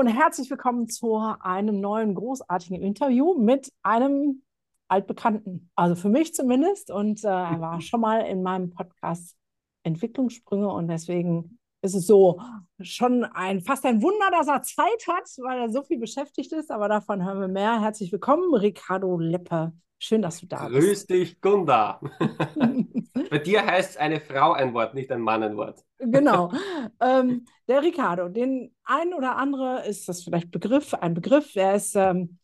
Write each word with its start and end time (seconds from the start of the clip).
Hallo 0.00 0.08
und 0.08 0.16
herzlich 0.16 0.48
willkommen 0.48 0.88
zu 0.88 1.14
einem 1.40 1.78
neuen 1.78 2.14
großartigen 2.14 2.80
Interview 2.80 3.34
mit 3.34 3.70
einem 3.82 4.42
altbekannten, 4.88 5.70
also 5.74 5.94
für 5.94 6.08
mich 6.08 6.32
zumindest. 6.32 6.90
Und 6.90 7.22
äh, 7.22 7.28
er 7.28 7.60
war 7.60 7.80
schon 7.82 8.00
mal 8.00 8.20
in 8.20 8.42
meinem 8.42 8.70
Podcast 8.70 9.36
Entwicklungssprünge 9.82 10.72
und 10.72 10.88
deswegen 10.88 11.58
ist 11.82 11.94
es 11.94 12.06
so 12.06 12.40
schon 12.80 13.24
ein 13.24 13.60
fast 13.60 13.84
ein 13.84 14.00
Wunder, 14.00 14.30
dass 14.30 14.48
er 14.48 14.62
Zeit 14.62 15.06
hat, 15.06 15.28
weil 15.42 15.60
er 15.60 15.68
so 15.68 15.82
viel 15.82 15.98
beschäftigt 15.98 16.50
ist. 16.54 16.70
Aber 16.70 16.88
davon 16.88 17.22
hören 17.22 17.40
wir 17.42 17.48
mehr. 17.48 17.82
Herzlich 17.82 18.10
willkommen, 18.10 18.54
Ricardo 18.54 19.18
Leppe. 19.18 19.74
Schön, 20.02 20.22
dass 20.22 20.40
du 20.40 20.46
da 20.46 20.66
Grüß 20.66 20.72
bist. 20.72 20.82
Grüß 20.82 21.06
dich, 21.06 21.40
Gunda. 21.42 22.00
Bei 23.30 23.38
dir 23.38 23.66
heißt 23.66 23.98
eine 23.98 24.18
Frau 24.18 24.52
ein 24.52 24.72
Wort, 24.72 24.94
nicht 24.94 25.12
ein 25.12 25.20
Mann 25.20 25.42
ein 25.42 25.56
Wort. 25.56 25.84
Genau. 25.98 26.50
Ähm, 27.02 27.46
der 27.66 27.82
Ricardo, 27.82 28.28
den 28.28 28.74
ein 28.84 29.14
oder 29.14 29.36
andere 29.36 29.86
ist 29.86 30.06
das 30.08 30.22
vielleicht 30.22 30.50
Begriff, 30.50 30.92
ein 30.92 31.14
Begriff. 31.14 31.56
Er 31.56 31.76
ist 31.76 31.94
ähm, 31.96 32.38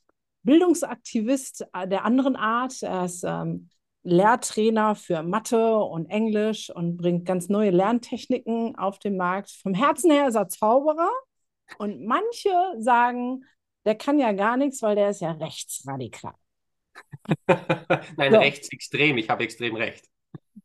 Bildungsaktivist 0.44 1.66
der 1.86 2.04
anderen 2.06 2.36
Art. 2.36 2.82
Er 2.82 3.04
ist 3.04 3.22
ähm, 3.22 3.68
Lehrtrainer 4.02 4.94
für 4.94 5.22
Mathe 5.22 5.76
und 5.76 6.06
Englisch 6.06 6.70
und 6.70 6.96
bringt 6.96 7.26
ganz 7.26 7.50
neue 7.50 7.70
Lerntechniken 7.70 8.76
auf 8.76 8.98
den 8.98 9.18
Markt. 9.18 9.50
Vom 9.50 9.74
Herzen 9.74 10.10
her 10.10 10.28
ist 10.28 10.36
er 10.36 10.48
Zauberer. 10.48 11.10
Und 11.78 12.06
manche 12.06 12.50
sagen, 12.78 13.44
der 13.84 13.96
kann 13.96 14.18
ja 14.18 14.32
gar 14.32 14.56
nichts, 14.56 14.80
weil 14.80 14.94
der 14.94 15.10
ist 15.10 15.20
ja 15.20 15.32
rechtsradikal. 15.32 16.34
Nein, 18.16 18.32
so. 18.32 18.38
rechtsextrem. 18.38 19.18
Ich 19.18 19.28
habe 19.30 19.44
extrem 19.44 19.76
recht. 19.76 20.04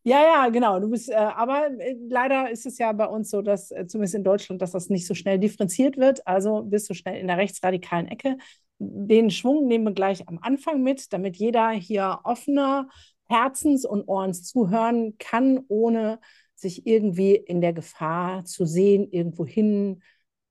Ja, 0.04 0.22
ja, 0.24 0.50
genau. 0.50 0.80
Du 0.80 0.90
bist, 0.90 1.10
äh, 1.10 1.16
aber 1.16 1.68
äh, 1.80 1.96
leider 2.10 2.50
ist 2.50 2.66
es 2.66 2.78
ja 2.80 2.92
bei 2.92 3.06
uns 3.06 3.30
so, 3.30 3.42
dass 3.42 3.72
äh, 3.72 3.86
zumindest 3.86 4.16
in 4.16 4.24
Deutschland, 4.24 4.62
dass 4.62 4.72
das 4.72 4.90
nicht 4.90 5.06
so 5.06 5.14
schnell 5.14 5.38
differenziert 5.38 5.98
wird. 5.98 6.26
Also 6.26 6.64
bist 6.64 6.90
du 6.90 6.94
schnell 6.94 7.20
in 7.20 7.28
der 7.28 7.38
rechtsradikalen 7.38 8.08
Ecke. 8.08 8.38
Den 8.80 9.30
Schwung 9.30 9.68
nehmen 9.68 9.86
wir 9.86 9.94
gleich 9.94 10.28
am 10.28 10.40
Anfang 10.42 10.82
mit, 10.82 11.14
damit 11.14 11.38
jeder 11.38 11.70
hier 11.70 12.20
offener 12.24 12.90
Herzens 13.30 13.86
und 13.86 14.08
Ohrens 14.08 14.44
zuhören 14.44 15.18
kann, 15.20 15.60
ohne 15.68 16.20
sich 16.56 16.88
irgendwie 16.88 17.36
in 17.36 17.62
der 17.62 17.74
Gefahr 17.74 18.44
zu 18.46 18.66
sehen, 18.66 19.08
irgendwo 19.12 19.46
hin 19.46 20.02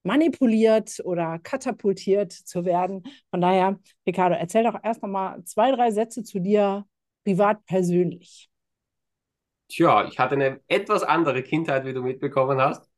manipuliert 0.02 1.00
oder 1.04 1.38
katapultiert 1.38 2.32
zu 2.32 2.64
werden. 2.64 3.04
Von 3.30 3.40
daher, 3.40 3.78
Ricardo, 4.06 4.36
erzähl 4.36 4.64
doch 4.64 4.76
erst 4.82 5.02
noch 5.02 5.08
mal 5.08 5.42
zwei, 5.44 5.72
drei 5.72 5.90
Sätze 5.90 6.22
zu 6.22 6.40
dir 6.40 6.86
privat 7.24 7.64
persönlich. 7.66 8.48
Tja, 9.68 10.06
ich 10.08 10.18
hatte 10.18 10.34
eine 10.34 10.60
etwas 10.66 11.02
andere 11.02 11.42
Kindheit, 11.42 11.84
wie 11.84 11.92
du 11.92 12.02
mitbekommen 12.02 12.60
hast. 12.60 12.90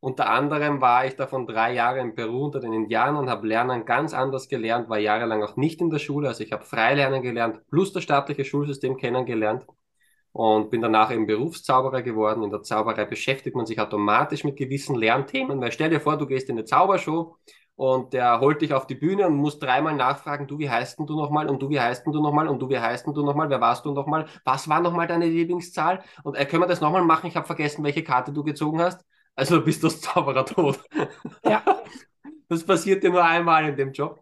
Unter 0.00 0.30
anderem 0.30 0.80
war 0.80 1.06
ich 1.06 1.16
davon 1.16 1.46
drei 1.46 1.72
Jahre 1.74 2.00
in 2.00 2.14
Peru 2.14 2.44
unter 2.44 2.60
den 2.60 2.72
Indianern 2.72 3.16
und 3.16 3.30
habe 3.30 3.46
Lernen 3.46 3.84
ganz 3.84 4.14
anders 4.14 4.48
gelernt, 4.48 4.88
war 4.88 4.98
jahrelang 4.98 5.42
auch 5.42 5.56
nicht 5.56 5.80
in 5.80 5.90
der 5.90 5.98
Schule. 5.98 6.28
Also 6.28 6.44
ich 6.44 6.52
habe 6.52 6.64
Freilernen 6.64 7.22
gelernt, 7.22 7.60
plus 7.68 7.92
das 7.92 8.04
staatliche 8.04 8.44
Schulsystem 8.44 8.96
kennengelernt 8.96 9.66
und 10.36 10.68
bin 10.68 10.82
danach 10.82 11.10
eben 11.10 11.26
Berufszauberer 11.26 12.02
geworden. 12.02 12.42
In 12.42 12.50
der 12.50 12.62
Zauberei 12.62 13.06
beschäftigt 13.06 13.56
man 13.56 13.64
sich 13.64 13.80
automatisch 13.80 14.44
mit 14.44 14.56
gewissen 14.56 14.94
Lernthemen, 14.94 15.58
weil 15.62 15.72
stell 15.72 15.88
dir 15.88 15.98
vor, 15.98 16.18
du 16.18 16.26
gehst 16.26 16.50
in 16.50 16.56
eine 16.56 16.66
Zaubershow 16.66 17.38
und 17.74 18.12
der 18.12 18.38
holt 18.40 18.60
dich 18.60 18.74
auf 18.74 18.86
die 18.86 18.96
Bühne 18.96 19.26
und 19.28 19.36
muss 19.36 19.58
dreimal 19.58 19.94
nachfragen, 19.94 20.46
du, 20.46 20.58
wie 20.58 20.68
heißt 20.68 20.98
denn 20.98 21.06
du 21.06 21.16
nochmal? 21.16 21.48
Und 21.48 21.62
du, 21.62 21.70
wie 21.70 21.80
heißt 21.80 22.04
denn 22.04 22.12
du 22.12 22.20
nochmal? 22.20 22.48
Und 22.48 22.60
du, 22.60 22.68
wie 22.68 22.78
heißt 22.78 23.06
denn 23.06 23.14
du 23.14 23.24
nochmal? 23.24 23.48
Wer 23.48 23.62
warst 23.62 23.86
du 23.86 23.92
nochmal? 23.92 24.26
Was 24.44 24.68
war 24.68 24.80
nochmal 24.80 25.06
deine 25.06 25.24
Lieblingszahl? 25.24 26.02
Und 26.22 26.34
äh, 26.34 26.44
können 26.44 26.62
wir 26.62 26.66
das 26.66 26.82
nochmal 26.82 27.02
machen? 27.02 27.28
Ich 27.28 27.36
habe 27.36 27.46
vergessen, 27.46 27.82
welche 27.82 28.04
Karte 28.04 28.30
du 28.30 28.44
gezogen 28.44 28.82
hast. 28.82 29.06
Also 29.36 29.56
du 29.60 29.64
bist 29.64 29.82
das 29.84 30.02
Zauberer 30.02 30.44
tot. 30.44 30.80
Ja. 31.44 31.62
Das 32.48 32.64
passiert 32.64 33.02
dir 33.02 33.10
nur 33.10 33.24
einmal 33.24 33.68
in 33.68 33.76
dem 33.76 33.90
Job. 33.90 34.20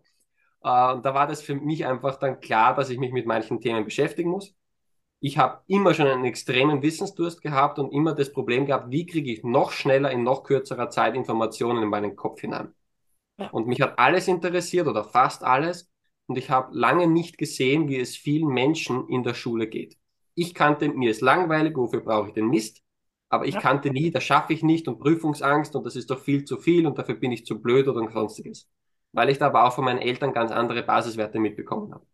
Äh, 0.63 0.93
und 0.93 1.05
da 1.05 1.13
war 1.13 1.27
das 1.27 1.43
für 1.43 1.55
mich 1.55 1.85
einfach 1.85 2.19
dann 2.19 2.41
klar, 2.41 2.75
dass 2.75 2.89
ich 2.89 2.99
mich 2.99 3.13
mit 3.13 3.27
manchen 3.27 3.61
Themen 3.61 3.85
beschäftigen 3.85 4.31
muss 4.31 4.55
ich 5.21 5.39
habe 5.39 5.63
immer 5.67 5.95
schon 5.95 6.07
einen 6.07 6.25
extremen 6.25 6.83
Wissensdurst 6.83 7.41
gehabt 7.41 7.79
und 7.79 7.93
immer 7.93 8.15
das 8.15 8.33
Problem 8.33 8.67
gehabt, 8.67 8.91
wie 8.91 9.07
kriege 9.07 9.33
ich 9.33 9.43
noch 9.43 9.71
schneller 9.73 10.11
in 10.11 10.23
noch 10.23 10.45
kürzerer 10.45 10.91
Zeit 10.91 11.15
Informationen 11.15 11.83
in 11.83 11.89
meinen 11.89 12.17
Kopf 12.17 12.41
hinein. 12.41 12.75
Und 13.53 13.67
mich 13.67 13.81
hat 13.81 13.99
alles 13.99 14.29
interessiert 14.29 14.87
oder 14.87 15.05
fast 15.05 15.43
alles 15.43 15.91
und 16.27 16.39
ich 16.39 16.51
habe 16.51 16.77
lange 16.77 17.07
nicht 17.07 17.39
gesehen, 17.39 17.89
wie 17.89 17.99
es 17.99 18.17
vielen 18.17 18.49
Menschen 18.49 19.09
in 19.09 19.23
der 19.23 19.35
Schule 19.35 19.67
geht. 19.67 19.97
Ich 20.35 20.55
kannte, 20.55 20.89
mir 20.89 21.11
ist 21.11 21.21
langweilig, 21.21 21.77
wofür 21.77 22.01
brauche 22.01 22.29
ich 22.29 22.35
den 22.35 22.49
Mist? 22.49 22.83
Aber 23.29 23.47
ich 23.47 23.59
kannte 23.59 23.91
nie, 23.91 24.11
das 24.11 24.23
schaffe 24.25 24.53
ich 24.53 24.63
nicht 24.63 24.87
und 24.87 25.01
Prüfungsangst 25.01 25.75
und 25.75 25.85
das 25.85 25.97
ist 25.97 26.11
doch 26.11 26.21
viel 26.21 26.45
zu 26.45 26.59
viel 26.59 26.87
und 26.87 26.99
dafür 26.99 27.17
bin 27.17 27.33
ich 27.33 27.45
zu 27.47 27.61
blöd 27.61 27.89
oder 27.89 28.09
sonstiges. 28.13 28.69
Weil 29.13 29.31
ich 29.31 29.39
da 29.39 29.47
aber 29.47 29.65
auch 29.65 29.73
von 29.75 29.85
meinen 29.85 30.01
Eltern 30.01 30.33
ganz 30.33 30.53
andere 30.53 30.83
Basiswerte 30.83 31.41
mitbekommen 31.41 31.93
habe. 31.93 32.07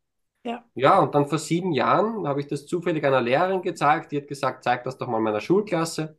Ja. 0.45 0.65
Ja, 0.75 0.99
und 1.01 1.15
dann 1.15 1.27
vor 1.27 1.39
sieben 1.39 1.73
Jahren 1.73 2.27
habe 2.27 2.41
ich 2.41 2.47
das 2.47 2.67
zufällig 2.67 3.05
einer 3.05 3.21
Lehrerin 3.21 3.63
gezeigt. 3.63 4.13
Die 4.13 4.17
hat 4.19 4.29
gesagt, 4.29 4.65
zeig 4.65 4.85
das 4.85 4.97
doch 4.97 5.09
mal 5.09 5.21
meiner 5.21 5.41
Schulklasse. 5.41 6.19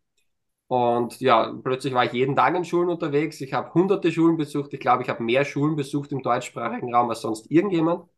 Und 0.67 1.19
ja, 1.21 1.53
plötzlich 1.63 1.93
war 1.93 2.05
ich 2.05 2.13
jeden 2.13 2.35
Tag 2.35 2.55
in 2.55 2.65
Schulen 2.65 2.89
unterwegs. 2.89 3.41
Ich 3.41 3.53
habe 3.53 3.73
hunderte 3.73 4.11
Schulen 4.11 4.37
besucht. 4.37 4.73
Ich 4.73 4.79
glaube, 4.79 5.03
ich 5.03 5.09
habe 5.09 5.23
mehr 5.23 5.45
Schulen 5.45 5.75
besucht 5.75 6.11
im 6.13 6.21
deutschsprachigen 6.23 6.93
Raum 6.95 7.09
als 7.09 7.21
sonst 7.21 7.51
irgendjemand. 7.51 8.09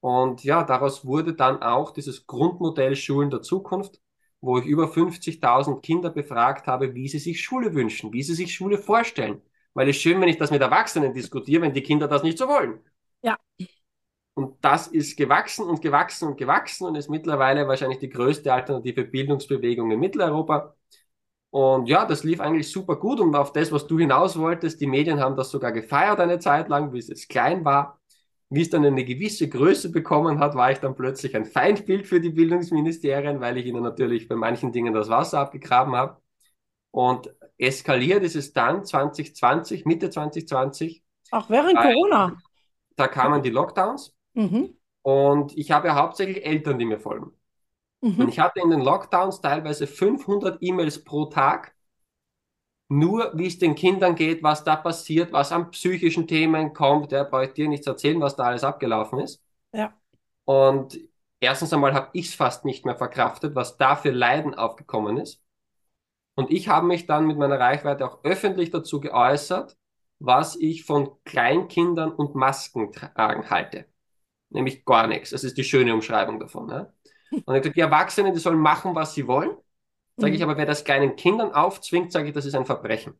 Und 0.00 0.44
ja, 0.44 0.64
daraus 0.64 1.06
wurde 1.06 1.34
dann 1.34 1.62
auch 1.62 1.92
dieses 1.92 2.26
Grundmodell 2.26 2.96
Schulen 2.96 3.30
der 3.30 3.42
Zukunft, 3.42 4.00
wo 4.40 4.58
ich 4.58 4.66
über 4.66 4.88
50.000 4.88 5.82
Kinder 5.82 6.10
befragt 6.10 6.66
habe, 6.66 6.94
wie 6.94 7.08
sie 7.08 7.18
sich 7.18 7.42
Schule 7.42 7.74
wünschen, 7.74 8.12
wie 8.12 8.22
sie 8.22 8.34
sich 8.34 8.54
Schule 8.54 8.78
vorstellen. 8.78 9.42
Weil 9.74 9.88
es 9.88 9.96
ist 9.96 10.02
schön, 10.02 10.20
wenn 10.20 10.28
ich 10.28 10.38
das 10.38 10.50
mit 10.50 10.62
Erwachsenen 10.62 11.14
diskutiere, 11.14 11.62
wenn 11.62 11.74
die 11.74 11.82
Kinder 11.82 12.08
das 12.08 12.22
nicht 12.22 12.38
so 12.38 12.48
wollen. 12.48 12.80
Ja. 13.22 13.38
Und 14.34 14.56
das 14.64 14.88
ist 14.88 15.16
gewachsen 15.16 15.64
und 15.64 15.80
gewachsen 15.80 16.28
und 16.28 16.36
gewachsen 16.36 16.86
und 16.86 16.96
ist 16.96 17.08
mittlerweile 17.08 17.68
wahrscheinlich 17.68 18.00
die 18.00 18.08
größte 18.08 18.52
alternative 18.52 19.04
Bildungsbewegung 19.04 19.90
in 19.92 20.00
Mitteleuropa. 20.00 20.74
Und 21.50 21.88
ja, 21.88 22.04
das 22.04 22.24
lief 22.24 22.40
eigentlich 22.40 22.70
super 22.72 22.96
gut 22.96 23.20
und 23.20 23.36
auf 23.36 23.52
das, 23.52 23.70
was 23.70 23.86
du 23.86 23.96
hinaus 23.96 24.36
wolltest, 24.36 24.80
die 24.80 24.88
Medien 24.88 25.20
haben 25.20 25.36
das 25.36 25.50
sogar 25.50 25.70
gefeiert 25.70 26.18
eine 26.18 26.40
Zeit 26.40 26.68
lang, 26.68 26.92
wie 26.92 26.98
es 26.98 27.28
klein 27.28 27.64
war. 27.64 28.00
Wie 28.50 28.62
es 28.62 28.70
dann 28.70 28.84
eine 28.84 29.04
gewisse 29.04 29.48
Größe 29.48 29.90
bekommen 29.90 30.40
hat, 30.40 30.56
war 30.56 30.72
ich 30.72 30.78
dann 30.78 30.96
plötzlich 30.96 31.36
ein 31.36 31.44
Feindbild 31.44 32.06
für 32.08 32.20
die 32.20 32.30
Bildungsministerien, 32.30 33.40
weil 33.40 33.56
ich 33.56 33.66
ihnen 33.66 33.84
natürlich 33.84 34.28
bei 34.28 34.34
manchen 34.34 34.72
Dingen 34.72 34.92
das 34.92 35.08
Wasser 35.08 35.40
abgegraben 35.40 35.94
habe. 35.94 36.20
Und 36.90 37.32
eskaliert 37.56 38.24
ist 38.24 38.36
es 38.36 38.52
dann 38.52 38.84
2020, 38.84 39.84
Mitte 39.84 40.10
2020. 40.10 41.04
Auch 41.30 41.48
während 41.50 41.76
Corona. 41.76 42.36
Da 42.96 43.08
kamen 43.08 43.42
die 43.42 43.50
Lockdowns 43.50 44.14
Mhm. 44.34 44.76
Und 45.02 45.56
ich 45.56 45.70
habe 45.70 45.88
ja 45.88 45.94
hauptsächlich 45.96 46.44
Eltern, 46.44 46.78
die 46.78 46.84
mir 46.84 46.98
folgen. 46.98 47.32
Mhm. 48.00 48.20
Und 48.20 48.28
ich 48.28 48.38
hatte 48.38 48.60
in 48.60 48.70
den 48.70 48.80
Lockdowns 48.80 49.40
teilweise 49.40 49.86
500 49.86 50.58
E-Mails 50.60 51.04
pro 51.04 51.26
Tag, 51.26 51.74
nur 52.88 53.32
wie 53.34 53.46
es 53.46 53.58
den 53.58 53.74
Kindern 53.74 54.14
geht, 54.14 54.42
was 54.42 54.64
da 54.64 54.76
passiert, 54.76 55.32
was 55.32 55.52
an 55.52 55.70
psychischen 55.70 56.26
Themen 56.26 56.74
kommt. 56.74 57.12
Der 57.12 57.24
brauche 57.24 57.46
ich 57.46 57.52
dir 57.52 57.68
nichts 57.68 57.86
erzählen, 57.86 58.20
was 58.20 58.36
da 58.36 58.44
alles 58.44 58.64
abgelaufen 58.64 59.20
ist. 59.20 59.42
Ja. 59.72 59.94
Und 60.44 60.98
erstens 61.40 61.72
einmal 61.72 61.94
habe 61.94 62.10
ich 62.12 62.28
es 62.28 62.34
fast 62.34 62.64
nicht 62.64 62.84
mehr 62.84 62.96
verkraftet, 62.96 63.54
was 63.54 63.76
da 63.76 63.96
für 63.96 64.10
Leiden 64.10 64.54
aufgekommen 64.54 65.16
ist. 65.16 65.42
Und 66.34 66.50
ich 66.50 66.68
habe 66.68 66.86
mich 66.86 67.06
dann 67.06 67.26
mit 67.26 67.38
meiner 67.38 67.60
Reichweite 67.60 68.06
auch 68.06 68.24
öffentlich 68.24 68.70
dazu 68.70 69.00
geäußert, 69.00 69.76
was 70.18 70.56
ich 70.56 70.84
von 70.84 71.10
Kleinkindern 71.24 72.12
und 72.12 72.34
Masken 72.34 72.92
tragen 72.92 73.50
halte 73.50 73.86
nämlich 74.54 74.84
gar 74.84 75.06
nichts. 75.06 75.30
Das 75.30 75.44
ist 75.44 75.56
die 75.58 75.64
schöne 75.64 75.92
Umschreibung 75.92 76.40
davon. 76.40 76.68
Ja? 76.68 76.92
Und 77.30 77.54
ich 77.54 77.62
gesagt, 77.62 77.76
die 77.76 77.80
Erwachsenen, 77.80 78.32
die 78.32 78.40
sollen 78.40 78.58
machen, 78.58 78.94
was 78.94 79.14
sie 79.14 79.26
wollen. 79.26 79.50
Sage 80.16 80.32
mhm. 80.32 80.36
ich 80.36 80.42
aber, 80.42 80.56
wer 80.56 80.66
das 80.66 80.84
kleinen 80.84 81.16
Kindern 81.16 81.52
aufzwingt, 81.52 82.12
sage 82.12 82.28
ich, 82.28 82.34
das 82.34 82.46
ist 82.46 82.54
ein 82.54 82.66
Verbrechen. 82.66 83.14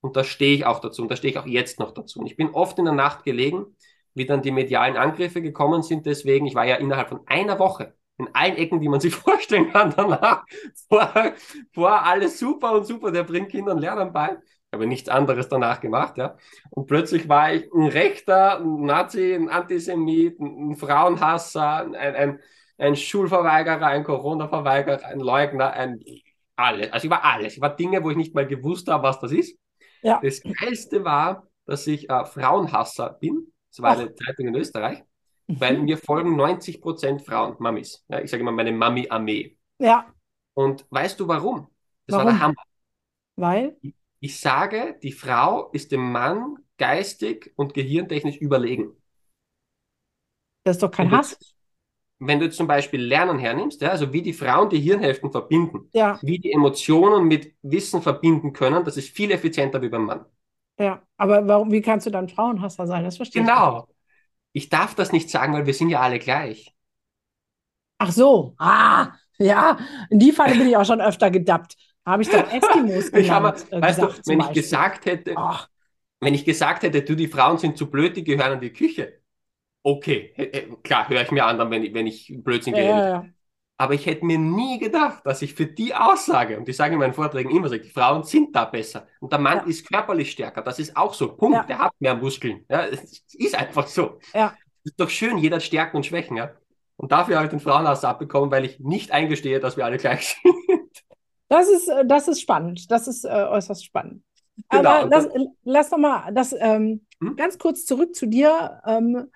Und 0.00 0.16
da 0.16 0.24
stehe 0.24 0.54
ich 0.54 0.66
auch 0.66 0.80
dazu 0.80 1.02
und 1.02 1.10
da 1.10 1.16
stehe 1.16 1.32
ich 1.32 1.38
auch 1.38 1.46
jetzt 1.46 1.78
noch 1.78 1.92
dazu. 1.92 2.20
Und 2.20 2.26
ich 2.26 2.36
bin 2.36 2.50
oft 2.50 2.78
in 2.78 2.84
der 2.84 2.94
Nacht 2.94 3.24
gelegen, 3.24 3.76
wie 4.14 4.26
dann 4.26 4.42
die 4.42 4.50
medialen 4.50 4.96
Angriffe 4.96 5.42
gekommen 5.42 5.82
sind. 5.82 6.06
Deswegen, 6.06 6.46
ich 6.46 6.54
war 6.54 6.66
ja 6.66 6.76
innerhalb 6.76 7.08
von 7.08 7.20
einer 7.26 7.58
Woche 7.58 7.94
in 8.18 8.28
allen 8.34 8.56
Ecken, 8.56 8.80
die 8.80 8.88
man 8.88 9.00
sich 9.00 9.14
vorstellen 9.16 9.70
kann 9.70 9.94
danach. 9.96 10.44
Vor, 10.88 11.34
vor 11.72 12.04
alles 12.04 12.38
super 12.38 12.72
und 12.72 12.84
super, 12.84 13.10
der 13.10 13.24
bringt 13.24 13.50
Kindern 13.50 13.78
Lernen 13.78 14.12
bei. 14.12 14.36
Habe 14.72 14.86
nichts 14.86 15.08
anderes 15.08 15.48
danach 15.48 15.80
gemacht, 15.80 16.16
ja. 16.16 16.36
Und 16.70 16.86
plötzlich 16.86 17.28
war 17.28 17.52
ich 17.52 17.72
ein 17.72 17.88
Rechter, 17.88 18.60
ein 18.60 18.84
Nazi, 18.84 19.34
ein 19.34 19.48
Antisemit, 19.48 20.38
ein 20.38 20.76
Frauenhasser, 20.76 21.92
ein, 21.92 21.94
ein, 21.94 22.40
ein 22.78 22.96
Schulverweigerer, 22.96 23.86
ein 23.86 24.04
Corona-Verweigerer, 24.04 25.04
ein 25.06 25.20
Leugner, 25.20 25.72
ein 25.72 26.00
alles. 26.60 26.92
Also 26.92 27.06
ich 27.06 27.10
war 27.10 27.24
alles. 27.24 27.54
Ich 27.54 27.60
war 27.60 27.74
Dinge, 27.74 28.04
wo 28.04 28.10
ich 28.10 28.16
nicht 28.16 28.34
mal 28.34 28.46
gewusst 28.46 28.88
habe, 28.88 29.02
was 29.02 29.18
das 29.18 29.32
ist. 29.32 29.58
Ja. 30.02 30.20
Das 30.22 30.40
Geilste 30.42 31.04
war, 31.04 31.46
dass 31.66 31.86
ich 31.86 32.08
äh, 32.08 32.24
Frauenhasser 32.24 33.16
bin. 33.20 33.52
Das 33.70 33.82
war 33.82 33.92
Ach. 33.92 33.98
eine 33.98 34.14
Zeitung 34.14 34.48
in 34.48 34.54
Österreich. 34.54 35.02
Mhm. 35.46 35.60
Weil 35.60 35.78
mir 35.78 35.98
folgen 35.98 36.36
90 36.36 36.80
Prozent 36.80 37.22
Frauen, 37.22 37.56
Mamis. 37.58 38.04
Ja, 38.08 38.20
ich 38.20 38.30
sage 38.30 38.42
immer 38.42 38.52
meine 38.52 38.72
Mami-Armee. 38.72 39.56
Ja. 39.78 40.06
Und 40.54 40.86
weißt 40.90 41.18
du 41.18 41.26
warum? 41.26 41.68
Das 42.06 42.16
warum? 42.16 42.26
war 42.26 42.32
der 42.32 42.40
Hammer. 42.40 42.62
Weil? 43.36 43.76
Ich 44.20 44.38
sage, 44.38 44.98
die 45.02 45.12
Frau 45.12 45.70
ist 45.70 45.92
dem 45.92 46.12
Mann 46.12 46.56
geistig 46.76 47.52
und 47.56 47.74
gehirntechnisch 47.74 48.36
überlegen. 48.36 48.92
Das 50.64 50.76
ist 50.76 50.82
doch 50.82 50.90
kein 50.90 51.10
Hass. 51.10 51.38
wenn 52.18 52.38
du 52.38 52.44
jetzt 52.44 52.58
zum 52.58 52.66
Beispiel 52.66 53.00
Lernen 53.00 53.38
hernimmst, 53.38 53.80
ja, 53.80 53.88
also 53.88 54.12
wie 54.12 54.20
die 54.20 54.34
Frauen 54.34 54.68
die 54.68 54.78
Hirnhälften 54.78 55.32
verbinden, 55.32 55.88
ja. 55.94 56.18
wie 56.22 56.38
die 56.38 56.52
Emotionen 56.52 57.24
mit 57.24 57.54
Wissen 57.62 58.02
verbinden 58.02 58.52
können, 58.52 58.84
das 58.84 58.98
ist 58.98 59.08
viel 59.08 59.30
effizienter 59.30 59.80
wie 59.80 59.88
beim 59.88 60.04
Mann. 60.04 60.26
Ja, 60.78 61.02
aber 61.16 61.48
warum, 61.48 61.72
wie 61.72 61.80
kannst 61.80 62.06
du 62.06 62.10
dann 62.10 62.28
Frauenhasser 62.28 62.86
sein? 62.86 63.04
Das 63.04 63.16
verstehe 63.16 63.42
genau. 63.42 63.54
ich. 63.54 63.74
Genau. 63.74 63.88
Ich 64.52 64.68
darf 64.68 64.94
das 64.94 65.12
nicht 65.12 65.30
sagen, 65.30 65.54
weil 65.54 65.66
wir 65.66 65.74
sind 65.74 65.88
ja 65.88 66.00
alle 66.00 66.18
gleich. 66.18 66.74
Ach 67.98 68.12
so, 68.12 68.54
ah, 68.58 69.12
ja, 69.38 69.78
in 70.10 70.18
die 70.18 70.32
Falle 70.32 70.56
bin 70.56 70.68
ich 70.68 70.76
auch 70.76 70.84
schon 70.84 71.00
öfter 71.00 71.30
gedappt. 71.30 71.76
Habe 72.06 72.22
ich 72.22 72.28
doch 72.28 72.50
Eskimos 72.50 73.12
genannt, 73.12 73.12
ich 73.14 73.30
habe, 73.30 73.48
äh, 73.48 73.82
weißt 73.82 74.00
gesagt, 74.00 74.26
du, 74.26 74.30
wenn 74.30 74.40
ich 74.40 74.52
gesagt 74.52 75.06
hätte, 75.06 75.34
oh. 75.36 75.56
wenn 76.20 76.34
ich 76.34 76.44
gesagt 76.44 76.82
hätte, 76.82 77.02
du, 77.02 77.14
die 77.14 77.28
Frauen 77.28 77.58
sind 77.58 77.76
zu 77.76 77.90
blöd, 77.90 78.16
die 78.16 78.24
gehören 78.24 78.54
in 78.54 78.60
die 78.60 78.72
Küche. 78.72 79.20
Okay, 79.82 80.34
klar, 80.82 81.08
höre 81.08 81.22
ich 81.22 81.30
mir 81.30 81.46
an, 81.46 81.70
wenn 81.70 81.82
ich, 81.82 81.94
wenn 81.94 82.06
ich 82.06 82.34
Blödsinn 82.36 82.74
geredet 82.74 82.96
ja, 82.96 83.08
ja. 83.08 83.26
Aber 83.80 83.94
ich 83.94 84.04
hätte 84.04 84.26
mir 84.26 84.38
nie 84.38 84.78
gedacht, 84.78 85.24
dass 85.24 85.40
ich 85.40 85.54
für 85.54 85.64
die 85.64 85.94
Aussage, 85.94 86.58
und 86.58 86.68
die 86.68 86.74
sagen 86.74 86.92
in 86.92 86.98
meinen 86.98 87.14
Vorträgen 87.14 87.48
immer 87.48 87.70
die 87.70 87.88
Frauen 87.88 88.24
sind 88.24 88.54
da 88.54 88.66
besser. 88.66 89.06
Und 89.20 89.32
der 89.32 89.38
Mann 89.38 89.60
ja. 89.60 89.64
ist 89.64 89.88
körperlich 89.90 90.32
stärker. 90.32 90.60
Das 90.60 90.78
ist 90.78 90.94
auch 90.94 91.14
so. 91.14 91.34
Punkt. 91.34 91.66
Der 91.66 91.78
hat 91.78 91.94
mehr 91.98 92.14
Muskeln. 92.14 92.66
Ja, 92.68 92.84
es 92.84 93.24
ist 93.32 93.58
einfach 93.58 93.86
so. 93.86 94.18
Ja. 94.34 94.54
ist 94.84 95.00
doch 95.00 95.08
schön, 95.08 95.38
jeder 95.38 95.56
hat 95.56 95.62
Stärken 95.62 95.96
und 95.96 96.04
Schwächen. 96.04 96.36
Ja? 96.36 96.50
Und 96.96 97.10
dafür 97.10 97.36
habe 97.36 97.46
ich 97.46 97.50
den 97.52 97.60
Frauenhass 97.60 98.04
abbekommen, 98.04 98.50
weil 98.50 98.66
ich 98.66 98.80
nicht 98.80 99.12
eingestehe, 99.12 99.60
dass 99.60 99.78
wir 99.78 99.86
alle 99.86 99.96
gleich 99.96 100.36
sind. 100.42 100.79
Das 101.50 101.68
ist, 101.68 101.88
äh, 101.88 102.06
das 102.06 102.28
ist 102.28 102.40
spannend. 102.40 102.90
Das 102.90 103.08
ist 103.08 103.24
äh, 103.24 103.28
äußerst 103.28 103.84
spannend. 103.84 104.22
Genau. 104.70 104.88
Aber 104.88 105.08
lass, 105.08 105.28
lass 105.64 105.90
doch 105.90 105.98
mal 105.98 106.32
das 106.32 106.54
ähm, 106.58 107.04
hm? 107.20 107.36
ganz 107.36 107.58
kurz 107.58 107.84
zurück 107.84 108.14
zu 108.14 108.26
dir. 108.26 108.80
Ähm, 108.86 109.30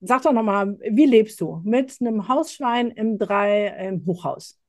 sag 0.00 0.22
doch 0.22 0.32
noch 0.32 0.42
mal, 0.42 0.78
wie 0.78 1.06
lebst 1.06 1.40
du 1.40 1.62
mit 1.64 1.96
einem 2.00 2.28
Hausschwein 2.28 2.90
im 2.90 3.18
drei 3.18 3.68
im 3.88 4.04
Hochhaus? 4.04 4.60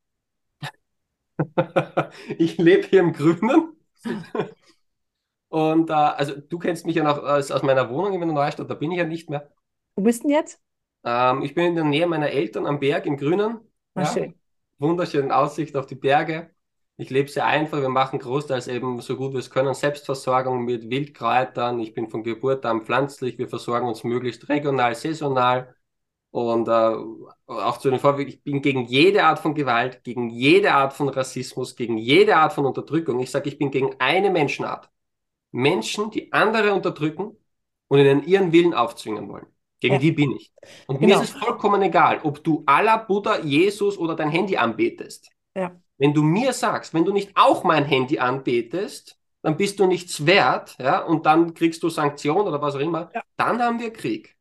ich 2.38 2.58
lebe 2.58 2.88
hier 2.88 3.02
im 3.02 3.12
Grünen. 3.12 3.74
Und 5.50 5.90
äh, 5.90 5.94
also 5.94 6.40
du 6.40 6.60
kennst 6.60 6.86
mich 6.86 6.96
ja 6.96 7.04
noch 7.04 7.18
aus, 7.18 7.52
aus 7.52 7.62
meiner 7.62 7.90
Wohnung 7.90 8.14
in 8.14 8.22
der 8.22 8.32
Neustadt, 8.32 8.70
da 8.70 8.74
bin 8.74 8.92
ich 8.92 9.00
ja 9.00 9.06
nicht 9.06 9.30
mehr. 9.30 9.52
Wo 9.96 10.04
bist 10.04 10.24
du 10.24 10.30
denn 10.30 10.38
jetzt? 10.38 10.62
Ähm, 11.04 11.42
ich 11.42 11.54
bin 11.54 11.66
in 11.66 11.76
der 11.76 11.84
Nähe 11.84 12.08
meiner 12.08 12.30
Eltern 12.30 12.66
am 12.66 12.80
Berg 12.80 13.06
im 13.06 13.18
Grünen. 13.18 13.60
Ah, 13.96 14.02
ja. 14.02 14.06
Schön. 14.06 14.36
Wunderschöne 14.78 15.36
Aussicht 15.36 15.76
auf 15.76 15.88
die 15.88 15.96
Berge. 15.96 16.55
Ich 16.98 17.10
lebe 17.10 17.30
sehr 17.30 17.46
einfach. 17.46 17.82
Wir 17.82 17.90
machen 17.90 18.20
großteils 18.20 18.68
eben 18.68 19.02
so 19.02 19.18
gut 19.18 19.34
wir 19.34 19.40
es 19.40 19.50
können 19.50 19.74
Selbstversorgung 19.74 20.64
mit 20.64 20.90
Wildkräutern. 20.90 21.80
Ich 21.80 21.94
bin 21.94 22.10
von 22.10 22.24
Geburt 22.24 22.66
an 22.66 22.86
pflanzlich. 22.86 23.38
Wir 23.38 23.50
versorgen 23.50 23.88
uns 23.88 24.04
möglichst 24.04 24.48
regional, 24.48 24.96
saisonal. 24.96 25.76
Und 26.32 26.68
äh, 26.68 26.96
auch 27.48 27.78
zu 27.78 27.90
den 27.90 28.00
Vorwürfen, 28.00 28.30
ich 28.30 28.44
bin 28.44 28.62
gegen 28.62 28.86
jede 28.86 29.24
Art 29.24 29.40
von 29.40 29.56
Gewalt, 29.56 30.04
gegen 30.04 30.30
jede 30.30 30.74
Art 30.74 30.94
von 30.94 31.10
Rassismus, 31.10 31.76
gegen 31.76 31.98
jede 31.98 32.36
Art 32.38 32.54
von 32.54 32.66
Unterdrückung. 32.66 33.20
Ich 33.20 33.32
sage, 33.32 33.50
ich 33.50 33.58
bin 33.58 33.72
gegen 33.72 33.96
eine 34.00 34.30
Menschenart. 34.30 34.90
Menschen, 35.52 36.12
die 36.12 36.34
andere 36.34 36.74
unterdrücken 36.74 37.38
und 37.88 38.00
ihnen 38.00 38.24
ihren 38.24 38.52
Willen 38.52 38.74
aufzwingen 38.74 39.30
wollen. 39.30 39.46
Gegen 39.80 39.96
ja. 39.96 40.00
die 40.00 40.12
bin 40.12 40.32
ich. 40.32 40.52
Und 40.88 41.00
genau. 41.00 41.18
mir 41.18 41.24
ist 41.24 41.36
es 41.36 41.42
vollkommen 41.42 41.82
egal, 41.82 42.20
ob 42.24 42.44
du 42.44 42.64
Allah, 42.66 42.98
Buddha, 42.98 43.40
Jesus 43.40 43.98
oder 43.98 44.16
dein 44.16 44.30
Handy 44.30 44.58
anbetest. 44.58 45.30
Ja. 45.56 45.80
Wenn 45.98 46.14
du 46.14 46.22
mir 46.22 46.54
sagst, 46.54 46.94
wenn 46.94 47.06
du 47.06 47.14
nicht 47.14 47.32
auch 47.36 47.64
mein 47.64 47.86
Handy 47.86 48.20
anbetest, 48.20 49.18
dann 49.42 49.58
bist 49.58 49.80
du 49.80 49.86
nichts 49.86 50.26
wert, 50.26 50.76
ja, 50.80 51.04
und 51.04 51.26
dann 51.26 51.54
kriegst 51.54 51.84
du 51.84 51.90
Sanktionen 51.90 52.48
oder 52.48 52.62
was 52.62 52.76
auch 52.76 52.80
immer, 52.80 53.12
ja. 53.14 53.22
dann 53.38 53.62
haben 53.62 53.80
wir 53.80 53.94
Krieg. 53.94 54.36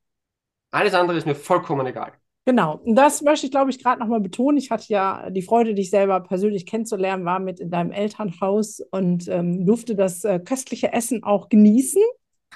Alles 0.70 0.94
andere 0.94 1.18
ist 1.18 1.26
mir 1.26 1.34
vollkommen 1.34 1.86
egal. 1.86 2.12
Genau, 2.46 2.78
und 2.84 2.94
das 2.94 3.22
möchte 3.22 3.46
ich, 3.46 3.52
glaube 3.52 3.70
ich, 3.70 3.82
gerade 3.82 4.00
nochmal 4.00 4.20
betonen. 4.20 4.58
Ich 4.58 4.70
hatte 4.70 4.86
ja 4.88 5.30
die 5.30 5.42
Freude, 5.42 5.74
dich 5.74 5.90
selber 5.90 6.20
persönlich 6.20 6.66
kennenzulernen, 6.66 7.24
war 7.24 7.38
mit 7.38 7.60
in 7.60 7.70
deinem 7.70 7.90
Elternhaus 7.90 8.80
und 8.90 9.28
ähm, 9.28 9.64
durfte 9.64 9.94
das 9.94 10.24
äh, 10.24 10.40
köstliche 10.40 10.92
Essen 10.92 11.22
auch 11.22 11.48
genießen. 11.48 12.02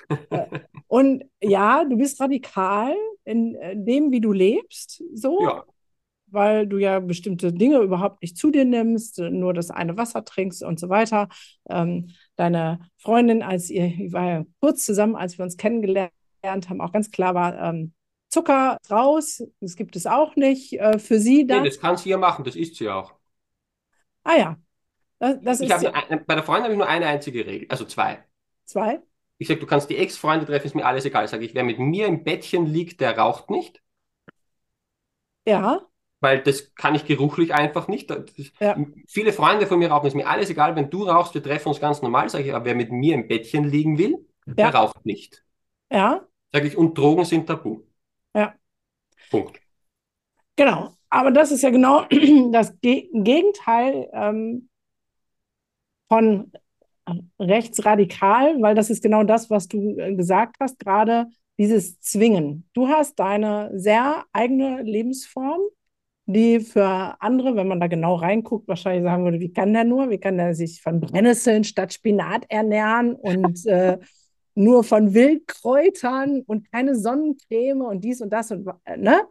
äh, 0.31 0.47
und 0.89 1.25
ja, 1.41 1.85
du 1.85 1.97
bist 1.97 2.21
radikal 2.21 2.95
in 3.25 3.55
äh, 3.55 3.77
dem, 3.77 4.11
wie 4.11 4.21
du 4.21 4.33
lebst, 4.33 5.03
so. 5.15 5.43
Ja 5.43 5.65
weil 6.31 6.67
du 6.67 6.79
ja 6.79 7.01
bestimmte 7.01 7.53
Dinge 7.53 7.79
überhaupt 7.79 8.23
nicht 8.23 8.37
zu 8.37 8.51
dir 8.51 8.65
nimmst, 8.65 9.19
nur 9.19 9.55
das 9.55 9.71
eine 9.71 9.97
Wasser 9.97 10.25
trinkst 10.25 10.63
und 10.63 10.79
so 10.79 10.89
weiter. 10.89 11.29
Ähm, 11.69 12.11
deine 12.37 12.81
Freundin, 12.99 13.43
als 13.43 13.71
ihr, 13.71 13.87
ich 13.87 14.13
war 14.13 14.27
ja 14.27 14.45
kurz 14.61 14.85
zusammen, 14.85 15.17
als 15.17 15.39
wir 15.39 15.45
uns 15.45 15.57
kennengelernt 15.57 16.13
haben, 16.45 16.81
auch 16.81 16.93
ganz 16.93 17.11
klar 17.11 17.35
war, 17.35 17.59
ähm, 17.59 17.93
Zucker 18.31 18.77
raus, 18.91 19.43
das 19.61 19.75
gibt 19.75 19.97
es 19.97 20.07
auch 20.07 20.37
nicht 20.37 20.79
äh, 20.79 20.99
für 20.99 21.19
sie. 21.19 21.47
Dann. 21.47 21.63
Nee, 21.63 21.69
das 21.69 21.81
kann 21.81 21.97
sie 21.97 22.11
ja 22.11 22.19
machen, 22.19 22.45
das 22.45 22.57
isst 22.57 22.77
sie 22.77 22.89
auch. 22.91 23.15
Ah 24.23 24.37
ja. 24.37 24.57
Das, 25.19 25.41
das 25.41 25.61
ich 25.61 25.71
ist 25.71 25.87
eine, 25.87 26.19
bei 26.19 26.35
der 26.35 26.45
Freundin 26.45 26.65
habe 26.65 26.73
ich 26.75 26.79
nur 26.79 26.89
eine 26.89 27.07
einzige 27.07 27.47
Regel, 27.47 27.67
also 27.71 27.85
zwei. 27.85 28.25
Zwei? 28.65 29.01
Ich 29.39 29.49
sage, 29.49 29.61
du 29.61 29.67
kannst 29.67 29.89
die 29.89 29.97
Ex-Freunde 29.97 30.47
treffen, 30.47 30.67
ist 30.67 30.75
mir 30.75 30.85
alles 30.85 31.05
egal. 31.05 31.27
Sage 31.27 31.45
ich, 31.45 31.55
wer 31.55 31.65
mit 31.65 31.79
mir 31.79 32.07
im 32.07 32.23
Bettchen 32.23 32.67
liegt, 32.67 33.01
der 33.01 33.17
raucht 33.17 33.51
nicht. 33.51 33.83
Ja 35.47 35.88
weil 36.21 36.43
das 36.43 36.75
kann 36.75 36.95
ich 36.95 37.05
geruchlich 37.05 37.55
einfach 37.55 37.89
nicht. 37.89 38.13
Ja. 38.61 38.77
Viele 39.07 39.33
Freunde 39.33 39.67
von 39.67 39.79
mir 39.79 39.91
rauchen, 39.91 40.07
ist 40.07 40.15
mir 40.15 40.29
alles 40.29 40.51
egal, 40.51 40.75
wenn 40.77 40.91
du 40.91 41.05
rauchst, 41.05 41.35
wir 41.35 41.43
treffen 41.43 41.69
uns 41.69 41.81
ganz 41.81 42.03
normal, 42.03 42.29
sage 42.29 42.45
ich, 42.45 42.55
aber 42.55 42.65
wer 42.65 42.75
mit 42.75 42.91
mir 42.91 43.15
im 43.15 43.29
Bettchen 43.29 43.65
liegen 43.65 43.99
will, 43.99 44.27
ja. 44.47 44.55
der 44.55 44.75
raucht 44.75 45.05
nicht. 45.07 45.45
Ja. 45.91 46.27
Sage 46.53 46.67
ich, 46.67 46.77
und 46.77 46.97
Drogen 46.97 47.25
sind 47.25 47.47
tabu. 47.47 47.83
Ja. 48.35 48.55
Punkt. 49.31 49.61
Genau. 50.57 50.91
Aber 51.11 51.31
das 51.31 51.53
ist 51.53 51.63
ja 51.63 51.71
genau 51.71 52.05
das 52.53 52.79
Ge 52.81 53.09
Gegenteil 53.13 54.11
ähm, 54.13 54.69
von 56.09 56.53
rechtsradikal, 57.39 58.61
weil 58.61 58.75
das 58.75 58.91
ist 58.91 59.03
genau 59.03 59.25
das, 59.25 59.51
was 59.51 59.69
du 59.69 59.99
äh, 59.99 60.15
gesagt 60.15 60.57
hast, 60.61 60.79
gerade 60.79 61.27
dieses 61.59 62.01
Zwingen. 62.01 62.69
Du 62.73 62.89
hast 62.89 63.19
deine 63.19 63.71
sehr 63.75 64.25
eigene 64.33 64.83
Lebensform 64.83 65.61
die 66.29 66.61
für 66.61 67.17
andere, 67.21 67.57
wenn 67.57 67.69
man 67.69 67.81
da 67.81 67.87
genau 67.87 68.15
reinguckt, 68.17 68.69
wahrscheinlich 68.69 69.03
sagen 69.03 69.25
würde, 69.25 69.41
wie 69.41 69.53
kann 69.53 69.73
der 69.73 69.85
nur? 69.85 70.11
Wie 70.11 70.19
kann 70.19 70.37
der 70.37 70.55
sich 70.55 70.83
von 70.83 71.01
Brennnesseln 71.01 71.65
statt 71.65 71.95
Spinat 71.95 72.45
ernähren 72.51 73.15
und 73.15 73.65
äh, 73.67 73.99
nur 74.55 74.85
von 74.85 75.15
Wildkräutern 75.15 76.43
und 76.47 76.71
keine 76.71 76.97
Sonnencreme 76.97 77.81
und 77.81 78.05
dies 78.05 78.21
und 78.21 78.31
das 78.31 78.51
und 78.51 78.69
äh, 78.85 78.99
ne? 78.99 79.23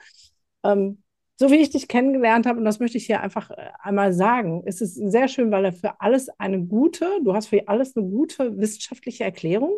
Ähm, 0.63 1.03
so 1.39 1.51
wie 1.51 1.57
ich 1.57 1.69
dich 1.69 1.87
kennengelernt 1.87 2.47
habe, 2.47 2.57
und 2.57 2.65
das 2.65 2.79
möchte 2.79 2.97
ich 2.97 3.05
hier 3.05 3.21
einfach 3.21 3.51
äh, 3.51 3.69
einmal 3.79 4.11
sagen, 4.11 4.63
ist 4.65 4.81
es 4.81 4.95
sehr 4.95 5.27
schön, 5.27 5.51
weil 5.51 5.65
er 5.65 5.73
für 5.73 6.01
alles 6.01 6.29
eine 6.39 6.63
gute, 6.63 7.05
du 7.23 7.35
hast 7.35 7.47
für 7.47 7.67
alles 7.67 7.95
eine 7.95 8.07
gute 8.07 8.57
wissenschaftliche 8.57 9.23
Erklärung. 9.23 9.77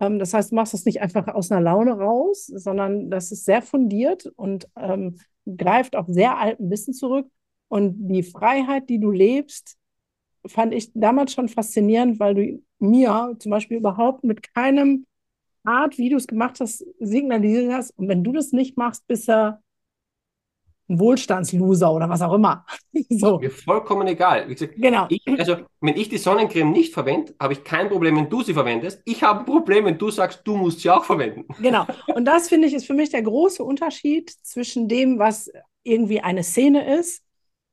Ähm, 0.00 0.18
das 0.18 0.34
heißt, 0.34 0.50
du 0.50 0.56
machst 0.56 0.74
das 0.74 0.84
nicht 0.84 1.00
einfach 1.00 1.28
aus 1.28 1.50
einer 1.50 1.60
Laune 1.60 1.92
raus, 1.92 2.46
sondern 2.46 3.10
das 3.10 3.32
ist 3.32 3.44
sehr 3.44 3.62
fundiert 3.62 4.26
und 4.36 4.68
ähm, 4.76 5.18
greift 5.46 5.96
auf 5.96 6.06
sehr 6.08 6.38
alten 6.38 6.70
Wissen 6.70 6.94
zurück. 6.94 7.28
Und 7.68 8.08
die 8.08 8.22
Freiheit, 8.22 8.88
die 8.88 9.00
du 9.00 9.10
lebst, 9.10 9.76
fand 10.46 10.74
ich 10.74 10.92
damals 10.94 11.32
schon 11.32 11.48
faszinierend, 11.48 12.20
weil 12.20 12.34
du 12.34 12.62
mir 12.78 13.36
zum 13.38 13.50
Beispiel 13.50 13.78
überhaupt 13.78 14.22
mit 14.24 14.54
keinem 14.54 15.06
Art, 15.64 15.98
wie 15.98 16.08
du 16.08 16.16
es 16.16 16.28
gemacht 16.28 16.60
hast, 16.60 16.84
signalisiert 17.00 17.72
hast. 17.72 17.90
Und 17.98 18.08
wenn 18.08 18.22
du 18.22 18.32
das 18.32 18.52
nicht 18.52 18.76
machst, 18.76 19.06
bist 19.08 19.28
du 19.28 19.58
ein 20.88 20.98
Wohlstandsloser 20.98 21.92
oder 21.92 22.08
was 22.08 22.22
auch 22.22 22.32
immer. 22.34 22.64
so. 23.10 23.38
Mir 23.38 23.50
vollkommen 23.50 24.06
egal. 24.06 24.46
Gesagt, 24.46 24.74
genau. 24.76 25.06
Ich, 25.08 25.22
also, 25.38 25.56
wenn 25.80 25.96
ich 25.96 26.08
die 26.08 26.18
Sonnencreme 26.18 26.70
nicht 26.70 26.94
verwende, 26.94 27.34
habe 27.40 27.54
ich 27.54 27.64
kein 27.64 27.88
Problem, 27.88 28.16
wenn 28.16 28.28
du 28.28 28.42
sie 28.42 28.54
verwendest. 28.54 29.02
Ich 29.04 29.22
habe 29.22 29.40
ein 29.40 29.46
Problem, 29.46 29.84
wenn 29.84 29.98
du 29.98 30.10
sagst, 30.10 30.42
du 30.44 30.56
musst 30.56 30.80
sie 30.80 30.90
auch 30.90 31.04
verwenden. 31.04 31.44
Genau. 31.60 31.86
Und 32.14 32.26
das 32.26 32.48
finde 32.48 32.68
ich 32.68 32.74
ist 32.74 32.86
für 32.86 32.94
mich 32.94 33.10
der 33.10 33.22
große 33.22 33.64
Unterschied 33.64 34.30
zwischen 34.42 34.88
dem, 34.88 35.18
was 35.18 35.50
irgendwie 35.82 36.20
eine 36.20 36.44
Szene 36.44 36.98
ist 36.98 37.22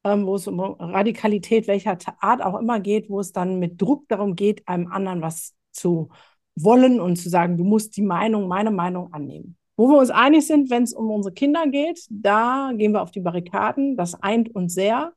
ähm, 0.04 0.26
wo 0.26 0.36
es 0.36 0.48
um 0.48 0.60
Radikalität 0.60 1.68
welcher 1.68 1.98
Art 2.20 2.42
auch 2.42 2.60
immer 2.60 2.80
geht, 2.80 3.10
wo 3.10 3.20
es 3.20 3.32
dann 3.32 3.60
mit 3.60 3.82
Druck 3.82 4.08
darum 4.08 4.36
geht, 4.36 4.68
einem 4.68 4.92
anderen 4.92 5.22
was 5.22 5.56
zu 5.72 6.10
wollen 6.56 7.00
und 7.00 7.16
zu 7.16 7.30
sagen, 7.30 7.58
du 7.58 7.64
musst 7.64 7.98
die 7.98 8.02
Meinung, 8.02 8.48
meine 8.48 8.72
Meinung 8.72 9.14
annehmen. 9.14 9.58
Wo 9.76 9.90
wir 9.90 9.98
uns 9.98 10.12
einig 10.12 10.46
sind, 10.46 10.70
wenn 10.70 10.84
es 10.84 10.94
um 10.94 11.10
unsere 11.10 11.34
Kinder 11.34 11.68
geht, 11.68 12.06
da 12.10 12.72
gehen 12.76 12.92
wir 12.92 13.02
auf 13.02 13.12
die 13.12 13.22
Barrikaden. 13.22 13.98
Das 13.98 14.14
eint 14.22 14.54
uns 14.54 14.74
sehr. 14.74 15.14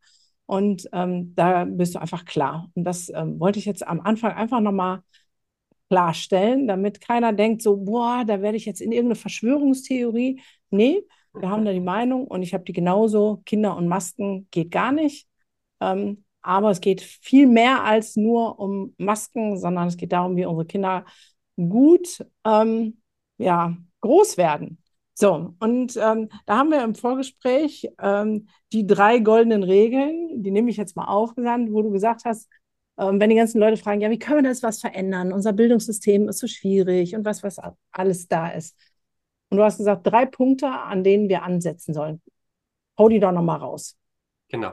Und 0.46 0.88
ähm, 0.92 1.34
da 1.34 1.64
bist 1.64 1.94
du 1.94 2.00
einfach 2.00 2.24
klar. 2.24 2.70
Und 2.74 2.84
das 2.84 3.10
ähm, 3.10 3.38
wollte 3.40 3.58
ich 3.58 3.64
jetzt 3.64 3.86
am 3.86 4.00
Anfang 4.00 4.32
einfach 4.32 4.60
nochmal 4.60 5.02
klarstellen, 5.88 6.66
damit 6.66 7.00
keiner 7.00 7.32
denkt, 7.32 7.62
so, 7.62 7.76
boah, 7.76 8.24
da 8.26 8.42
werde 8.42 8.56
ich 8.56 8.64
jetzt 8.64 8.80
in 8.80 8.92
irgendeine 8.92 9.16
Verschwörungstheorie. 9.16 10.40
Nee, 10.70 11.02
wir 11.34 11.50
haben 11.50 11.64
da 11.64 11.72
die 11.72 11.80
Meinung 11.80 12.26
und 12.26 12.42
ich 12.42 12.54
habe 12.54 12.64
die 12.64 12.72
genauso. 12.72 13.42
Kinder 13.44 13.76
und 13.76 13.88
Masken 13.88 14.48
geht 14.50 14.70
gar 14.70 14.92
nicht. 14.92 15.28
Ähm, 15.80 16.24
aber 16.42 16.70
es 16.70 16.80
geht 16.80 17.02
viel 17.02 17.46
mehr 17.46 17.84
als 17.84 18.16
nur 18.16 18.58
um 18.58 18.94
Masken, 18.98 19.58
sondern 19.58 19.88
es 19.88 19.96
geht 19.96 20.12
darum, 20.12 20.36
wie 20.36 20.46
unsere 20.46 20.66
Kinder 20.66 21.04
gut 21.56 22.24
ähm, 22.44 23.00
ja, 23.38 23.76
groß 24.06 24.36
werden. 24.36 24.78
So, 25.14 25.54
und 25.60 25.96
ähm, 25.96 26.28
da 26.44 26.58
haben 26.58 26.70
wir 26.70 26.84
im 26.84 26.94
Vorgespräch 26.94 27.88
ähm, 28.02 28.48
die 28.72 28.86
drei 28.86 29.18
goldenen 29.18 29.62
Regeln, 29.62 30.42
die 30.42 30.50
nehme 30.50 30.70
ich 30.70 30.76
jetzt 30.76 30.94
mal 30.94 31.06
aufgesandt, 31.06 31.72
wo 31.72 31.80
du 31.80 31.90
gesagt 31.90 32.24
hast, 32.26 32.50
ähm, 32.98 33.18
wenn 33.18 33.30
die 33.30 33.36
ganzen 33.36 33.58
Leute 33.58 33.78
fragen, 33.78 34.02
ja, 34.02 34.10
wie 34.10 34.18
können 34.18 34.44
wir 34.44 34.50
das 34.50 34.62
was 34.62 34.80
verändern? 34.80 35.32
Unser 35.32 35.54
Bildungssystem 35.54 36.28
ist 36.28 36.38
so 36.38 36.46
schwierig 36.46 37.14
und 37.14 37.24
was, 37.24 37.42
was 37.42 37.58
alles 37.92 38.28
da 38.28 38.48
ist. 38.48 38.76
Und 39.48 39.58
du 39.58 39.64
hast 39.64 39.78
gesagt, 39.78 40.06
drei 40.06 40.26
Punkte, 40.26 40.68
an 40.68 41.02
denen 41.02 41.28
wir 41.28 41.42
ansetzen 41.42 41.94
sollen. 41.94 42.20
Hau 42.98 43.08
die 43.08 43.20
doch 43.20 43.32
nochmal 43.32 43.58
raus. 43.58 43.96
Genau. 44.48 44.72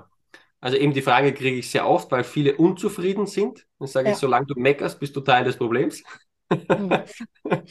Also 0.59 0.77
eben 0.77 0.93
die 0.93 1.01
Frage 1.01 1.33
kriege 1.33 1.57
ich 1.57 1.69
sehr 1.69 1.87
oft, 1.87 2.11
weil 2.11 2.23
viele 2.23 2.55
unzufrieden 2.55 3.27
sind. 3.27 3.67
Dann 3.79 3.87
sage 3.87 4.09
ja. 4.09 4.13
ich, 4.13 4.19
solange 4.19 4.45
du 4.45 4.59
meckerst, 4.59 4.99
bist 4.99 5.15
du 5.15 5.21
Teil 5.21 5.43
des 5.43 5.57
Problems. 5.57 6.03
Mhm. 6.49 7.03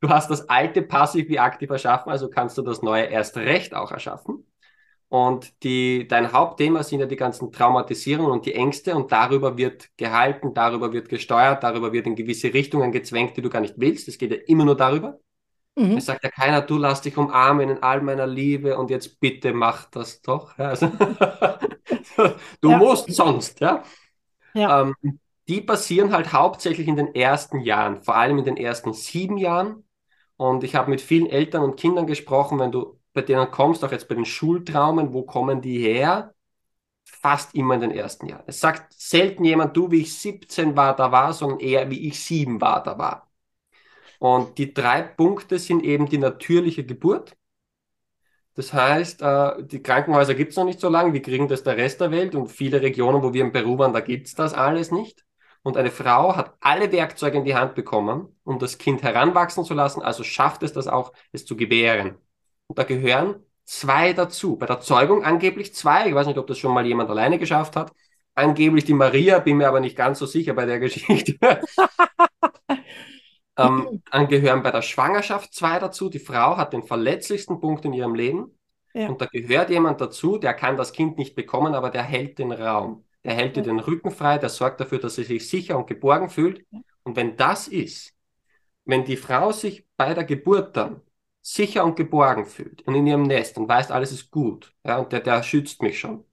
Du 0.00 0.08
hast 0.08 0.30
das 0.30 0.48
alte 0.48 0.82
passiv 0.82 1.28
wie 1.28 1.38
aktiv 1.38 1.68
erschaffen, 1.70 2.10
also 2.10 2.30
kannst 2.30 2.56
du 2.56 2.62
das 2.62 2.82
neue 2.82 3.04
erst 3.04 3.36
recht 3.36 3.74
auch 3.74 3.92
erschaffen. 3.92 4.46
Und 5.08 5.64
die, 5.64 6.06
dein 6.06 6.32
Hauptthema 6.32 6.84
sind 6.84 7.00
ja 7.00 7.06
die 7.06 7.16
ganzen 7.16 7.50
Traumatisierungen 7.50 8.30
und 8.30 8.46
die 8.46 8.54
Ängste 8.54 8.94
und 8.94 9.10
darüber 9.10 9.58
wird 9.58 9.88
gehalten, 9.96 10.54
darüber 10.54 10.92
wird 10.92 11.08
gesteuert, 11.08 11.64
darüber 11.64 11.92
wird 11.92 12.06
in 12.06 12.14
gewisse 12.14 12.54
Richtungen 12.54 12.92
gezwängt, 12.92 13.36
die 13.36 13.42
du 13.42 13.50
gar 13.50 13.60
nicht 13.60 13.74
willst. 13.76 14.06
Es 14.06 14.18
geht 14.18 14.30
ja 14.30 14.38
immer 14.46 14.64
nur 14.64 14.76
darüber. 14.76 15.18
Mhm. 15.74 15.96
Es 15.96 16.06
sagt 16.06 16.22
ja 16.22 16.30
keiner, 16.30 16.62
du 16.62 16.78
lass 16.78 17.00
dich 17.02 17.16
umarmen 17.16 17.70
in 17.70 17.82
all 17.82 18.02
meiner 18.02 18.26
Liebe 18.26 18.78
und 18.78 18.90
jetzt 18.90 19.18
bitte 19.18 19.52
mach 19.52 19.86
das 19.86 20.22
doch. 20.22 20.56
Ja, 20.58 20.68
also 20.68 20.86
du 22.60 22.70
ja. 22.70 22.78
musst 22.78 23.12
sonst, 23.12 23.58
ja. 23.60 23.82
ja. 24.54 24.82
Ähm, 24.82 24.94
die 25.48 25.60
passieren 25.60 26.12
halt 26.12 26.32
hauptsächlich 26.32 26.86
in 26.86 26.94
den 26.94 27.14
ersten 27.16 27.60
Jahren, 27.60 28.02
vor 28.02 28.14
allem 28.14 28.38
in 28.38 28.44
den 28.44 28.56
ersten 28.56 28.92
sieben 28.92 29.36
Jahren. 29.36 29.82
Und 30.40 30.64
ich 30.64 30.74
habe 30.74 30.88
mit 30.88 31.02
vielen 31.02 31.28
Eltern 31.28 31.62
und 31.62 31.76
Kindern 31.76 32.06
gesprochen, 32.06 32.58
wenn 32.60 32.72
du 32.72 32.98
bei 33.12 33.20
denen 33.20 33.50
kommst, 33.50 33.84
auch 33.84 33.92
jetzt 33.92 34.08
bei 34.08 34.14
den 34.14 34.24
Schultraumen, 34.24 35.12
wo 35.12 35.22
kommen 35.22 35.60
die 35.60 35.78
her? 35.80 36.34
Fast 37.04 37.54
immer 37.54 37.74
in 37.74 37.82
den 37.82 37.90
ersten 37.90 38.26
Jahren. 38.26 38.44
Es 38.46 38.58
sagt 38.60 38.94
selten 38.94 39.44
jemand, 39.44 39.76
du, 39.76 39.90
wie 39.90 40.00
ich 40.00 40.18
17 40.18 40.76
war, 40.76 40.96
da 40.96 41.12
war, 41.12 41.34
sondern 41.34 41.60
eher, 41.60 41.90
wie 41.90 42.08
ich 42.08 42.24
7 42.24 42.58
war, 42.58 42.82
da 42.82 42.96
war. 42.96 43.30
Und 44.18 44.56
die 44.56 44.72
drei 44.72 45.02
Punkte 45.02 45.58
sind 45.58 45.84
eben 45.84 46.06
die 46.08 46.18
natürliche 46.18 46.86
Geburt. 46.86 47.36
Das 48.54 48.72
heißt, 48.72 49.20
äh, 49.20 49.62
die 49.66 49.82
Krankenhäuser 49.82 50.34
gibt 50.34 50.52
es 50.52 50.56
noch 50.56 50.64
nicht 50.64 50.80
so 50.80 50.88
lange, 50.88 51.12
wir 51.12 51.22
kriegen 51.22 51.48
das 51.48 51.64
der 51.64 51.76
Rest 51.76 52.00
der 52.00 52.12
Welt 52.12 52.34
und 52.34 52.48
viele 52.48 52.80
Regionen, 52.80 53.22
wo 53.22 53.34
wir 53.34 53.44
in 53.44 53.52
Peru 53.52 53.76
waren, 53.78 53.92
da 53.92 54.00
gibt 54.00 54.26
es 54.26 54.34
das 54.34 54.54
alles 54.54 54.90
nicht. 54.90 55.22
Und 55.62 55.76
eine 55.76 55.90
Frau 55.90 56.36
hat 56.36 56.54
alle 56.60 56.90
Werkzeuge 56.90 57.38
in 57.38 57.44
die 57.44 57.54
Hand 57.54 57.74
bekommen, 57.74 58.34
um 58.44 58.58
das 58.58 58.78
Kind 58.78 59.02
heranwachsen 59.02 59.64
zu 59.64 59.74
lassen, 59.74 60.00
also 60.00 60.24
schafft 60.24 60.62
es 60.62 60.72
das 60.72 60.88
auch, 60.88 61.12
es 61.32 61.44
zu 61.44 61.56
gebären. 61.56 62.16
Und 62.66 62.78
da 62.78 62.84
gehören 62.84 63.44
zwei 63.64 64.12
dazu. 64.12 64.56
Bei 64.56 64.66
der 64.66 64.80
Zeugung 64.80 65.24
angeblich 65.24 65.74
zwei. 65.74 66.08
Ich 66.08 66.14
weiß 66.14 66.26
nicht, 66.26 66.38
ob 66.38 66.46
das 66.46 66.58
schon 66.58 66.72
mal 66.72 66.86
jemand 66.86 67.10
alleine 67.10 67.38
geschafft 67.38 67.76
hat. 67.76 67.92
Angeblich 68.34 68.84
die 68.84 68.94
Maria, 68.94 69.38
bin 69.38 69.58
mir 69.58 69.68
aber 69.68 69.80
nicht 69.80 69.96
ganz 69.96 70.18
so 70.18 70.26
sicher 70.26 70.54
bei 70.54 70.64
der 70.64 70.78
Geschichte. 70.78 71.36
ähm, 73.58 74.02
dann 74.10 74.28
gehören 74.28 74.62
bei 74.62 74.70
der 74.70 74.82
Schwangerschaft 74.82 75.52
zwei 75.52 75.78
dazu. 75.78 76.08
Die 76.08 76.18
Frau 76.20 76.56
hat 76.56 76.72
den 76.72 76.84
verletzlichsten 76.84 77.60
Punkt 77.60 77.84
in 77.84 77.92
ihrem 77.92 78.14
Leben. 78.14 78.58
Ja. 78.94 79.08
Und 79.08 79.20
da 79.20 79.26
gehört 79.26 79.70
jemand 79.70 80.00
dazu, 80.00 80.38
der 80.38 80.54
kann 80.54 80.76
das 80.76 80.92
Kind 80.92 81.18
nicht 81.18 81.34
bekommen, 81.34 81.74
aber 81.74 81.90
der 81.90 82.02
hält 82.02 82.38
den 82.38 82.52
Raum. 82.52 83.04
Der 83.24 83.34
hält 83.34 83.56
dir 83.56 83.62
den 83.62 83.80
Rücken 83.80 84.10
frei, 84.10 84.38
der 84.38 84.48
sorgt 84.48 84.80
dafür, 84.80 84.98
dass 84.98 85.16
sie 85.16 85.24
sich 85.24 85.48
sicher 85.48 85.78
und 85.78 85.86
geborgen 85.86 86.30
fühlt. 86.30 86.64
Und 87.02 87.16
wenn 87.16 87.36
das 87.36 87.68
ist, 87.68 88.14
wenn 88.84 89.04
die 89.04 89.16
Frau 89.16 89.52
sich 89.52 89.86
bei 89.96 90.14
der 90.14 90.24
Geburt 90.24 90.76
dann 90.76 91.02
sicher 91.42 91.84
und 91.84 91.96
geborgen 91.96 92.46
fühlt 92.46 92.82
und 92.86 92.94
in 92.94 93.06
ihrem 93.06 93.22
Nest 93.22 93.58
und 93.58 93.68
weiß, 93.68 93.90
alles 93.90 94.12
ist 94.12 94.30
gut, 94.30 94.74
ja, 94.84 94.98
und 94.98 95.12
der, 95.12 95.20
der 95.20 95.42
schützt 95.42 95.82
mich 95.82 95.98
schon, 95.98 96.24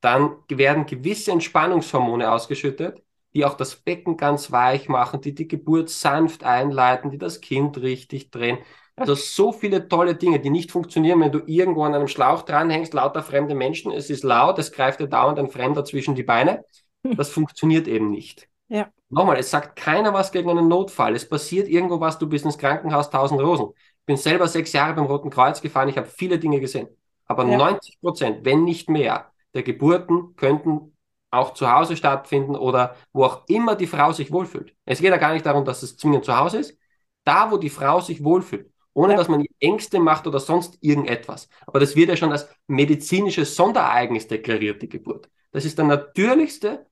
dann 0.00 0.36
werden 0.48 0.86
gewisse 0.86 1.32
Entspannungshormone 1.32 2.30
ausgeschüttet, 2.32 3.02
die 3.34 3.44
auch 3.44 3.54
das 3.54 3.76
Becken 3.76 4.16
ganz 4.16 4.52
weich 4.52 4.88
machen, 4.88 5.20
die 5.20 5.34
die 5.34 5.48
Geburt 5.48 5.90
sanft 5.90 6.44
einleiten, 6.44 7.10
die 7.10 7.18
das 7.18 7.40
Kind 7.40 7.78
richtig 7.78 8.30
drehen. 8.30 8.58
Also 8.96 9.14
so 9.14 9.52
viele 9.52 9.88
tolle 9.88 10.14
Dinge, 10.14 10.38
die 10.38 10.50
nicht 10.50 10.70
funktionieren, 10.70 11.20
wenn 11.20 11.32
du 11.32 11.40
irgendwo 11.46 11.82
an 11.84 11.94
einem 11.94 12.08
Schlauch 12.08 12.42
dranhängst, 12.42 12.92
lauter 12.92 13.22
fremde 13.22 13.54
Menschen, 13.54 13.90
es 13.90 14.10
ist 14.10 14.22
laut, 14.22 14.58
es 14.58 14.70
greift 14.70 15.00
dir 15.00 15.08
dauernd 15.08 15.38
ein 15.38 15.48
Fremder 15.48 15.84
zwischen 15.84 16.14
die 16.14 16.22
Beine. 16.22 16.64
Das 17.02 17.30
funktioniert 17.30 17.88
eben 17.88 18.10
nicht. 18.10 18.48
Ja. 18.68 18.88
Nochmal, 19.08 19.36
es 19.36 19.50
sagt 19.50 19.76
keiner 19.76 20.14
was 20.14 20.32
gegen 20.32 20.50
einen 20.50 20.68
Notfall. 20.68 21.14
Es 21.14 21.28
passiert 21.28 21.68
irgendwo 21.68 22.00
was, 22.00 22.18
du 22.18 22.28
bist 22.28 22.44
ins 22.44 22.58
Krankenhaus, 22.58 23.10
tausend 23.10 23.40
Rosen. 23.40 23.68
Ich 23.74 24.06
bin 24.06 24.16
selber 24.16 24.48
sechs 24.48 24.72
Jahre 24.72 24.94
beim 24.94 25.06
Roten 25.06 25.30
Kreuz 25.30 25.60
gefahren, 25.60 25.88
ich 25.88 25.96
habe 25.98 26.06
viele 26.06 26.38
Dinge 26.38 26.60
gesehen. 26.60 26.88
Aber 27.26 27.46
ja. 27.46 27.56
90 27.56 28.00
Prozent, 28.00 28.44
wenn 28.44 28.64
nicht 28.64 28.88
mehr, 28.88 29.30
der 29.54 29.62
Geburten 29.62 30.34
könnten 30.36 30.96
auch 31.30 31.54
zu 31.54 31.70
Hause 31.70 31.96
stattfinden 31.96 32.56
oder 32.56 32.96
wo 33.12 33.24
auch 33.24 33.42
immer 33.48 33.74
die 33.76 33.86
Frau 33.86 34.12
sich 34.12 34.32
wohlfühlt. 34.32 34.74
Es 34.84 35.00
geht 35.00 35.10
ja 35.10 35.16
gar 35.16 35.32
nicht 35.32 35.46
darum, 35.46 35.64
dass 35.64 35.82
es 35.82 35.96
zwingend 35.96 36.24
zu 36.24 36.36
Hause 36.36 36.58
ist. 36.58 36.78
Da, 37.24 37.50
wo 37.50 37.56
die 37.56 37.70
Frau 37.70 38.00
sich 38.00 38.24
wohlfühlt, 38.24 38.71
ohne 38.94 39.12
ja. 39.12 39.18
dass 39.18 39.28
man 39.28 39.44
Ängste 39.60 40.00
macht 40.00 40.26
oder 40.26 40.40
sonst 40.40 40.78
irgendetwas. 40.80 41.48
Aber 41.66 41.80
das 41.80 41.96
wird 41.96 42.08
ja 42.08 42.16
schon 42.16 42.32
als 42.32 42.48
medizinisches 42.66 43.56
Sonderereignis 43.56 44.26
deklariert, 44.26 44.82
die 44.82 44.88
Geburt. 44.88 45.30
Das 45.50 45.64
ist 45.64 45.78
der 45.78 45.84
natürlichste 45.84 46.86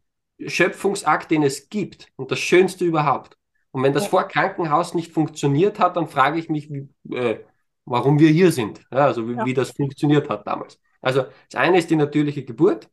Schöpfungsakt, 0.47 1.31
den 1.31 1.43
es 1.43 1.69
gibt 1.69 2.09
und 2.17 2.31
das 2.31 2.39
Schönste 2.39 2.85
überhaupt. 2.85 3.37
Und 3.73 3.83
wenn 3.83 3.93
das 3.93 4.05
ja. 4.05 4.09
vor 4.11 4.25
Krankenhaus 4.25 4.95
nicht 4.95 5.13
funktioniert 5.13 5.79
hat, 5.79 5.97
dann 5.97 6.09
frage 6.09 6.39
ich 6.39 6.49
mich, 6.49 6.71
wie, 6.71 6.89
äh, 7.15 7.41
warum 7.85 8.19
wir 8.19 8.31
hier 8.31 8.53
sind. 8.53 8.81
Ja, 8.91 9.07
also 9.07 9.29
wie, 9.29 9.37
wie 9.45 9.55
das 9.55 9.71
funktioniert 9.73 10.29
hat 10.29 10.47
damals. 10.47 10.81
Also 11.01 11.25
das 11.51 11.61
eine 11.61 11.79
ist 11.79 11.91
die 11.91 11.97
natürliche 11.97 12.45
Geburt, 12.45 12.89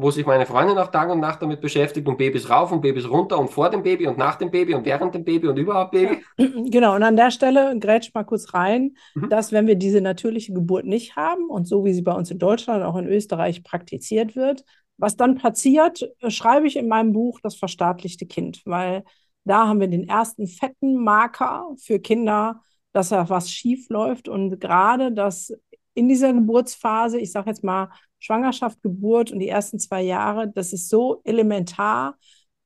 wo 0.00 0.12
sich 0.12 0.24
meine 0.24 0.46
Freundin 0.46 0.78
auch 0.78 0.92
Tag 0.92 1.10
und 1.10 1.18
Nacht 1.18 1.42
damit 1.42 1.60
beschäftigt 1.60 2.06
und 2.06 2.18
Babys 2.18 2.48
rauf 2.48 2.70
und 2.70 2.80
Babys 2.80 3.10
runter 3.10 3.36
und 3.36 3.50
vor 3.50 3.68
dem 3.68 3.82
Baby 3.82 4.06
und 4.06 4.16
nach 4.16 4.36
dem 4.36 4.50
Baby 4.50 4.74
und 4.74 4.86
während 4.86 5.12
dem 5.12 5.24
Baby 5.24 5.48
und 5.48 5.56
überhaupt 5.56 5.90
Baby. 5.90 6.22
Genau, 6.70 6.94
und 6.94 7.02
an 7.02 7.16
der 7.16 7.32
Stelle 7.32 7.76
grätsch 7.80 8.14
mal 8.14 8.24
kurz 8.24 8.54
rein, 8.54 8.94
mhm. 9.14 9.28
dass 9.28 9.50
wenn 9.50 9.66
wir 9.66 9.74
diese 9.74 10.00
natürliche 10.00 10.52
Geburt 10.52 10.84
nicht 10.84 11.16
haben 11.16 11.50
und 11.50 11.66
so 11.66 11.84
wie 11.84 11.92
sie 11.92 12.02
bei 12.02 12.12
uns 12.12 12.30
in 12.30 12.38
Deutschland 12.38 12.82
und 12.82 12.86
auch 12.86 12.96
in 12.96 13.08
Österreich 13.08 13.64
praktiziert 13.64 14.36
wird, 14.36 14.64
was 14.98 15.16
dann 15.16 15.36
passiert, 15.36 16.08
schreibe 16.28 16.68
ich 16.68 16.76
in 16.76 16.86
meinem 16.86 17.12
Buch 17.12 17.40
das 17.42 17.56
verstaatlichte 17.56 18.26
Kind, 18.26 18.62
weil 18.66 19.04
da 19.44 19.66
haben 19.66 19.80
wir 19.80 19.88
den 19.88 20.08
ersten 20.08 20.46
fetten 20.46 21.02
Marker 21.02 21.66
für 21.82 21.98
Kinder, 21.98 22.60
dass 22.92 23.08
da 23.08 23.28
was 23.28 23.50
schief 23.50 23.88
läuft. 23.88 24.28
Und 24.28 24.60
gerade 24.60 25.12
das 25.12 25.52
in 25.94 26.08
dieser 26.08 26.32
Geburtsphase, 26.32 27.18
ich 27.18 27.32
sage 27.32 27.50
jetzt 27.50 27.64
mal 27.64 27.90
Schwangerschaft, 28.18 28.82
Geburt 28.82 29.30
und 29.30 29.38
die 29.38 29.48
ersten 29.48 29.78
zwei 29.78 30.02
Jahre, 30.02 30.48
das 30.48 30.72
ist 30.72 30.88
so 30.88 31.20
elementar, 31.24 32.16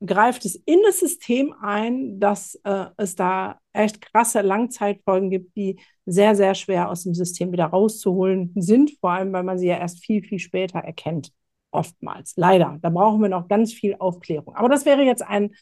greift 0.05 0.45
es 0.45 0.57
in 0.57 0.81
das 0.85 1.01
System 1.01 1.55
ein, 1.61 2.19
dass 2.19 2.57
äh, 2.65 2.87
es 2.97 3.15
da 3.15 3.59
echt 3.73 4.01
krasse 4.01 4.41
Langzeitfolgen 4.41 5.31
gibt, 5.31 5.57
die 5.57 5.79
sehr, 6.07 6.35
sehr 6.35 6.55
schwer 6.55 6.91
aus 6.91 7.05
dem 7.05 7.15
System 7.15 7.53
wieder 7.53 7.67
rauszuholen 7.67 8.53
sind, 8.57 8.93
vor 9.01 9.11
allem 9.11 9.33
weil 9.33 9.45
man 9.45 9.59
sie 9.59 9.69
ja 9.69 9.79
erst 9.79 10.05
viel, 10.05 10.23
viel 10.23 10.39
später 10.39 10.81
erkennt. 10.81 11.33
Oftmals, 11.71 12.35
leider. 12.37 12.79
Da 12.83 12.91
brauchen 12.91 13.23
wir 13.23 13.29
noch 13.29 13.49
ganz 13.49 13.73
viel 13.73 13.97
Aufklärung. 13.99 14.55
Aber 14.57 14.69
das 14.69 14.85
wäre 14.85 15.03
jetzt 15.03 15.23
ein 15.23 15.55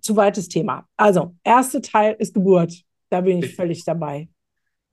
zu 0.00 0.14
weites 0.14 0.48
Thema. 0.48 0.86
Also, 0.96 1.34
erster 1.42 1.82
Teil 1.82 2.14
ist 2.18 2.34
Geburt. 2.34 2.82
Da 3.10 3.22
bin 3.22 3.38
ich 3.38 3.56
völlig 3.56 3.84
dabei. 3.84 4.28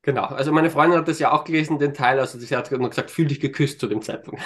Genau, 0.01 0.23
also 0.23 0.51
meine 0.51 0.69
Freundin 0.69 0.97
hat 0.97 1.07
das 1.07 1.19
ja 1.19 1.31
auch 1.31 1.43
gelesen, 1.43 1.77
den 1.77 1.93
Teil, 1.93 2.19
also 2.19 2.39
sie 2.39 2.55
hat 2.55 2.71
nur 2.71 2.89
gesagt, 2.89 3.11
fühl 3.11 3.27
dich 3.27 3.39
geküsst 3.39 3.79
zu 3.79 3.87
dem 3.87 4.01
Zeitpunkt. 4.01 4.41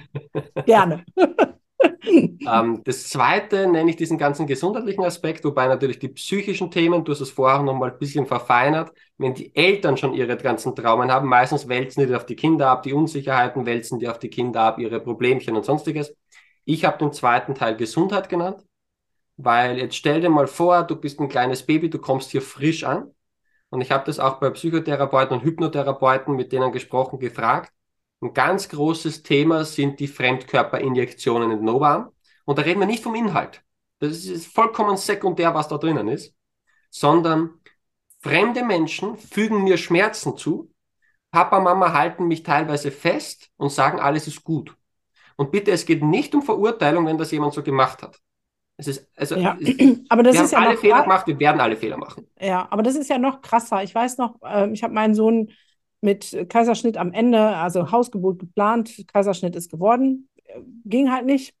Gerne. 0.66 1.04
ähm, 2.46 2.82
das 2.84 3.08
zweite 3.08 3.66
nenne 3.66 3.90
ich 3.90 3.96
diesen 3.96 4.18
ganzen 4.18 4.46
gesundheitlichen 4.46 5.04
Aspekt, 5.04 5.44
wobei 5.44 5.66
natürlich 5.66 5.98
die 5.98 6.08
psychischen 6.08 6.70
Themen, 6.70 7.04
du 7.04 7.12
hast 7.12 7.20
es 7.20 7.30
vorher 7.30 7.62
noch 7.62 7.74
mal 7.74 7.90
ein 7.92 7.98
bisschen 7.98 8.26
verfeinert, 8.26 8.92
wenn 9.18 9.34
die 9.34 9.54
Eltern 9.54 9.96
schon 9.96 10.14
ihre 10.14 10.36
ganzen 10.36 10.74
Traumen 10.74 11.10
haben, 11.10 11.28
meistens 11.28 11.68
wälzen 11.68 12.06
die 12.06 12.14
auf 12.14 12.26
die 12.26 12.36
Kinder 12.36 12.70
ab, 12.70 12.82
die 12.82 12.92
Unsicherheiten 12.92 13.66
wälzen 13.66 13.98
die 13.98 14.08
auf 14.08 14.18
die 14.18 14.30
Kinder 14.30 14.62
ab, 14.62 14.78
ihre 14.78 15.00
Problemchen 15.00 15.56
und 15.56 15.64
sonstiges. 15.64 16.14
Ich 16.64 16.84
habe 16.84 16.98
den 16.98 17.12
zweiten 17.12 17.54
Teil 17.54 17.76
Gesundheit 17.76 18.28
genannt, 18.28 18.64
weil 19.36 19.78
jetzt 19.78 19.96
stell 19.96 20.20
dir 20.20 20.30
mal 20.30 20.46
vor, 20.46 20.84
du 20.84 20.96
bist 20.96 21.20
ein 21.20 21.28
kleines 21.28 21.64
Baby, 21.66 21.90
du 21.90 21.98
kommst 21.98 22.30
hier 22.32 22.42
frisch 22.42 22.84
an. 22.84 23.12
Und 23.70 23.80
ich 23.80 23.90
habe 23.90 24.04
das 24.04 24.18
auch 24.18 24.38
bei 24.38 24.50
Psychotherapeuten 24.50 25.38
und 25.38 25.44
Hypnotherapeuten 25.44 26.36
mit 26.36 26.52
denen 26.52 26.72
gesprochen, 26.72 27.18
gefragt. 27.18 27.72
Ein 28.20 28.32
ganz 28.32 28.68
großes 28.68 29.22
Thema 29.22 29.64
sind 29.64 30.00
die 30.00 30.08
Fremdkörperinjektionen 30.08 31.50
in 31.50 31.58
den 31.58 31.68
Oberarm. 31.68 32.10
Und 32.44 32.58
da 32.58 32.62
reden 32.62 32.80
wir 32.80 32.86
nicht 32.86 33.02
vom 33.02 33.14
Inhalt. 33.14 33.62
Das 33.98 34.24
ist 34.24 34.46
vollkommen 34.46 34.96
sekundär, 34.96 35.54
was 35.54 35.68
da 35.68 35.78
drinnen 35.78 36.08
ist, 36.08 36.34
sondern 36.90 37.60
fremde 38.20 38.64
Menschen 38.64 39.16
fügen 39.16 39.64
mir 39.64 39.78
Schmerzen 39.78 40.36
zu. 40.36 40.70
Papa, 41.30 41.60
Mama 41.60 41.92
halten 41.92 42.28
mich 42.28 42.42
teilweise 42.42 42.90
fest 42.90 43.50
und 43.56 43.70
sagen, 43.70 44.00
alles 44.00 44.26
ist 44.26 44.44
gut. 44.44 44.76
Und 45.36 45.50
bitte, 45.50 45.70
es 45.70 45.84
geht 45.86 46.02
nicht 46.02 46.34
um 46.34 46.42
Verurteilung, 46.42 47.06
wenn 47.06 47.18
das 47.18 47.30
jemand 47.30 47.52
so 47.52 47.62
gemacht 47.62 48.02
hat. 48.02 48.20
Es 48.78 48.88
ist, 48.88 49.08
also, 49.16 49.36
Ja, 49.36 49.56
es, 49.60 49.76
aber 50.08 50.22
das 50.22 50.36
wir 50.36 50.44
ist 50.44 50.54
haben 50.54 50.62
ja 50.62 50.68
alle 50.68 50.78
Fehler 50.78 51.02
gemacht, 51.02 51.26
wir 51.26 51.38
werden 51.38 51.60
alle 51.60 51.76
Fehler 51.76 51.96
machen. 51.96 52.26
Ja, 52.40 52.66
aber 52.70 52.82
das 52.82 52.96
ist 52.96 53.08
ja 53.08 53.18
noch 53.18 53.40
krasser. 53.40 53.82
Ich 53.82 53.94
weiß 53.94 54.18
noch, 54.18 54.36
ähm, 54.44 54.72
ich 54.74 54.82
habe 54.82 54.92
meinen 54.92 55.14
Sohn 55.14 55.50
mit 56.02 56.36
Kaiserschnitt 56.48 56.98
am 56.98 57.12
Ende, 57.12 57.40
also 57.40 57.90
Hausgeburt 57.90 58.38
geplant, 58.38 59.04
Kaiserschnitt 59.12 59.56
ist 59.56 59.70
geworden, 59.70 60.28
äh, 60.44 60.60
ging 60.84 61.10
halt 61.10 61.24
nicht. 61.24 61.54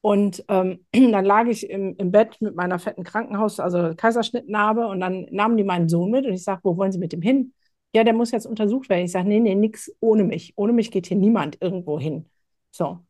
Und 0.00 0.44
ähm, 0.48 0.84
dann 0.92 1.24
lag 1.24 1.46
ich 1.46 1.68
im, 1.68 1.96
im 1.96 2.10
Bett 2.10 2.40
mit 2.40 2.54
meiner 2.54 2.78
fetten 2.78 3.04
Krankenhaus, 3.04 3.60
also 3.60 3.94
Kaiserschnittnarbe, 3.94 4.86
und 4.86 5.00
dann 5.00 5.26
nahmen 5.30 5.56
die 5.56 5.64
meinen 5.64 5.88
Sohn 5.88 6.10
mit 6.10 6.26
und 6.26 6.32
ich 6.32 6.44
sage, 6.44 6.60
wo 6.64 6.76
wollen 6.76 6.92
Sie 6.92 6.98
mit 6.98 7.12
dem 7.12 7.22
hin? 7.22 7.52
Ja, 7.94 8.04
der 8.04 8.12
muss 8.12 8.32
jetzt 8.32 8.46
untersucht 8.46 8.88
werden. 8.88 9.04
Ich 9.04 9.12
sage, 9.12 9.28
nee, 9.28 9.38
nee, 9.38 9.54
nix 9.54 9.94
ohne 10.00 10.24
mich. 10.24 10.52
Ohne 10.56 10.72
mich 10.72 10.90
geht 10.90 11.06
hier 11.06 11.16
niemand 11.16 11.58
irgendwo 11.60 11.98
hin. 12.00 12.28
So. 12.70 13.00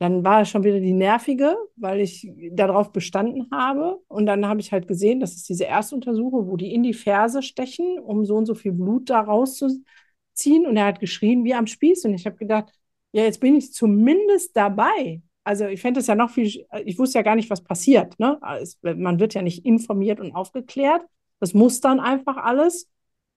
Dann 0.00 0.24
war 0.24 0.44
schon 0.44 0.64
wieder 0.64 0.80
die 0.80 0.92
nervige, 0.92 1.56
weil 1.76 2.00
ich 2.00 2.30
darauf 2.52 2.92
bestanden 2.92 3.48
habe. 3.52 4.00
Und 4.08 4.26
dann 4.26 4.46
habe 4.46 4.60
ich 4.60 4.72
halt 4.72 4.88
gesehen, 4.88 5.20
das 5.20 5.34
ist 5.34 5.48
diese 5.48 5.66
Erstuntersuchung, 5.66 6.48
wo 6.48 6.56
die 6.56 6.74
in 6.74 6.82
die 6.82 6.94
Ferse 6.94 7.42
stechen, 7.42 7.98
um 8.00 8.24
so 8.24 8.36
und 8.36 8.46
so 8.46 8.54
viel 8.54 8.72
Blut 8.72 9.08
da 9.08 9.20
rauszuziehen. 9.20 10.66
Und 10.66 10.76
er 10.76 10.86
hat 10.86 11.00
geschrien 11.00 11.44
wie 11.44 11.54
am 11.54 11.66
Spieß. 11.66 12.04
Und 12.04 12.14
ich 12.14 12.26
habe 12.26 12.36
gedacht, 12.36 12.72
ja, 13.12 13.22
jetzt 13.22 13.40
bin 13.40 13.54
ich 13.54 13.72
zumindest 13.72 14.56
dabei. 14.56 15.22
Also 15.44 15.66
ich 15.66 15.80
fände 15.80 16.00
es 16.00 16.06
ja 16.06 16.14
noch 16.14 16.30
viel, 16.30 16.66
ich 16.84 16.98
wusste 16.98 17.18
ja 17.18 17.22
gar 17.22 17.36
nicht, 17.36 17.50
was 17.50 17.62
passiert. 17.62 18.18
Ne? 18.18 18.40
Man 18.82 19.20
wird 19.20 19.34
ja 19.34 19.42
nicht 19.42 19.64
informiert 19.64 20.18
und 20.18 20.32
aufgeklärt. 20.32 21.02
Das 21.38 21.54
muss 21.54 21.80
dann 21.80 22.00
einfach 22.00 22.36
alles. 22.36 22.90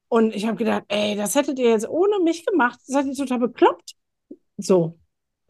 Und 0.07 0.33
ich 0.33 0.47
habe 0.47 0.57
gedacht, 0.57 0.85
ey, 0.87 1.15
das 1.15 1.35
hättet 1.35 1.59
ihr 1.59 1.69
jetzt 1.69 1.87
ohne 1.87 2.19
mich 2.23 2.45
gemacht. 2.45 2.79
Das 2.79 2.87
seid 2.87 3.05
ihr 3.05 3.13
total 3.13 3.39
bekloppt. 3.39 3.93
So. 4.57 4.97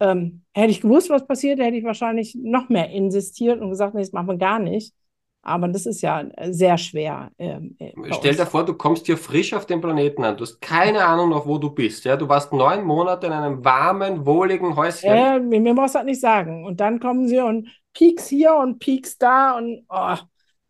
Ähm, 0.00 0.42
hätte 0.54 0.70
ich 0.70 0.80
gewusst, 0.80 1.10
was 1.10 1.26
passiert, 1.26 1.58
hätte 1.58 1.76
ich 1.76 1.84
wahrscheinlich 1.84 2.36
noch 2.40 2.68
mehr 2.68 2.90
insistiert 2.90 3.60
und 3.60 3.70
gesagt, 3.70 3.94
nee, 3.94 4.00
das 4.00 4.12
machen 4.12 4.28
wir 4.28 4.36
gar 4.36 4.58
nicht. 4.58 4.94
Aber 5.42 5.68
das 5.68 5.86
ist 5.86 6.02
ja 6.02 6.20
äh, 6.20 6.52
sehr 6.52 6.78
schwer. 6.78 7.30
Ähm, 7.38 7.76
äh, 7.78 7.92
Stell 8.12 8.34
dir 8.34 8.46
vor, 8.46 8.64
du 8.64 8.74
kommst 8.74 9.06
hier 9.06 9.16
frisch 9.16 9.54
auf 9.54 9.66
den 9.66 9.80
Planeten 9.80 10.24
an. 10.24 10.36
Du 10.36 10.42
hast 10.42 10.60
keine 10.60 11.04
Ahnung 11.04 11.30
noch, 11.30 11.46
wo 11.46 11.58
du 11.58 11.70
bist. 11.70 12.04
Ja? 12.04 12.16
Du 12.16 12.28
warst 12.28 12.52
neun 12.52 12.84
Monate 12.84 13.26
in 13.26 13.32
einem 13.32 13.64
warmen, 13.64 14.26
wohligen 14.26 14.76
Häuschen. 14.76 15.14
Ja, 15.14 15.38
mir, 15.38 15.60
mir 15.60 15.74
brauchst 15.74 15.94
du 15.94 15.98
das 16.00 16.06
nicht 16.06 16.20
sagen. 16.20 16.64
Und 16.64 16.80
dann 16.80 17.00
kommen 17.00 17.28
sie 17.28 17.38
und 17.40 17.68
Peaks 17.94 18.28
hier 18.28 18.54
und 18.56 18.78
Peaks 18.78 19.16
da 19.16 19.56
und 19.56 19.84
oh, 19.88 20.16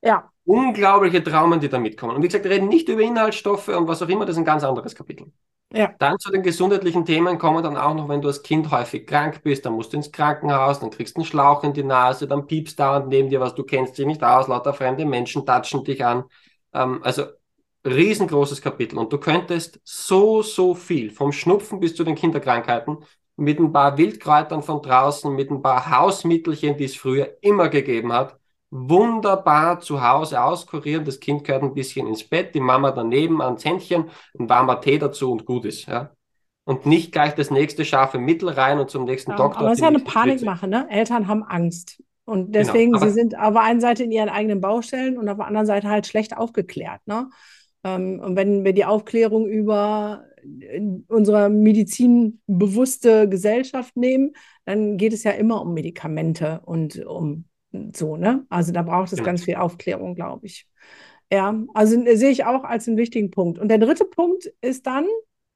ja, 0.02 0.30
Unglaubliche 0.48 1.22
Traumen, 1.22 1.60
die 1.60 1.68
da 1.68 1.78
mitkommen. 1.78 2.16
Und 2.16 2.22
wie 2.22 2.28
gesagt, 2.28 2.44
wir 2.44 2.50
reden 2.50 2.68
nicht 2.68 2.88
über 2.88 3.02
Inhaltsstoffe 3.02 3.68
und 3.68 3.86
was 3.86 4.00
auch 4.00 4.08
immer, 4.08 4.24
das 4.24 4.36
ist 4.36 4.38
ein 4.38 4.46
ganz 4.46 4.64
anderes 4.64 4.94
Kapitel. 4.94 5.30
Ja, 5.72 5.94
Dann 5.98 6.18
zu 6.18 6.30
den 6.30 6.42
gesundheitlichen 6.42 7.04
Themen 7.04 7.38
kommen 7.38 7.62
dann 7.62 7.76
auch 7.76 7.94
noch, 7.94 8.08
wenn 8.08 8.22
du 8.22 8.28
als 8.28 8.42
Kind 8.42 8.70
häufig 8.70 9.06
krank 9.06 9.42
bist, 9.42 9.66
dann 9.66 9.74
musst 9.74 9.92
du 9.92 9.98
ins 9.98 10.10
Krankenhaus, 10.12 10.80
dann 10.80 10.90
kriegst 10.90 11.16
du 11.16 11.20
einen 11.20 11.26
Schlauch 11.26 11.62
in 11.64 11.74
die 11.74 11.82
Nase, 11.82 12.26
dann 12.26 12.46
piepst 12.46 12.78
da 12.78 12.96
und 12.96 13.08
neben 13.08 13.28
dir 13.28 13.40
was, 13.40 13.54
du 13.54 13.64
kennst 13.64 13.98
dich 13.98 14.06
nicht 14.06 14.22
aus, 14.24 14.48
lauter 14.48 14.72
fremde 14.72 15.04
Menschen 15.04 15.44
tatschen 15.44 15.84
dich 15.84 16.04
an. 16.04 16.24
Ähm, 16.72 17.00
also 17.02 17.24
riesengroßes 17.86 18.62
Kapitel. 18.62 18.98
Und 18.98 19.12
du 19.12 19.18
könntest 19.18 19.80
so, 19.84 20.42
so 20.42 20.74
viel, 20.74 21.10
vom 21.10 21.32
Schnupfen 21.32 21.80
bis 21.80 21.94
zu 21.94 22.04
den 22.04 22.14
Kinderkrankheiten, 22.14 22.98
mit 23.36 23.58
ein 23.60 23.72
paar 23.72 23.96
Wildkräutern 23.98 24.62
von 24.62 24.82
draußen, 24.82 25.34
mit 25.34 25.50
ein 25.50 25.62
paar 25.62 25.90
Hausmittelchen, 25.90 26.76
die 26.76 26.84
es 26.84 26.96
früher 26.96 27.36
immer 27.42 27.68
gegeben 27.68 28.12
hat, 28.12 28.38
wunderbar 28.70 29.80
zu 29.80 30.06
Hause 30.06 30.42
auskurieren. 30.42 31.04
Das 31.04 31.20
Kind 31.20 31.44
gehört 31.44 31.62
ein 31.62 31.74
bisschen 31.74 32.06
ins 32.06 32.24
Bett, 32.24 32.54
die 32.54 32.60
Mama 32.60 32.90
daneben 32.90 33.40
ans 33.40 33.64
Händchen, 33.64 34.10
ein 34.38 34.48
warmer 34.48 34.80
Tee 34.80 34.98
dazu 34.98 35.32
und 35.32 35.44
gut 35.46 35.64
ist. 35.64 35.86
Ja? 35.86 36.10
Und 36.64 36.84
nicht 36.84 37.12
gleich 37.12 37.34
das 37.34 37.50
nächste 37.50 37.84
scharfe 37.84 38.18
Mittel 38.18 38.50
rein 38.50 38.78
und 38.78 38.90
zum 38.90 39.04
nächsten 39.04 39.30
ja. 39.32 39.36
Doktor. 39.36 39.60
Aber 39.60 39.72
es 39.72 39.78
ist 39.78 39.82
ja 39.82 39.88
eine. 39.88 40.00
Panikmache, 40.00 40.68
ne? 40.68 40.86
Eltern 40.90 41.28
haben 41.28 41.42
Angst. 41.42 42.02
Und 42.26 42.54
deswegen, 42.54 42.92
Genau, 42.92 43.06
sie 43.06 43.10
sind 43.12 43.38
auf 43.38 43.54
der 43.54 43.62
einen 43.62 43.80
Seite 43.80 44.04
in 44.04 44.12
ihren 44.12 44.28
eigenen 44.28 44.60
Baustellen 44.60 45.16
und 45.16 45.30
auf 45.30 45.38
der 45.38 45.46
anderen 45.46 45.66
Seite 45.66 45.88
halt 45.88 46.06
schlecht 46.06 46.36
aufgeklärt, 46.36 47.00
ne? 47.06 47.30
Ähm, 47.84 48.20
und 48.20 48.36
wenn 48.36 48.64
wir 48.64 48.74
die 48.74 48.84
Aufklärung 48.84 49.46
über 49.46 50.24
äh, 50.60 50.80
unsere 51.08 51.48
medizinbewusste 51.48 53.30
Gesellschaft 53.30 53.96
nehmen, 53.96 54.32
dann 54.66 54.98
geht 54.98 55.14
es 55.14 55.24
ja 55.24 55.30
immer 55.30 55.62
um 55.62 55.72
Medikamente 55.72 56.60
und 56.66 57.02
um 57.06 57.47
so, 57.94 58.16
ne? 58.16 58.46
Also 58.48 58.72
da 58.72 58.82
braucht 58.82 59.12
es 59.12 59.18
Genau. 59.18 59.24
ganz 59.24 59.44
viel 59.44 59.56
Aufklärung, 59.56 60.14
glaube 60.14 60.46
ich. 60.46 60.66
Ja, 61.32 61.54
also 61.74 62.00
äh, 62.04 62.16
sehe 62.16 62.30
ich 62.30 62.44
auch 62.44 62.64
als 62.64 62.88
einen 62.88 62.96
wichtigen 62.96 63.30
Punkt. 63.30 63.58
Und 63.58 63.68
der 63.68 63.78
dritte 63.78 64.04
Punkt 64.06 64.46
ist 64.62 64.86
dann, 64.86 65.06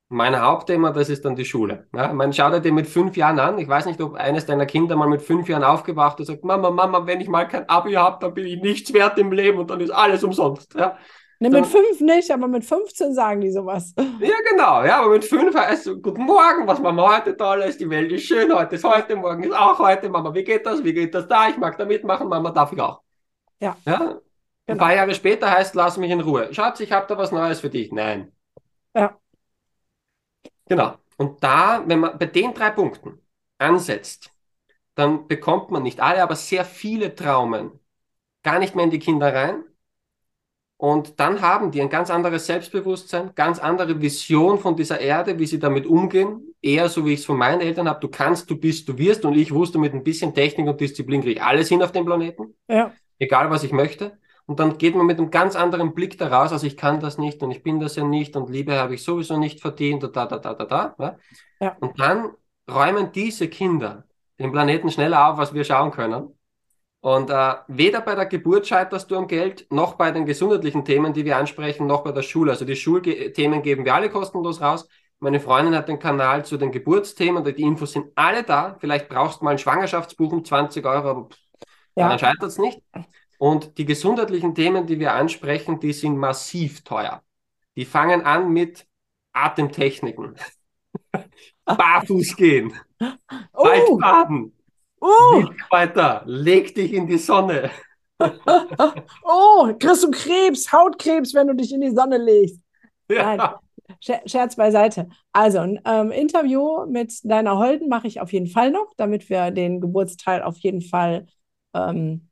Mein 0.09 0.39
Hauptthema, 0.39 0.91
das 0.91 1.09
ist 1.09 1.25
dann 1.25 1.37
die 1.37 1.47
Schule. 1.47 1.89
Ja, 1.95 2.13
man 2.13 2.33
schau 2.35 2.51
dir 2.51 2.61
den 2.61 2.75
mit 2.75 2.87
fünf 2.87 3.17
Jahren 3.17 3.39
an. 3.39 3.59
Ich 3.59 3.67
weiß 3.67 3.87
nicht, 3.87 3.99
ob 4.03 4.15
eines 4.15 4.45
deiner 4.45 4.67
Kinder 4.67 4.95
mal 4.95 5.09
mit 5.09 5.23
fünf 5.23 5.49
Jahren 5.49 5.65
aufgewacht 5.65 6.21
ist 6.21 6.29
und 6.29 6.35
sagt, 6.37 6.45
Mama, 6.45 6.71
Mama, 6.71 7.07
wenn 7.07 7.21
ich 7.23 7.29
mal 7.29 7.47
kein 7.49 7.67
Abi 7.69 7.95
habe, 7.95 8.19
dann 8.21 8.35
bin 8.35 8.45
ich 8.47 8.61
nichts 8.61 8.93
wert 8.93 9.17
im 9.19 9.33
Leben 9.33 9.59
und 9.59 9.71
dann 9.71 9.81
ist 9.81 9.91
alles 9.91 10.23
umsonst. 10.23 10.75
Ja, 10.75 10.99
ne, 11.43 11.51
mit 11.51 11.67
fünf 11.67 12.01
nicht, 12.01 12.31
aber 12.31 12.49
mit 12.49 12.65
15 12.65 13.15
sagen 13.15 13.41
die 13.41 13.51
sowas. 13.51 13.95
ja 13.97 14.35
genau. 14.51 14.85
Ja, 14.85 15.01
aber 15.03 15.11
mit 15.11 15.25
fünf 15.25 15.55
heißt 15.55 15.85
so, 15.85 15.99
guten 16.01 16.23
Morgen, 16.25 16.67
was 16.67 16.81
machen 16.81 16.97
wir 16.97 17.17
heute 17.17 17.37
toll 17.37 17.61
ist, 17.63 17.81
die 17.81 17.89
Welt 17.91 18.11
ist 18.13 18.25
schön, 18.25 18.53
heute 18.55 18.77
ist 18.77 18.85
heute, 18.85 19.17
morgen 19.17 19.43
ist 19.45 19.53
auch 19.55 19.79
heute. 19.79 20.09
Mama, 20.09 20.33
wie 20.35 20.45
geht 20.45 20.65
das? 20.67 20.83
Wie 20.83 20.93
geht 20.95 21.15
das 21.15 21.27
da? 21.29 21.49
Ich 21.49 21.57
mag 21.57 21.77
da 21.77 21.85
mitmachen, 21.85 22.29
Mama, 22.29 22.51
darf 22.51 22.73
ich 22.73 22.81
auch. 22.81 23.03
Ja. 23.61 23.77
Ja. 23.87 24.01
Ein 24.01 24.77
Genau. 24.77 24.85
paar 24.85 24.95
Jahre 24.95 25.15
später 25.15 25.51
heißt, 25.51 25.75
lass 25.75 25.97
mich 25.97 26.11
in 26.11 26.21
Ruhe. 26.21 26.55
Schatz, 26.55 26.79
ich 26.79 26.93
habe 26.93 27.07
da 27.09 27.19
was 27.19 27.33
Neues 27.33 27.61
für 27.61 27.69
dich. 27.69 27.91
Nein. 27.91 28.31
Ja. 28.95 29.19
Genau. 30.69 30.95
Und 31.17 31.43
da, 31.43 31.83
wenn 31.87 31.99
man 32.01 32.17
bei 32.19 32.27
den 32.27 32.55
drei 32.55 32.71
Punkten 32.71 33.21
ansetzt, 33.59 34.31
dann 34.95 35.27
bekommt 35.27 35.71
man 35.71 35.83
nicht 35.83 36.01
alle, 36.01 36.23
aber 36.23 36.37
sehr 36.37 36.65
viele 36.65 37.15
Traumen 37.15 37.81
gar 38.45 38.59
nicht 38.61 38.75
mehr 38.75 38.85
in 38.85 38.91
die 38.91 38.99
Kinder 39.01 39.35
rein. 39.35 39.65
Und 40.83 41.21
dann 41.21 41.41
haben 41.43 41.71
die 41.71 41.81
ein 41.81 41.91
ganz 41.91 42.11
anderes 42.11 42.47
Selbstbewusstsein, 42.47 43.37
ganz 43.37 43.61
andere 43.61 44.03
Vision 44.03 44.59
von 44.59 44.75
dieser 44.75 44.99
Erde, 44.99 45.39
wie 45.39 45.47
sie 45.47 45.61
damit 45.61 45.87
umgehen. 45.87 46.57
Eher 46.61 46.89
so, 46.89 47.07
wie 47.07 47.13
ich 47.13 47.21
es 47.21 47.27
von 47.27 47.39
meinen 47.39 47.61
Eltern 47.61 47.89
habe. 47.89 48.01
Du 48.01 48.09
kannst, 48.09 48.51
du 48.51 48.57
bist, 48.57 48.89
du 48.89 48.99
wirst. 48.99 49.25
Und 49.25 49.37
ich 49.37 49.55
wusste, 49.55 49.79
mit 49.79 49.95
ein 49.95 50.03
bisschen 50.03 50.35
Technik 50.35 50.67
und 50.67 50.81
Disziplin 50.81 51.21
kriege 51.21 51.35
ich 51.35 51.43
alles 51.43 51.69
hin 51.69 51.85
auf 51.85 51.93
dem 51.93 52.05
Planeten 52.05 52.57
Ja, 52.67 52.93
egal 53.21 53.49
was 53.49 53.63
ich 53.63 53.71
möchte. 53.71 54.19
Und 54.47 54.59
dann 54.59 54.77
geht 54.77 54.97
man 54.97 55.07
mit 55.07 55.19
einem 55.19 55.31
ganz 55.31 55.55
anderen 55.55 55.95
Blick 55.95 56.19
daraus, 56.19 56.51
also 56.51 56.67
ich 56.67 56.77
kann 56.77 56.99
das 56.99 57.17
nicht 57.17 57.45
und 57.45 57.53
ich 57.53 57.63
bin 57.63 57.79
das 57.79 57.95
ja 57.95 58.03
nicht 58.03 58.35
und 58.35 58.51
Liebe 58.51 58.75
habe 58.75 58.97
ich 58.97 59.05
sowieso 59.05 59.39
nicht 59.39 59.61
verdient 59.61 60.03
und 60.03 60.17
da, 60.17 60.27
da, 60.27 60.39
da, 60.39 60.55
da, 60.55 60.65
da. 60.65 60.97
Ja? 60.99 61.17
Ja. 61.61 61.77
Und 61.79 62.01
dann 62.01 62.31
räumen 62.69 63.13
diese 63.13 63.47
Kinder 63.47 64.03
den 64.41 64.51
Planeten 64.51 64.91
schneller 64.91 65.29
auf, 65.29 65.39
als 65.39 65.55
wir 65.55 65.63
schauen 65.63 65.93
können. 65.93 66.37
Und 67.03 67.31
äh, 67.31 67.55
weder 67.67 68.01
bei 68.01 68.15
der 68.15 68.27
Geburt 68.27 68.69
scheiterst 68.69 69.11
du 69.11 69.17
am 69.17 69.27
Geld, 69.27 69.67
noch 69.71 69.95
bei 69.95 70.13
den 70.13 70.25
gesundheitlichen 70.25 70.85
Themen, 70.85 71.13
die 71.13 71.25
wir 71.25 71.37
ansprechen, 71.37 71.89
noch 71.89 72.05
bei 72.05 72.13
der 72.13 72.23
Schule. 72.23 72.53
Also 72.53 72.65
die 72.65 72.77
Schulthemen 72.77 73.61
geben 73.63 73.85
wir 73.85 73.95
alle 73.95 74.09
kostenlos 74.09 74.61
raus. 74.61 74.89
Meine 75.19 75.41
Freundin 75.41 75.75
hat 75.75 75.89
den 75.89 75.99
Kanal 75.99 76.45
zu 76.45 76.57
den 76.57 76.71
Geburtsthemen, 76.71 77.43
die 77.45 77.63
Infos 77.63 77.93
sind 77.93 78.13
alle 78.15 78.45
da. 78.45 78.77
Vielleicht 78.79 79.09
brauchst 79.09 79.41
du 79.41 79.45
mal 79.45 79.51
ein 79.51 79.59
Schwangerschaftsbuch 79.59 80.33
um 80.33 80.45
20 80.45 80.87
Euro, 80.87 81.09
aber 81.09 81.29
ja, 81.97 82.09
dann 82.09 82.19
scheitert 82.21 82.45
es 82.45 82.59
nicht. 82.59 82.81
Und 83.39 83.79
die 83.79 83.85
gesundheitlichen 83.85 84.55
Themen, 84.55 84.87
die 84.87 85.01
wir 85.01 85.13
ansprechen, 85.13 85.81
die 85.81 85.93
sind 85.93 86.17
massiv 86.17 86.85
teuer. 86.85 87.23
Die 87.77 87.85
fangen 87.85 88.23
an 88.23 88.53
mit 88.53 88.87
Atemtechniken, 89.33 90.37
Barfuß 91.65 92.37
gehen, 92.37 92.73
Oh, 93.53 93.65
Waldbaden, 93.65 94.53
oh, 95.03 95.45
weiter, 95.71 96.23
leg 96.27 96.75
dich 96.75 96.93
in 96.93 97.07
die 97.07 97.19
Sonne. 97.19 97.71
oh, 99.25 99.73
kriegst 99.79 100.05
du 100.05 100.11
Krebs, 100.11 100.73
Hautkrebs, 100.73 101.35
wenn 101.35 101.49
du 101.49 101.55
dich 101.55 101.73
in 101.73 101.81
die 101.81 101.91
Sonne 101.91 102.19
legst. 102.19 102.61
Nein, 103.09 103.41
Scherz 104.01 104.57
beiseite. 104.57 105.09
Also, 105.33 105.59
ein 105.59 105.81
ähm, 105.85 106.11
Interview 106.11 106.87
mit 106.87 107.13
deiner 107.25 107.59
Holden 107.59 107.89
mache 107.89 108.07
ich 108.07 108.21
auf 108.21 108.33
jeden 108.33 108.47
Fall 108.47 108.71
noch, 108.71 108.93
damit 108.97 109.29
wir 109.29 109.51
den 109.51 109.81
Geburtsteil 109.81 110.43
auf 110.43 110.59
jeden 110.59 110.83
Fall 110.83 111.27
ähm, 111.75 112.29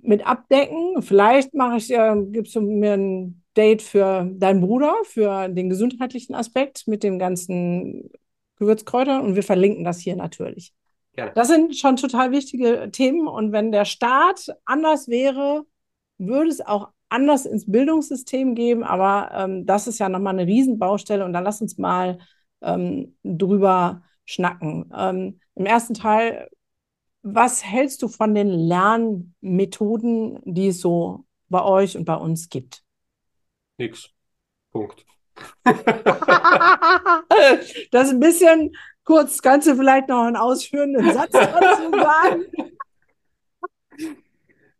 mit 0.00 0.26
abdecken. 0.26 1.02
Vielleicht 1.02 1.54
mache 1.54 1.76
ich, 1.76 1.90
äh, 1.90 2.14
gibst 2.30 2.54
du 2.54 2.60
mir 2.60 2.94
ein 2.94 3.42
Date 3.56 3.82
für 3.82 4.24
deinen 4.32 4.60
Bruder, 4.60 4.94
für 5.04 5.48
den 5.48 5.68
gesundheitlichen 5.68 6.34
Aspekt 6.34 6.86
mit 6.86 7.02
den 7.02 7.18
ganzen 7.18 8.10
Gewürzkräutern 8.56 9.22
und 9.22 9.34
wir 9.34 9.42
verlinken 9.42 9.84
das 9.84 10.00
hier 10.00 10.16
natürlich. 10.16 10.72
Gerne. 11.14 11.32
Das 11.34 11.48
sind 11.48 11.76
schon 11.76 11.96
total 11.96 12.30
wichtige 12.30 12.90
Themen 12.90 13.26
und 13.26 13.52
wenn 13.52 13.70
der 13.70 13.84
Staat 13.84 14.46
anders 14.64 15.08
wäre, 15.08 15.66
würde 16.18 16.48
es 16.48 16.60
auch 16.60 16.88
anders 17.10 17.44
ins 17.44 17.70
Bildungssystem 17.70 18.54
geben, 18.54 18.82
aber 18.82 19.30
ähm, 19.34 19.66
das 19.66 19.86
ist 19.86 19.98
ja 19.98 20.08
nochmal 20.08 20.38
eine 20.38 20.46
Riesenbaustelle 20.46 21.24
und 21.24 21.34
dann 21.34 21.44
lass 21.44 21.60
uns 21.60 21.76
mal 21.76 22.18
ähm, 22.62 23.16
drüber 23.22 24.02
schnacken. 24.24 24.90
Ähm, 24.96 25.38
Im 25.54 25.66
ersten 25.66 25.92
Teil, 25.92 26.48
was 27.22 27.62
hältst 27.62 28.02
du 28.02 28.08
von 28.08 28.34
den 28.34 28.48
Lernmethoden, 28.48 30.40
die 30.44 30.68
es 30.68 30.80
so 30.80 31.26
bei 31.50 31.62
euch 31.62 31.98
und 31.98 32.06
bei 32.06 32.16
uns 32.16 32.48
gibt? 32.48 32.82
Nix. 33.76 34.08
Punkt. 34.70 35.04
das 37.90 38.06
ist 38.06 38.12
ein 38.12 38.20
bisschen 38.20 38.72
kurz, 39.04 39.40
kannst 39.42 39.68
du 39.68 39.76
vielleicht 39.76 40.08
noch 40.08 40.22
einen 40.22 40.36
ausführenden 40.36 41.12
Satz 41.12 41.32
dazu 41.32 41.90
sagen? 41.90 42.44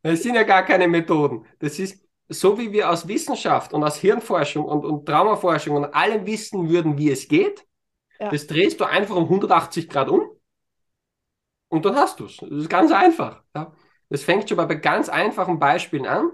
Es 0.05 0.25
sind 0.25 0.35
ja 0.35 0.43
gar 0.43 0.65
keine 0.65 0.89
Methoden. 0.89 1.47
Das 1.61 1.79
ist 1.79 2.05
so, 2.29 2.59
wie 2.59 2.73
wir 2.73 2.91
aus 2.91 3.07
Wissenschaft 3.07 3.73
und 3.73 3.85
aus 3.85 3.97
Hirnforschung 3.97 4.65
und, 4.65 4.85
und 4.85 5.07
Traumaforschung 5.07 5.77
und 5.77 5.85
allem 5.95 6.27
wissen 6.27 6.69
würden, 6.69 6.99
wie 6.99 7.11
es 7.11 7.29
geht. 7.29 7.65
Ja. 8.19 8.31
Das 8.31 8.47
drehst 8.47 8.81
du 8.81 8.85
einfach 8.85 9.15
um 9.15 9.25
180 9.25 9.89
Grad 9.89 10.09
um 10.09 10.23
und 11.69 11.85
dann 11.85 11.97
hast 11.97 12.21
du 12.21 12.27
es. 12.27 12.37
Das 12.37 12.51
ist 12.51 12.69
ganz 12.69 12.91
einfach. 12.93 13.43
Ja. 13.55 13.73
Das 14.09 14.25
fängt 14.25 14.49
schon 14.49 14.59
bei 14.59 14.75
ganz 14.75 15.09
einfachen 15.09 15.59
Beispielen 15.59 16.07
an. 16.07 16.31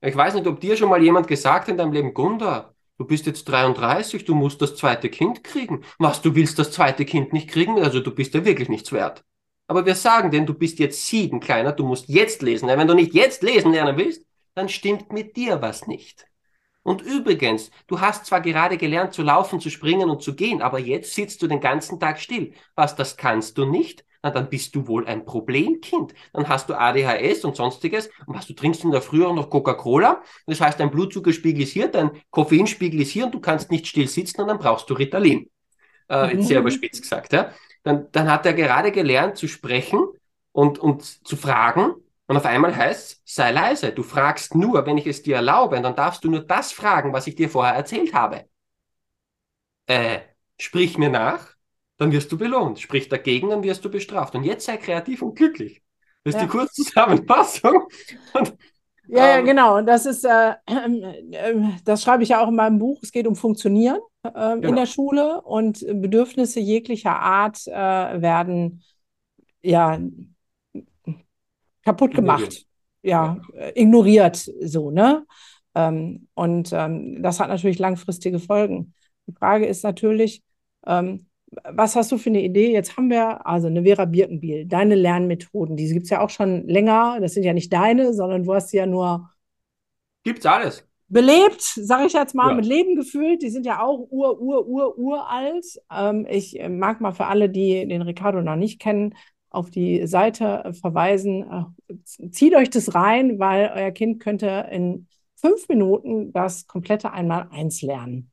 Ich 0.00 0.16
weiß 0.16 0.34
nicht, 0.34 0.46
ob 0.46 0.60
dir 0.60 0.76
schon 0.76 0.88
mal 0.88 1.02
jemand 1.02 1.28
gesagt 1.28 1.62
hat 1.62 1.68
in 1.68 1.76
deinem 1.76 1.92
Leben, 1.92 2.14
Gunda, 2.14 2.74
du 3.00 3.06
bist 3.06 3.24
jetzt 3.24 3.44
33, 3.44 4.26
du 4.26 4.34
musst 4.34 4.60
das 4.60 4.76
zweite 4.76 5.08
Kind 5.08 5.42
kriegen. 5.42 5.82
Was, 5.98 6.20
du 6.20 6.34
willst 6.34 6.58
das 6.58 6.70
zweite 6.70 7.06
Kind 7.06 7.32
nicht 7.32 7.48
kriegen? 7.48 7.82
Also 7.82 8.00
du 8.00 8.14
bist 8.14 8.34
ja 8.34 8.44
wirklich 8.44 8.68
nichts 8.68 8.92
wert. 8.92 9.24
Aber 9.68 9.86
wir 9.86 9.94
sagen 9.94 10.30
denn, 10.30 10.44
du 10.44 10.52
bist 10.52 10.78
jetzt 10.78 11.06
sieben, 11.06 11.40
Kleiner, 11.40 11.72
du 11.72 11.82
musst 11.86 12.10
jetzt 12.10 12.42
lesen. 12.42 12.68
Wenn 12.68 12.86
du 12.86 12.92
nicht 12.92 13.14
jetzt 13.14 13.42
lesen 13.42 13.72
lernen 13.72 13.96
willst, 13.96 14.26
dann 14.54 14.68
stimmt 14.68 15.14
mit 15.14 15.34
dir 15.38 15.62
was 15.62 15.86
nicht. 15.86 16.26
Und 16.82 17.00
übrigens, 17.00 17.70
du 17.86 18.00
hast 18.00 18.26
zwar 18.26 18.42
gerade 18.42 18.76
gelernt 18.76 19.14
zu 19.14 19.22
laufen, 19.22 19.60
zu 19.60 19.70
springen 19.70 20.10
und 20.10 20.22
zu 20.22 20.34
gehen, 20.34 20.60
aber 20.60 20.78
jetzt 20.78 21.14
sitzt 21.14 21.40
du 21.40 21.46
den 21.46 21.60
ganzen 21.60 22.00
Tag 22.00 22.20
still. 22.20 22.52
Was, 22.74 22.96
das 22.96 23.16
kannst 23.16 23.56
du 23.56 23.64
nicht? 23.64 24.04
Na, 24.22 24.30
dann 24.30 24.50
bist 24.50 24.74
du 24.74 24.86
wohl 24.86 25.06
ein 25.06 25.24
Problemkind. 25.24 26.12
Dann 26.32 26.48
hast 26.48 26.68
du 26.68 26.74
ADHS 26.74 27.44
und 27.44 27.56
sonstiges. 27.56 28.10
Und 28.26 28.36
was, 28.36 28.46
du 28.46 28.52
trinkst 28.52 28.84
in 28.84 28.90
der 28.90 29.00
Früh 29.00 29.24
auch 29.24 29.34
noch 29.34 29.48
Coca-Cola. 29.48 30.22
Das 30.46 30.60
heißt, 30.60 30.78
dein 30.78 30.90
Blutzuckerspiegel 30.90 31.62
ist 31.62 31.72
hier, 31.72 31.88
dein 31.88 32.10
Koffeinspiegel 32.30 33.00
ist 33.00 33.10
hier 33.10 33.26
und 33.26 33.34
du 33.34 33.40
kannst 33.40 33.70
nicht 33.70 33.86
still 33.86 34.08
sitzen 34.08 34.42
und 34.42 34.48
dann 34.48 34.58
brauchst 34.58 34.90
du 34.90 34.94
Ritalin. 34.94 35.48
Äh, 36.08 36.34
mhm. 36.34 36.42
Sehr 36.42 36.60
überspitzt 36.60 37.02
gesagt, 37.02 37.32
ja 37.32 37.50
dann, 37.82 38.10
dann 38.12 38.30
hat 38.30 38.46
er 38.46 38.54
gerade 38.54 38.92
gelernt 38.92 39.36
zu 39.36 39.48
sprechen 39.48 40.06
und, 40.52 40.78
und 40.78 41.26
zu 41.26 41.36
fragen. 41.36 41.94
Und 42.26 42.36
auf 42.36 42.44
einmal 42.44 42.76
heißt 42.76 43.12
es, 43.12 43.34
sei 43.34 43.50
leise. 43.50 43.92
Du 43.92 44.02
fragst 44.02 44.54
nur, 44.54 44.86
wenn 44.86 44.98
ich 44.98 45.06
es 45.06 45.22
dir 45.22 45.36
erlaube, 45.36 45.76
und 45.76 45.82
dann 45.82 45.96
darfst 45.96 46.22
du 46.24 46.30
nur 46.30 46.40
das 46.40 46.72
fragen, 46.72 47.12
was 47.12 47.26
ich 47.26 47.34
dir 47.34 47.48
vorher 47.48 47.74
erzählt 47.74 48.14
habe. 48.14 48.44
Äh, 49.86 50.20
sprich 50.58 50.98
mir 50.98 51.10
nach, 51.10 51.54
dann 52.00 52.12
wirst 52.12 52.32
du 52.32 52.38
belohnt. 52.38 52.80
Sprich 52.80 53.08
dagegen, 53.10 53.50
dann 53.50 53.62
wirst 53.62 53.84
du 53.84 53.90
bestraft. 53.90 54.34
Und 54.34 54.44
jetzt 54.44 54.64
sei 54.64 54.78
kreativ 54.78 55.20
und 55.20 55.36
glücklich. 55.36 55.82
Das 56.24 56.34
ist 56.34 56.40
ja. 56.40 56.46
die 56.46 56.50
Kurzzusammenfassung. 56.50 57.88
Und 58.34 58.54
ja, 59.06 59.28
ja, 59.28 59.38
ähm, 59.38 59.44
genau. 59.44 59.80
Das 59.82 60.06
ist, 60.06 60.24
äh, 60.24 60.52
äh, 60.66 61.62
das 61.84 62.02
schreibe 62.02 62.22
ich 62.22 62.30
ja 62.30 62.42
auch 62.42 62.48
in 62.48 62.54
meinem 62.54 62.78
Buch. 62.78 63.00
Es 63.02 63.10
geht 63.10 63.26
um 63.26 63.36
Funktionieren 63.36 63.98
äh, 64.22 64.30
genau. 64.30 64.68
in 64.68 64.76
der 64.76 64.86
Schule 64.86 65.40
und 65.42 65.80
Bedürfnisse 65.80 66.60
jeglicher 66.60 67.18
Art 67.18 67.66
äh, 67.66 67.72
werden 67.72 68.82
ja 69.62 69.98
kaputt 71.82 72.14
gemacht, 72.14 72.66
ja, 73.02 73.38
ja, 73.52 73.70
ignoriert, 73.74 74.36
so, 74.36 74.90
ne? 74.90 75.26
Ähm, 75.74 76.28
und 76.34 76.70
ähm, 76.72 77.22
das 77.22 77.40
hat 77.40 77.48
natürlich 77.48 77.78
langfristige 77.78 78.38
Folgen. 78.38 78.94
Die 79.26 79.32
Frage 79.32 79.66
ist 79.66 79.82
natürlich, 79.82 80.42
ähm, 80.86 81.29
was 81.50 81.96
hast 81.96 82.12
du 82.12 82.18
für 82.18 82.30
eine 82.30 82.42
Idee? 82.42 82.72
Jetzt 82.72 82.96
haben 82.96 83.10
wir 83.10 83.46
also 83.46 83.66
eine 83.66 83.82
Vera 83.82 84.04
Birkenbiel, 84.04 84.66
deine 84.66 84.94
Lernmethoden, 84.94 85.76
die 85.76 85.88
gibt 85.88 86.04
es 86.04 86.10
ja 86.10 86.20
auch 86.20 86.30
schon 86.30 86.66
länger. 86.66 87.18
Das 87.20 87.34
sind 87.34 87.42
ja 87.42 87.52
nicht 87.52 87.72
deine, 87.72 88.14
sondern 88.14 88.44
du 88.44 88.54
hast 88.54 88.70
sie 88.70 88.78
ja 88.78 88.86
nur. 88.86 89.30
Gibt's 90.22 90.46
alles. 90.46 90.86
Belebt, 91.08 91.60
sage 91.60 92.06
ich 92.06 92.12
jetzt 92.12 92.36
mal, 92.36 92.50
ja. 92.50 92.54
mit 92.54 92.66
Leben 92.66 92.94
gefüllt. 92.94 93.42
Die 93.42 93.50
sind 93.50 93.66
ja 93.66 93.82
auch 93.82 94.06
ur, 94.10 94.40
ur, 94.40 94.66
ur, 94.68 94.96
uralt. 94.96 95.66
Ähm, 95.92 96.24
ich 96.30 96.60
äh, 96.60 96.68
mag 96.68 97.00
mal 97.00 97.12
für 97.12 97.26
alle, 97.26 97.50
die 97.50 97.86
den 97.88 98.02
Ricardo 98.02 98.42
noch 98.42 98.54
nicht 98.54 98.80
kennen, 98.80 99.16
auf 99.48 99.70
die 99.70 100.06
Seite 100.06 100.72
verweisen. 100.80 101.74
Äh, 101.88 102.30
zieht 102.30 102.54
euch 102.54 102.70
das 102.70 102.94
rein, 102.94 103.40
weil 103.40 103.72
euer 103.74 103.90
Kind 103.90 104.20
könnte 104.20 104.68
in 104.70 105.08
fünf 105.34 105.68
Minuten 105.68 106.32
das 106.32 106.68
komplette 106.68 107.12
Einmal-Eins 107.12 107.82
lernen. 107.82 108.30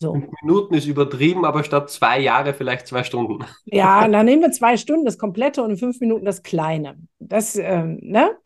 So. 0.00 0.12
Fünf 0.12 0.30
Minuten 0.42 0.74
ist 0.74 0.86
übertrieben, 0.86 1.44
aber 1.44 1.64
statt 1.64 1.90
zwei 1.90 2.20
Jahre 2.20 2.54
vielleicht 2.54 2.86
zwei 2.86 3.02
Stunden. 3.02 3.44
Ja, 3.64 4.06
dann 4.08 4.26
nehmen 4.26 4.42
wir 4.42 4.52
zwei 4.52 4.76
Stunden 4.76 5.04
das 5.04 5.18
Komplette 5.18 5.62
und 5.62 5.70
in 5.70 5.76
fünf 5.76 6.00
Minuten 6.00 6.24
das 6.24 6.42
Kleine. 6.42 6.98
Das, 7.18 7.56
ähm, 7.56 7.98
ne? 8.02 8.36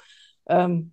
Ähm, 0.46 0.92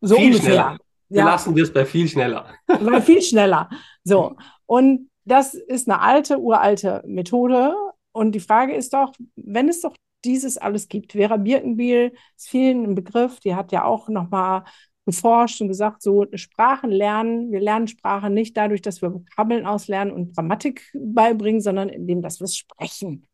so 0.00 0.16
viel 0.16 0.26
ungefähr. 0.26 0.44
Schneller. 0.44 0.78
Wir 1.08 1.18
ja. 1.18 1.24
lassen 1.24 1.56
wir 1.56 1.62
es 1.64 1.72
bei 1.72 1.84
viel 1.86 2.06
schneller. 2.06 2.54
Bei 2.66 3.00
viel 3.00 3.22
schneller. 3.22 3.70
So. 4.04 4.36
Und 4.66 5.10
das 5.24 5.54
ist 5.54 5.88
eine 5.88 6.00
alte, 6.00 6.38
uralte 6.38 7.02
Methode. 7.06 7.74
Und 8.12 8.32
die 8.32 8.40
Frage 8.40 8.74
ist 8.74 8.92
doch, 8.92 9.12
wenn 9.34 9.68
es 9.68 9.80
doch 9.80 9.96
dieses 10.24 10.58
alles 10.58 10.88
gibt, 10.88 11.12
Vera 11.12 11.36
Birkenbiel 11.36 12.12
ist 12.36 12.48
vielen 12.48 12.84
ein 12.84 12.94
Begriff, 12.94 13.40
die 13.40 13.54
hat 13.54 13.72
ja 13.72 13.84
auch 13.84 14.08
nochmal 14.08 14.64
geforscht 15.08 15.62
und 15.62 15.68
gesagt, 15.68 16.02
so 16.02 16.26
Sprachen 16.34 16.90
lernen, 16.90 17.50
wir 17.50 17.60
lernen 17.60 17.88
Sprache 17.88 18.28
nicht 18.28 18.54
dadurch, 18.58 18.82
dass 18.82 19.00
wir 19.00 19.14
Vokabeln 19.14 19.64
auslernen 19.64 20.12
und 20.12 20.34
Grammatik 20.34 20.92
beibringen, 20.94 21.62
sondern 21.62 21.88
indem, 21.88 22.20
dass 22.20 22.40
wir 22.40 22.44
es 22.44 22.58
sprechen 22.58 23.26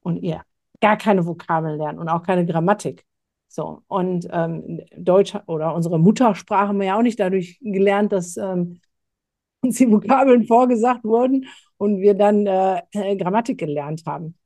und 0.00 0.16
ihr 0.16 0.42
gar 0.80 0.96
keine 0.96 1.24
Vokabeln 1.24 1.78
lernen 1.78 2.00
und 2.00 2.08
auch 2.08 2.24
keine 2.24 2.44
Grammatik. 2.44 3.04
So, 3.46 3.82
und 3.86 4.26
ähm, 4.32 4.80
Deutsch 4.96 5.36
oder 5.46 5.72
unsere 5.72 6.00
Muttersprache 6.00 6.66
haben 6.68 6.80
wir 6.80 6.88
ja 6.88 6.98
auch 6.98 7.02
nicht 7.02 7.20
dadurch 7.20 7.60
gelernt, 7.60 8.10
dass 8.10 8.36
ähm, 8.36 8.80
uns 9.62 9.76
die 9.76 9.88
Vokabeln 9.88 10.46
vorgesagt 10.46 11.04
wurden 11.04 11.46
und 11.76 12.00
wir 12.00 12.14
dann 12.14 12.44
äh, 12.46 12.82
Grammatik 13.16 13.58
gelernt 13.58 14.02
haben. 14.04 14.36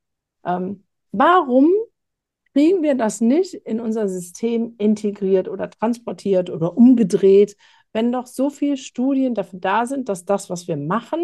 Ähm, 0.45 0.83
warum 1.11 1.71
kriegen 2.55 2.83
wir 2.83 2.95
das 2.95 3.19
nicht 3.19 3.53
in 3.53 3.81
unser 3.81 4.07
System 4.07 4.75
integriert 4.77 5.49
oder 5.49 5.69
transportiert 5.69 6.49
oder 6.49 6.77
umgedreht, 6.77 7.57
wenn 7.91 8.13
doch 8.13 8.27
so 8.27 8.49
viele 8.49 8.77
Studien 8.77 9.35
dafür 9.35 9.59
da 9.59 9.85
sind, 9.85 10.07
dass 10.07 10.23
das, 10.23 10.49
was 10.49 10.65
wir 10.65 10.77
machen, 10.77 11.19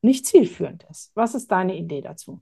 nicht 0.00 0.26
zielführend 0.26 0.86
ist. 0.88 1.10
Was 1.16 1.34
ist 1.34 1.50
deine 1.50 1.76
Idee 1.76 2.02
dazu? 2.02 2.40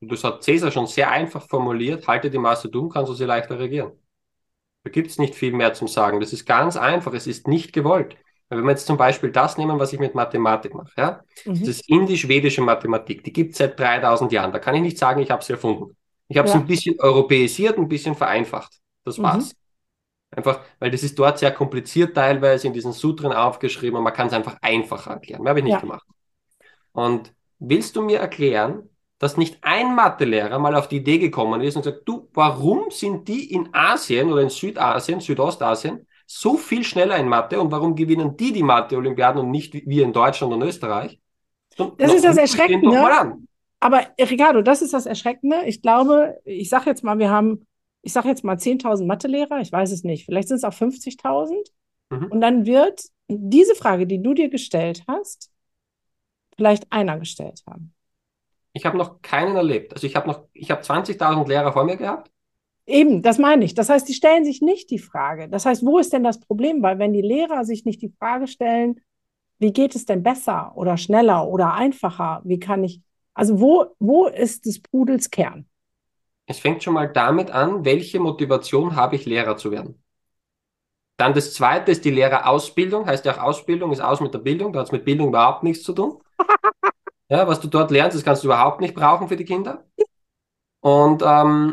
Das 0.00 0.24
hat 0.24 0.42
Cäsar 0.42 0.70
schon 0.70 0.86
sehr 0.86 1.10
einfach 1.10 1.46
formuliert. 1.46 2.08
Halte 2.08 2.30
die 2.30 2.38
Masse 2.38 2.70
dumm, 2.70 2.88
kannst 2.88 3.10
du 3.10 3.14
sie 3.14 3.26
leichter 3.26 3.58
regieren. 3.58 3.92
Da 4.84 4.90
gibt 4.90 5.10
es 5.10 5.18
nicht 5.18 5.34
viel 5.34 5.52
mehr 5.52 5.74
zum 5.74 5.88
Sagen. 5.88 6.20
Das 6.20 6.32
ist 6.32 6.46
ganz 6.46 6.78
einfach. 6.78 7.12
Es 7.12 7.26
ist 7.26 7.48
nicht 7.48 7.74
gewollt. 7.74 8.16
Wenn 8.48 8.64
wir 8.64 8.70
jetzt 8.70 8.86
zum 8.86 8.96
Beispiel 8.96 9.30
das 9.30 9.58
nehmen, 9.58 9.78
was 9.78 9.92
ich 9.92 10.00
mit 10.00 10.14
Mathematik 10.14 10.74
mache, 10.74 10.92
ja? 10.96 11.20
Mhm. 11.44 11.60
das 11.60 11.68
ist 11.68 11.88
indisch-schwedische 11.88 12.62
Mathematik. 12.62 13.22
Die 13.24 13.32
gibt 13.32 13.52
es 13.52 13.58
seit 13.58 13.78
3000 13.78 14.32
Jahren. 14.32 14.52
Da 14.52 14.58
kann 14.58 14.74
ich 14.74 14.82
nicht 14.82 14.96
sagen, 14.96 15.20
ich 15.20 15.30
habe 15.30 15.44
sie 15.44 15.52
erfunden. 15.52 15.94
Ich 16.32 16.38
habe 16.38 16.48
es 16.48 16.54
ja. 16.54 16.60
ein 16.60 16.66
bisschen 16.66 16.98
europäisiert, 16.98 17.76
ein 17.78 17.88
bisschen 17.88 18.14
vereinfacht. 18.14 18.80
Das 19.04 19.18
mhm. 19.18 19.22
war's. 19.22 19.52
Mhm. 19.52 19.58
Einfach, 20.34 20.60
weil 20.78 20.90
das 20.90 21.02
ist 21.02 21.18
dort 21.18 21.38
sehr 21.38 21.52
kompliziert 21.52 22.14
teilweise 22.14 22.66
in 22.66 22.72
diesen 22.72 22.92
Sutren 22.92 23.32
aufgeschrieben 23.32 23.98
und 23.98 24.04
man 24.04 24.14
kann 24.14 24.28
es 24.28 24.32
einfach 24.32 24.56
einfacher 24.62 25.10
erklären. 25.12 25.42
Mehr 25.42 25.50
habe 25.50 25.60
ich 25.60 25.64
nicht 25.64 25.74
ja. 25.74 25.80
gemacht. 25.80 26.06
Und 26.92 27.34
willst 27.58 27.96
du 27.96 28.02
mir 28.02 28.18
erklären, 28.18 28.88
dass 29.18 29.36
nicht 29.36 29.58
ein 29.60 29.94
Mathelehrer 29.94 30.58
mal 30.58 30.74
auf 30.74 30.88
die 30.88 30.96
Idee 30.96 31.18
gekommen 31.18 31.60
ist 31.60 31.76
und 31.76 31.84
sagt, 31.84 32.08
du, 32.08 32.28
warum 32.32 32.90
sind 32.90 33.28
die 33.28 33.52
in 33.52 33.68
Asien 33.72 34.32
oder 34.32 34.40
in 34.40 34.48
Südasien, 34.48 35.20
Südostasien 35.20 36.06
so 36.26 36.56
viel 36.56 36.82
schneller 36.82 37.18
in 37.18 37.28
Mathe 37.28 37.60
und 37.60 37.70
warum 37.70 37.94
gewinnen 37.94 38.36
die 38.36 38.52
die 38.52 38.62
Mathe-Olympiaden 38.62 39.42
und 39.42 39.50
nicht 39.50 39.74
wir 39.74 40.02
in 40.02 40.14
Deutschland 40.14 40.54
und 40.54 40.62
Österreich? 40.62 41.20
Und 41.76 42.00
das 42.00 42.14
ist 42.14 42.24
das 42.24 42.38
Erschreckende. 42.38 42.88
Aber 43.82 44.06
Ricardo, 44.16 44.62
das 44.62 44.80
ist 44.80 44.94
das 44.94 45.06
Erschreckende. 45.06 45.64
Ich 45.66 45.82
glaube, 45.82 46.40
ich 46.44 46.68
sage 46.68 46.88
jetzt 46.88 47.02
mal, 47.02 47.18
wir 47.18 47.30
haben, 47.30 47.66
ich 48.02 48.12
sage 48.12 48.28
jetzt 48.28 48.44
mal 48.44 48.54
10.000 48.54 49.06
Mathelehrer, 49.06 49.60
ich 49.60 49.72
weiß 49.72 49.90
es 49.90 50.04
nicht, 50.04 50.24
vielleicht 50.24 50.46
sind 50.46 50.58
es 50.58 50.64
auch 50.64 50.72
50.000. 50.72 51.52
Mhm. 52.10 52.26
Und 52.26 52.40
dann 52.40 52.64
wird 52.64 53.02
diese 53.26 53.74
Frage, 53.74 54.06
die 54.06 54.22
du 54.22 54.34
dir 54.34 54.50
gestellt 54.50 55.02
hast, 55.08 55.50
vielleicht 56.56 56.92
einer 56.92 57.18
gestellt 57.18 57.64
haben. 57.68 57.92
Ich 58.72 58.86
habe 58.86 58.96
noch 58.96 59.20
keinen 59.20 59.56
erlebt. 59.56 59.92
Also 59.94 60.06
ich 60.06 60.14
habe 60.14 60.28
noch, 60.28 60.44
ich 60.52 60.70
habe 60.70 60.82
20.000 60.82 61.48
Lehrer 61.48 61.72
vor 61.72 61.82
mir 61.82 61.96
gehabt. 61.96 62.30
Eben, 62.86 63.20
das 63.20 63.38
meine 63.38 63.64
ich. 63.64 63.74
Das 63.74 63.88
heißt, 63.88 64.08
die 64.08 64.14
stellen 64.14 64.44
sich 64.44 64.62
nicht 64.62 64.90
die 64.90 65.00
Frage. 65.00 65.48
Das 65.48 65.66
heißt, 65.66 65.84
wo 65.84 65.98
ist 65.98 66.12
denn 66.12 66.22
das 66.22 66.38
Problem? 66.38 66.82
Weil 66.82 67.00
wenn 67.00 67.12
die 67.12 67.20
Lehrer 67.20 67.64
sich 67.64 67.84
nicht 67.84 68.00
die 68.00 68.14
Frage 68.16 68.46
stellen, 68.46 69.00
wie 69.58 69.72
geht 69.72 69.96
es 69.96 70.04
denn 70.04 70.22
besser 70.22 70.72
oder 70.76 70.96
schneller 70.96 71.48
oder 71.48 71.74
einfacher? 71.74 72.42
Wie 72.44 72.60
kann 72.60 72.84
ich, 72.84 73.00
also 73.34 73.60
wo, 73.60 73.94
wo 73.98 74.26
ist 74.26 74.66
des 74.66 74.80
Pudels 74.80 75.30
Kern? 75.30 75.66
Es 76.46 76.58
fängt 76.58 76.82
schon 76.82 76.94
mal 76.94 77.08
damit 77.08 77.50
an, 77.50 77.84
welche 77.84 78.20
Motivation 78.20 78.96
habe 78.96 79.16
ich, 79.16 79.26
Lehrer 79.26 79.56
zu 79.56 79.70
werden. 79.70 80.02
Dann 81.16 81.34
das 81.34 81.54
zweite 81.54 81.92
ist 81.92 82.04
die 82.04 82.10
Lehrerausbildung, 82.10 83.06
heißt 83.06 83.24
ja 83.24 83.34
auch 83.34 83.42
Ausbildung 83.42 83.92
ist 83.92 84.00
aus 84.00 84.20
mit 84.20 84.34
der 84.34 84.40
Bildung, 84.40 84.72
da 84.72 84.80
hat 84.80 84.86
es 84.86 84.92
mit 84.92 85.04
Bildung 85.04 85.28
überhaupt 85.28 85.62
nichts 85.62 85.84
zu 85.84 85.92
tun. 85.92 86.20
Ja, 87.28 87.48
was 87.48 87.60
du 87.60 87.68
dort 87.68 87.90
lernst, 87.90 88.14
das 88.14 88.24
kannst 88.24 88.42
du 88.42 88.48
überhaupt 88.48 88.82
nicht 88.82 88.94
brauchen 88.94 89.26
für 89.26 89.36
die 89.36 89.46
Kinder. 89.46 89.86
Und 90.80 91.22
ähm, 91.24 91.72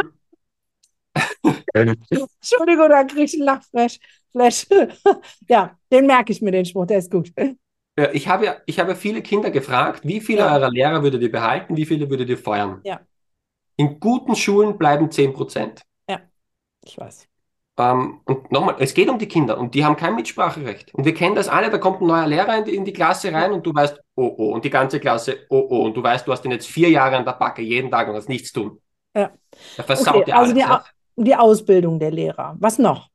Entschuldigung, 1.74 2.88
da 2.88 3.04
kriege 3.04 3.24
ich 3.24 3.34
einen 3.34 3.43
Lachflash. 3.43 4.00
Flash. 4.32 4.67
ja, 5.50 5.78
den 5.91 6.08
merke 6.08 6.32
ich 6.32 6.41
mir, 6.41 6.52
den 6.52 6.65
Spruch, 6.65 6.86
der 6.86 7.00
ist 7.00 7.12
gut. 7.12 7.34
Ja, 7.99 8.09
ich 8.12 8.27
habe 8.27 8.45
ja, 8.45 8.55
ich 8.65 8.79
habe 8.79 8.95
viele 8.95 9.21
Kinder 9.21 9.51
gefragt, 9.51 10.01
wie 10.05 10.21
viele 10.21 10.39
Ja. 10.39 10.53
eurer 10.55 10.69
Lehrer 10.69 11.03
würdet 11.03 11.21
ihr 11.21 11.31
behalten, 11.31 11.75
wie 11.77 11.85
viele 11.85 12.09
würdet 12.09 12.29
ihr 12.29 12.38
feuern? 12.38 12.81
Ja. 12.83 12.99
In 13.77 13.99
guten 13.99 14.35
Schulen 14.35 14.77
bleiben 14.77 15.12
10 15.12 15.33
Prozent. 15.33 15.81
Ich 16.85 16.97
weiß. 16.97 17.27
Ähm, 17.77 18.19
und 18.25 18.51
nochmal, 18.51 18.75
es 18.79 18.93
geht 18.93 19.09
um 19.09 19.19
die 19.19 19.27
Kinder 19.27 19.57
und 19.57 19.73
die 19.73 19.85
haben 19.85 19.95
kein 19.95 20.15
Mitspracherecht. 20.15 20.93
Und 20.93 21.05
wir 21.05 21.13
kennen 21.13 21.35
das 21.35 21.47
alle, 21.47 21.69
da 21.69 21.77
kommt 21.77 22.01
ein 22.01 22.07
neuer 22.07 22.27
Lehrer 22.27 22.57
in 22.57 22.65
die, 22.65 22.75
in 22.75 22.83
die 22.85 22.91
Klasse 22.93 23.31
rein 23.31 23.53
und 23.53 23.65
du 23.65 23.73
weißt, 23.73 23.97
oh 24.15 24.35
oh, 24.38 24.51
und 24.53 24.65
die 24.65 24.69
ganze 24.69 24.99
Klasse, 24.99 25.45
oh 25.49 25.65
oh, 25.69 25.85
und 25.85 25.95
du 25.95 26.03
weißt, 26.03 26.27
du 26.27 26.31
hast 26.31 26.43
ihn 26.45 26.51
jetzt 26.51 26.67
vier 26.67 26.89
Jahre 26.89 27.15
an 27.17 27.25
der 27.25 27.33
Backe, 27.33 27.62
jeden 27.62 27.89
Tag 27.89 28.09
und 28.09 28.15
hast 28.15 28.27
nichts 28.27 28.51
tun. 28.51 28.81
Ja. 29.15 29.31
Er 29.77 29.83
versaut 29.83 30.15
Okay, 30.15 30.31
also 30.33 30.51
alles. 30.51 30.53
die, 30.53 30.59
ja. 30.59 30.79
Au- 30.79 31.23
die 31.23 31.35
Ausbildung 31.35 31.99
der 31.99 32.12
Lehrer. 32.12 32.55
Was 32.59 32.79
noch? 32.79 33.09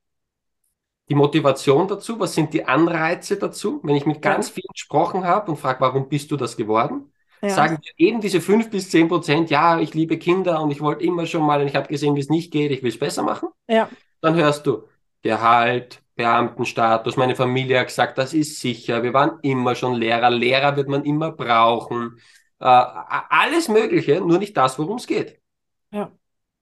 Die 1.09 1.15
Motivation 1.15 1.87
dazu, 1.87 2.19
was 2.19 2.33
sind 2.33 2.53
die 2.53 2.65
Anreize 2.65 3.37
dazu? 3.37 3.79
Wenn 3.83 3.95
ich 3.95 4.05
mit 4.05 4.21
ganz 4.21 4.49
vielen 4.49 4.71
gesprochen 4.73 5.23
habe 5.23 5.51
und 5.51 5.57
frage, 5.57 5.81
warum 5.81 6.09
bist 6.09 6.31
du 6.31 6.37
das 6.37 6.57
geworden? 6.57 7.11
Ja. 7.41 7.49
Sagen 7.49 7.77
wir 7.81 8.07
eben 8.07 8.21
diese 8.21 8.41
fünf 8.41 8.71
bis 8.71 8.89
zehn 8.89 9.07
Prozent, 9.07 9.51
ja, 9.51 9.79
ich 9.79 9.93
liebe 9.93 10.17
Kinder 10.17 10.61
und 10.61 10.71
ich 10.71 10.81
wollte 10.81 11.03
immer 11.03 11.27
schon 11.27 11.43
mal 11.43 11.61
und 11.61 11.67
ich 11.67 11.75
habe 11.75 11.87
gesehen, 11.87 12.15
wie 12.15 12.21
es 12.21 12.29
nicht 12.29 12.51
geht, 12.51 12.71
ich 12.71 12.81
will 12.81 12.89
es 12.89 12.97
besser 12.97 13.21
machen. 13.21 13.49
Ja. 13.67 13.87
Dann 14.21 14.35
hörst 14.35 14.65
du 14.65 14.87
Gehalt, 15.21 16.01
Beamtenstatus, 16.15 17.17
meine 17.17 17.35
Familie 17.35 17.79
hat 17.79 17.87
gesagt, 17.87 18.17
das 18.17 18.33
ist 18.33 18.59
sicher, 18.59 19.03
wir 19.03 19.13
waren 19.13 19.39
immer 19.41 19.75
schon 19.75 19.93
Lehrer, 19.93 20.29
Lehrer 20.29 20.75
wird 20.75 20.87
man 20.87 21.03
immer 21.03 21.31
brauchen, 21.31 22.19
äh, 22.59 22.65
alles 22.65 23.67
Mögliche, 23.67 24.21
nur 24.21 24.39
nicht 24.39 24.55
das, 24.55 24.79
worum 24.79 24.97
es 24.97 25.07
geht. 25.07 25.39
Ja. 25.91 26.11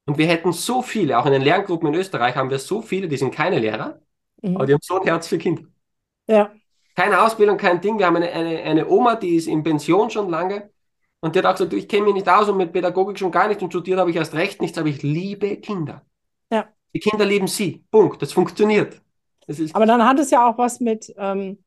Und 0.05 0.17
wir 0.17 0.27
hätten 0.27 0.51
so 0.51 0.81
viele, 0.81 1.17
auch 1.17 1.25
in 1.25 1.31
den 1.31 1.43
Lerngruppen 1.43 1.93
in 1.93 1.95
Österreich 1.95 2.35
haben 2.35 2.49
wir 2.49 2.59
so 2.59 2.81
viele, 2.81 3.07
die 3.07 3.17
sind 3.17 3.33
keine 3.33 3.59
Lehrer, 3.59 4.01
aber 4.43 4.63
Mhm. 4.63 4.67
die 4.67 4.73
haben 4.73 4.79
so 4.81 4.99
ein 4.99 5.03
Herz 5.07 5.27
für 5.27 5.37
Kinder. 5.37 5.63
Ja. 6.27 6.51
Keine 6.95 7.21
Ausbildung, 7.21 7.57
kein 7.57 7.81
Ding. 7.81 7.97
Wir 7.97 8.05
haben 8.05 8.17
eine, 8.17 8.31
eine, 8.31 8.61
eine 8.61 8.87
Oma, 8.87 9.15
die 9.15 9.35
ist 9.35 9.47
in 9.47 9.63
Pension 9.63 10.09
schon 10.09 10.29
lange. 10.29 10.69
Und 11.21 11.35
die 11.35 11.39
hat 11.39 11.45
auch 11.45 11.53
gesagt, 11.53 11.73
ich 11.73 11.87
kenne 11.87 12.03
mich 12.05 12.15
nicht 12.15 12.29
aus 12.29 12.49
und 12.49 12.57
mit 12.57 12.73
Pädagogik 12.73 13.17
schon 13.17 13.31
gar 13.31 13.47
nicht 13.47 13.61
und 13.61 13.71
studiert 13.71 13.97
habe 13.99 14.09
ich 14.09 14.15
erst 14.17 14.33
recht 14.33 14.61
nichts, 14.61 14.77
aber 14.77 14.89
ich 14.89 15.01
liebe 15.03 15.55
Kinder. 15.57 16.05
Ja. 16.51 16.67
Die 16.93 16.99
Kinder 16.99 17.25
lieben 17.25 17.47
sie. 17.47 17.83
Punkt. 17.89 18.21
Das 18.21 18.33
funktioniert. 18.33 19.01
Das 19.47 19.59
Aber 19.73 19.85
dann 19.85 20.05
hat 20.05 20.19
es 20.19 20.31
ja 20.31 20.49
auch 20.49 20.57
was 20.57 20.79
mit, 20.79 21.13
ähm, 21.17 21.63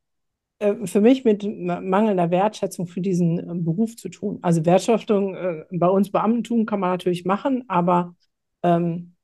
äh, 0.59 0.85
für 0.85 1.01
mich 1.01 1.25
mit 1.25 1.43
mangelnder 1.43 2.31
Wertschätzung 2.31 2.87
für 2.87 3.01
diesen 3.01 3.39
ähm, 3.39 3.65
Beruf 3.65 3.95
zu 3.95 4.09
tun. 4.09 4.39
Also 4.43 4.65
Wertschätzung 4.65 5.35
äh, 5.35 5.65
bei 5.71 5.87
uns 5.87 6.11
Beamtentum 6.11 6.65
kann 6.65 6.79
man 6.79 6.91
natürlich 6.91 7.25
machen, 7.25 7.65
aber 7.67 8.15
ähm, 8.63 9.15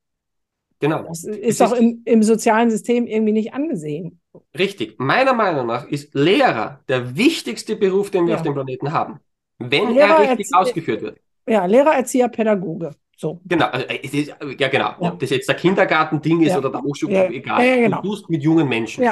genau. 0.83 1.03
das 1.07 1.23
ist 1.23 1.61
auch 1.61 1.73
ist- 1.73 1.79
im, 1.79 2.01
im 2.05 2.23
sozialen 2.23 2.69
System 2.69 3.07
irgendwie 3.07 3.33
nicht 3.33 3.53
angesehen. 3.53 4.19
Richtig. 4.57 4.95
Meiner 4.99 5.33
Meinung 5.33 5.67
nach 5.67 5.87
ist 5.87 6.13
Lehrer 6.13 6.81
der 6.87 7.15
wichtigste 7.15 7.75
Beruf, 7.75 8.11
den 8.11 8.25
wir 8.25 8.31
Ja. 8.31 8.37
auf 8.37 8.43
dem 8.43 8.53
Planeten 8.53 8.91
haben. 8.91 9.19
Wenn 9.59 9.93
Lehrer 9.93 10.23
er 10.23 10.31
richtig 10.31 10.47
erzie- 10.47 10.55
ausgeführt 10.55 11.01
wird. 11.01 11.17
Ja, 11.47 11.65
Lehrer, 11.65 11.93
Erzieher, 11.95 12.29
Pädagoge. 12.29 12.91
So. 13.15 13.39
Genau, 13.45 13.67
also, 13.67 13.85
äh, 13.87 13.97
ist, 14.05 14.33
ja 14.59 14.67
genau. 14.69 14.91
Ob 14.99 15.19
das 15.19 15.29
jetzt 15.29 15.47
der 15.47 15.55
Kindergartending 15.55 16.41
ist 16.41 16.51
Ja. 16.53 16.57
oder 16.57 16.69
der 16.71 16.81
Hochschule, 16.81 17.13
Ja. 17.13 17.29
egal. 17.29 17.65
Ja, 17.65 17.75
genau. 17.75 18.01
Du 18.01 18.09
tust 18.09 18.29
mit 18.29 18.41
jungen 18.43 18.67
Menschen. 18.67 19.03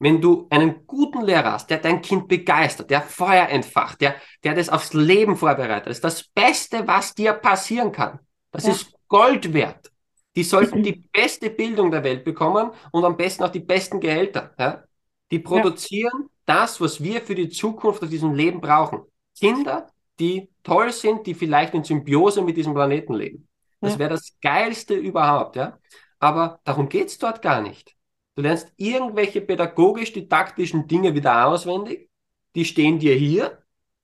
Wenn 0.00 0.20
du 0.20 0.46
einen 0.50 0.86
guten 0.86 1.22
Lehrer 1.22 1.52
hast, 1.54 1.68
der 1.70 1.78
dein 1.78 2.00
Kind 2.00 2.28
begeistert, 2.28 2.88
der 2.90 3.02
Feuer 3.02 3.48
entfacht, 3.48 4.00
der, 4.00 4.14
der 4.44 4.54
das 4.54 4.68
aufs 4.68 4.92
Leben 4.94 5.34
vorbereitet, 5.36 5.88
das 5.88 5.96
ist 5.96 6.04
das 6.04 6.22
Beste, 6.22 6.86
was 6.86 7.14
dir 7.16 7.32
passieren 7.32 7.90
kann. 7.90 8.20
Das 8.52 8.66
ist 8.68 8.92
Gold 9.08 9.52
wert. 9.52 9.90
Die 10.36 10.44
sollten 10.44 10.82
die 10.82 10.92
beste 11.12 11.50
Bildung 11.50 11.90
der 11.90 12.04
Welt 12.04 12.24
bekommen 12.24 12.70
und 12.92 13.04
am 13.04 13.16
besten 13.16 13.44
auch 13.44 13.48
die 13.50 13.60
besten 13.60 14.00
Gehälter. 14.00 14.54
Ja? 14.58 14.84
Die 15.30 15.38
produzieren 15.40 16.28
das, 16.44 16.80
was 16.80 17.02
wir 17.02 17.20
für 17.22 17.34
die 17.34 17.48
Zukunft 17.48 18.02
auf 18.02 18.08
diesem 18.08 18.34
Leben 18.34 18.60
brauchen. 18.60 19.02
Kinder, 19.38 19.90
die 20.18 20.48
toll 20.62 20.92
sind, 20.92 21.26
die 21.26 21.34
vielleicht 21.34 21.74
in 21.74 21.84
Symbiose 21.84 22.42
mit 22.42 22.56
diesem 22.56 22.74
Planeten 22.74 23.14
leben. 23.14 23.48
Das 23.80 23.94
Ja. 23.94 23.98
wäre 24.00 24.10
das 24.10 24.32
Geilste 24.40 24.94
überhaupt, 24.94 25.56
ja. 25.56 25.78
Aber 26.18 26.60
darum 26.64 26.88
geht's 26.88 27.18
dort 27.18 27.42
gar 27.42 27.60
nicht. 27.60 27.94
Du 28.34 28.42
lernst 28.42 28.72
irgendwelche 28.76 29.40
pädagogisch-didaktischen 29.40 30.86
Dinge 30.86 31.14
wieder 31.14 31.46
auswendig. 31.46 32.08
Die 32.54 32.64
stehen 32.64 32.98
dir 32.98 33.14
hier. 33.14 33.58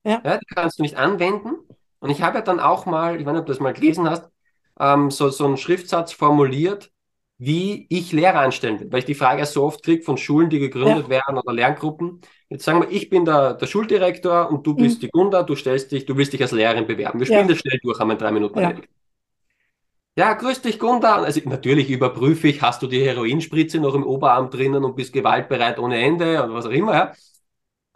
Ja. 0.06 0.18
die 0.38 0.46
kannst 0.54 0.78
du 0.78 0.82
nicht 0.82 0.96
anwenden. 0.96 1.54
Und 2.00 2.10
ich 2.10 2.20
habe 2.20 2.38
ja 2.38 2.42
dann 2.42 2.60
auch 2.60 2.84
mal, 2.84 3.18
ich 3.18 3.24
weiß 3.24 3.32
nicht, 3.32 3.40
ob 3.40 3.46
du 3.46 3.52
das 3.52 3.60
mal 3.60 3.72
gelesen 3.72 4.08
hast, 4.10 4.28
ähm, 4.80 5.10
so, 5.10 5.30
so 5.30 5.44
einen 5.46 5.56
Schriftsatz 5.56 6.12
formuliert, 6.12 6.90
wie 7.38 7.86
ich 7.90 8.12
Lehrer 8.12 8.40
anstellen 8.40 8.80
will. 8.80 8.92
Weil 8.92 9.00
ich 9.00 9.04
die 9.06 9.14
Frage 9.14 9.40
ja 9.40 9.46
so 9.46 9.64
oft 9.64 9.82
kriege 9.82 10.02
von 10.02 10.16
Schulen, 10.18 10.50
die 10.50 10.58
gegründet 10.60 11.08
werden 11.08 11.38
oder 11.38 11.52
Lerngruppen. 11.52 12.20
Jetzt 12.48 12.64
sagen 12.64 12.80
wir, 12.80 12.90
ich 12.90 13.10
bin 13.10 13.24
der, 13.24 13.54
der 13.54 13.66
Schuldirektor 13.66 14.50
und 14.50 14.66
du 14.66 14.74
bist 14.76 15.02
die 15.02 15.08
Gunda, 15.08 15.42
du 15.42 15.56
stellst 15.56 15.92
dich, 15.92 16.06
du 16.06 16.16
willst 16.16 16.32
dich 16.32 16.42
als 16.42 16.52
Lehrerin 16.52 16.86
bewerben. 16.86 17.18
Wir 17.18 17.26
spielen 17.26 17.48
Ja. 17.48 17.48
das 17.48 17.58
schnell 17.58 17.78
durch, 17.82 17.98
haben 17.98 18.08
wir 18.08 18.12
in 18.14 18.18
drei 18.18 18.32
Minuten 18.32 18.58
Ja. 18.58 18.60
erledigt. 18.60 18.88
Ja, 20.16 20.34
grüß 20.34 20.62
dich, 20.62 20.78
Gunda. 20.78 21.16
Also 21.22 21.40
natürlich 21.48 21.90
überprüfe 21.90 22.46
ich, 22.48 22.62
hast 22.62 22.82
du 22.82 22.86
die 22.86 23.04
Heroinspritze 23.04 23.80
noch 23.80 23.94
im 23.94 24.04
Oberarm 24.04 24.48
drinnen 24.50 24.84
und 24.84 24.94
bist 24.94 25.12
gewaltbereit 25.12 25.78
ohne 25.78 25.98
Ende 26.00 26.44
oder 26.44 26.54
was 26.54 26.66
auch 26.66 26.70
immer. 26.70 26.94
Ja? 26.94 27.12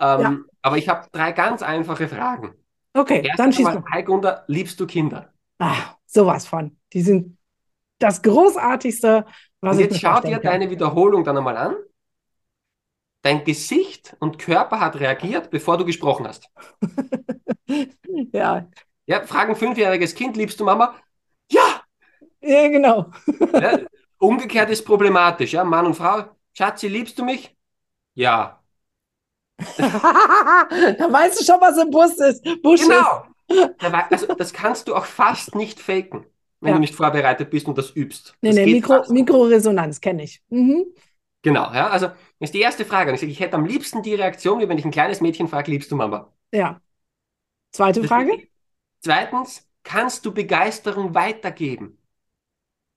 Ähm, 0.00 0.22
Ja. 0.22 0.48
Aber 0.62 0.78
ich 0.78 0.88
habe 0.88 1.08
drei 1.12 1.32
ganz 1.32 1.62
einfache 1.62 2.08
Fragen. 2.08 2.54
Okay, 2.94 3.20
Erst 3.22 3.34
dann 3.34 3.52
schieß 3.52 3.70
einmal, 3.70 3.72
du. 3.72 3.82
hi 3.92 4.02
Gunda, 4.04 4.44
liebst 4.48 4.80
du 4.80 4.86
Kinder? 4.86 5.32
Ah, 5.60 5.97
sowas 6.08 6.46
von. 6.46 6.76
Die 6.92 7.02
sind 7.02 7.38
das 7.98 8.22
Großartigste, 8.22 9.26
was 9.60 9.76
Und 9.76 9.82
ich 9.82 9.86
mir 9.88 9.92
jetzt 9.92 10.00
schau 10.00 10.20
dir 10.20 10.38
deine 10.38 10.70
Wiederholung 10.70 11.24
dann 11.24 11.36
einmal 11.36 11.56
an. 11.56 11.76
Dein 13.22 13.44
Gesicht 13.44 14.16
und 14.20 14.38
Körper 14.38 14.80
hat 14.80 14.98
reagiert, 14.98 15.50
bevor 15.50 15.76
du 15.76 15.84
gesprochen 15.84 16.26
hast. 16.26 16.48
Ja, 18.32 18.66
Ja, 19.04 19.26
fragen 19.26 19.54
fünfjähriges 19.54 20.14
Kind, 20.14 20.36
liebst 20.38 20.58
du 20.58 20.64
Mama? 20.64 20.94
Ja! 21.50 21.82
ja, 22.40 22.68
genau. 22.68 23.10
ja. 23.52 23.80
Umgekehrt 24.18 24.70
ist 24.70 24.84
problematisch, 24.86 25.52
ja. 25.52 25.64
Mann 25.64 25.84
und 25.84 25.94
Frau, 25.94 26.24
Schatzi, 26.54 26.88
liebst 26.88 27.18
du 27.18 27.24
mich? 27.26 27.54
Ja. 28.14 28.62
da 29.76 31.12
weißt 31.12 31.40
du 31.40 31.44
schon, 31.44 31.60
was 31.60 31.76
im 31.76 31.90
Bus 31.90 32.16
ist. 32.18 32.42
Busch 32.62 32.80
ist. 32.80 32.88
Genau. 32.88 33.27
Also, 34.10 34.26
das 34.34 34.52
kannst 34.52 34.88
du 34.88 34.94
auch 34.94 35.04
fast 35.06 35.54
nicht 35.54 35.80
faken, 35.80 36.26
wenn 36.60 36.70
Ja. 36.70 36.74
du 36.74 36.80
nicht 36.80 36.94
vorbereitet 36.94 37.50
bist 37.50 37.66
und 37.66 37.78
das 37.78 37.90
übst. 37.94 38.34
Nee, 38.42 38.50
Das 38.50 38.56
nee, 38.56 38.66
Mikro. 38.66 39.02
Mikroresonanz 39.12 40.00
kenne 40.00 40.24
ich. 40.24 40.42
Mhm. 40.50 40.86
Genau, 41.42 41.72
ja. 41.72 41.88
Also, 41.88 42.10
ist 42.40 42.54
die 42.54 42.60
erste 42.60 42.84
Frage. 42.84 43.10
Und 43.10 43.14
ich 43.14 43.20
sage, 43.20 43.32
ich 43.32 43.40
hätte 43.40 43.56
am 43.56 43.64
liebsten 43.64 44.02
die 44.02 44.14
Reaktion, 44.14 44.60
wie 44.60 44.68
wenn 44.68 44.78
ich 44.78 44.84
ein 44.84 44.90
kleines 44.90 45.20
Mädchen 45.20 45.48
frage, 45.48 45.70
liebst 45.70 45.90
du 45.90 45.96
Mama? 45.96 46.32
Ja. 46.52 46.80
Zweite 47.72 48.04
Frage? 48.04 48.48
Zweitens, 49.00 49.68
kannst 49.82 50.24
du 50.24 50.32
Begeisterung 50.32 51.14
weitergeben? 51.14 51.97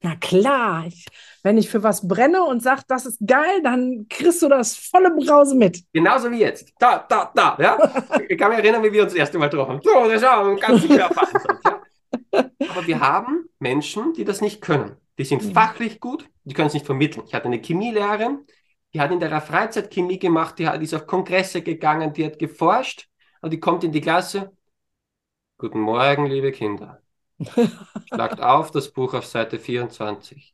Na 0.03 0.15
klar, 0.15 0.85
ich, 0.87 1.05
wenn 1.43 1.57
ich 1.57 1.69
für 1.69 1.83
was 1.83 2.07
brenne 2.07 2.43
und 2.43 2.63
sage, 2.63 2.81
das 2.87 3.05
ist 3.05 3.19
geil, 3.25 3.61
dann 3.63 4.07
kriegst 4.09 4.41
du 4.41 4.49
das 4.49 4.75
volle 4.75 5.11
Brause 5.11 5.55
mit. 5.55 5.83
Genauso 5.93 6.31
wie 6.31 6.39
jetzt. 6.39 6.73
Da, 6.79 7.05
da, 7.07 7.31
da, 7.35 7.55
ja. 7.59 7.77
Ich 8.27 8.37
kann 8.37 8.49
mich 8.49 8.59
erinnern, 8.59 8.83
wie 8.83 8.91
wir 8.91 9.03
uns 9.03 9.11
das 9.13 9.19
erste 9.19 9.37
Mal 9.37 9.49
getroffen 9.49 9.73
haben. 9.73 9.81
So, 9.83 10.09
das 10.09 10.21
war 10.23 10.43
ein 10.47 10.57
ganz 10.57 10.87
Körpereinsatz, 10.87 11.59
ja. 11.65 12.49
Aber 12.67 12.87
wir 12.87 12.99
haben 12.99 13.45
Menschen, 13.59 14.13
die 14.13 14.23
das 14.25 14.41
nicht 14.41 14.61
können. 14.61 14.95
Die 15.17 15.23
sind 15.25 15.43
Ja. 15.43 15.51
fachlich 15.53 15.99
gut, 15.99 16.27
die 16.45 16.53
können 16.53 16.67
es 16.67 16.73
nicht 16.73 16.85
vermitteln. 16.85 17.23
Ich 17.27 17.33
hatte 17.35 17.45
eine 17.45 17.61
Chemielehrerin, 17.61 18.39
die 18.93 19.01
hat 19.01 19.11
in 19.11 19.21
ihrer 19.21 19.41
Freizeit 19.41 19.91
Chemie 19.93 20.17
gemacht, 20.19 20.57
die, 20.57 20.67
hat, 20.67 20.79
die 20.79 20.85
ist 20.85 20.93
auf 20.95 21.05
Kongresse 21.05 21.61
gegangen, 21.61 22.11
die 22.13 22.25
hat 22.25 22.39
geforscht 22.39 23.07
und 23.41 23.53
die 23.53 23.59
kommt 23.59 23.83
in 23.83 23.91
die 23.91 24.01
Klasse. 24.01 24.51
Guten 25.57 25.79
Morgen, 25.79 26.25
liebe 26.25 26.51
Kinder. 26.51 27.01
Schlagt 28.07 28.41
auf 28.41 28.71
das 28.71 28.91
Buch 28.91 29.13
auf 29.13 29.25
Seite 29.25 29.59
24. 29.59 30.53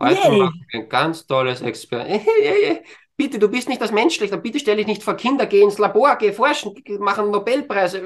Heute 0.00 0.20
Yay. 0.28 0.38
machen 0.38 0.66
wir 0.70 0.80
ein 0.80 0.88
ganz 0.88 1.26
tolles 1.26 1.60
Experiment. 1.60 2.22
Bitte, 3.16 3.40
du 3.40 3.48
bist 3.48 3.68
nicht 3.68 3.80
das 3.80 3.90
Menschliche, 3.90 4.36
bitte 4.36 4.60
stell 4.60 4.76
dich 4.76 4.86
nicht 4.86 5.02
vor 5.02 5.14
Kinder, 5.14 5.46
geh 5.46 5.60
ins 5.60 5.78
Labor, 5.78 6.14
geh 6.16 6.30
forschen, 6.30 6.72
mach 7.00 7.18
einen 7.18 7.32
Nobelpreis, 7.32 7.98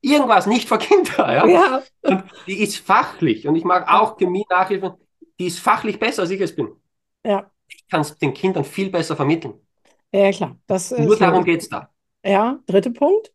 irgendwas, 0.00 0.46
nicht 0.46 0.66
vor 0.66 0.78
Kinder. 0.78 1.30
Ja? 1.30 1.46
ja. 1.46 1.82
Und 2.00 2.24
die 2.46 2.62
ist 2.62 2.78
fachlich 2.78 3.46
und 3.46 3.54
ich 3.54 3.64
mag 3.64 3.86
auch 3.86 4.16
Chemie-Nachhilfen, 4.16 4.94
die 5.38 5.46
ist 5.46 5.58
fachlich 5.58 5.98
besser, 5.98 6.22
als 6.22 6.30
ich 6.30 6.40
es 6.40 6.56
bin. 6.56 6.72
Ja. 7.22 7.50
Ich 7.68 7.86
kann 7.86 8.00
es 8.00 8.16
den 8.16 8.32
Kindern 8.32 8.64
viel 8.64 8.88
besser 8.88 9.14
vermitteln. 9.14 9.60
Ja, 10.10 10.30
klar. 10.30 10.56
Das 10.66 10.90
Nur 10.90 11.18
darum 11.18 11.44
geht 11.44 11.60
es 11.60 11.68
da. 11.68 11.90
Ja, 12.24 12.58
dritter 12.66 12.90
Punkt. 12.90 13.32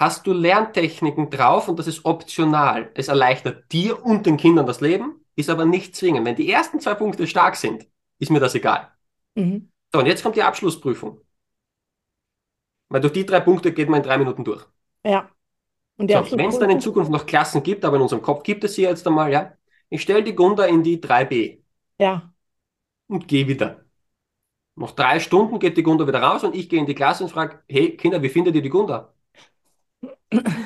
Hast 0.00 0.26
du 0.26 0.32
Lerntechniken 0.32 1.28
drauf 1.28 1.68
und 1.68 1.78
das 1.78 1.86
ist 1.86 2.06
optional. 2.06 2.90
Es 2.94 3.08
erleichtert 3.08 3.70
dir 3.70 4.02
und 4.02 4.24
den 4.24 4.38
Kindern 4.38 4.64
das 4.64 4.80
Leben, 4.80 5.22
ist 5.36 5.50
aber 5.50 5.66
nicht 5.66 5.94
zwingend. 5.94 6.24
Wenn 6.24 6.36
die 6.36 6.50
ersten 6.50 6.80
zwei 6.80 6.94
Punkte 6.94 7.26
stark 7.26 7.54
sind, 7.54 7.86
ist 8.18 8.30
mir 8.30 8.40
das 8.40 8.54
egal. 8.54 8.90
Mhm. 9.34 9.70
So, 9.92 9.98
und 9.98 10.06
jetzt 10.06 10.22
kommt 10.22 10.36
die 10.36 10.42
Abschlussprüfung. 10.42 11.20
Weil 12.88 13.02
durch 13.02 13.12
die 13.12 13.26
drei 13.26 13.40
Punkte 13.40 13.74
geht 13.74 13.90
man 13.90 13.98
in 13.98 14.06
drei 14.06 14.16
Minuten 14.16 14.42
durch. 14.42 14.64
Ja. 15.04 15.28
Und 15.98 16.10
so, 16.10 16.38
wenn 16.38 16.48
es 16.48 16.58
dann 16.58 16.70
in 16.70 16.80
Zukunft 16.80 17.10
noch 17.10 17.26
Klassen 17.26 17.62
gibt, 17.62 17.84
aber 17.84 17.96
in 17.96 18.02
unserem 18.02 18.22
Kopf 18.22 18.42
gibt 18.42 18.64
es 18.64 18.76
sie 18.76 18.82
jetzt 18.82 19.06
einmal, 19.06 19.30
ja. 19.30 19.52
Ich 19.90 20.00
stelle 20.00 20.24
die 20.24 20.34
Gunda 20.34 20.64
in 20.64 20.82
die 20.82 20.98
3b. 20.98 21.58
Ja. 21.98 22.32
Und 23.06 23.28
gehe 23.28 23.46
wieder. 23.46 23.84
Nach 24.76 24.92
drei 24.92 25.20
Stunden 25.20 25.58
geht 25.58 25.76
die 25.76 25.82
Gunda 25.82 26.06
wieder 26.06 26.22
raus 26.22 26.42
und 26.42 26.54
ich 26.54 26.70
gehe 26.70 26.80
in 26.80 26.86
die 26.86 26.94
Klasse 26.94 27.24
und 27.24 27.30
frage, 27.30 27.62
hey 27.68 27.98
Kinder, 27.98 28.22
wie 28.22 28.30
findet 28.30 28.54
ihr 28.54 28.62
die 28.62 28.70
Gunda? 28.70 29.12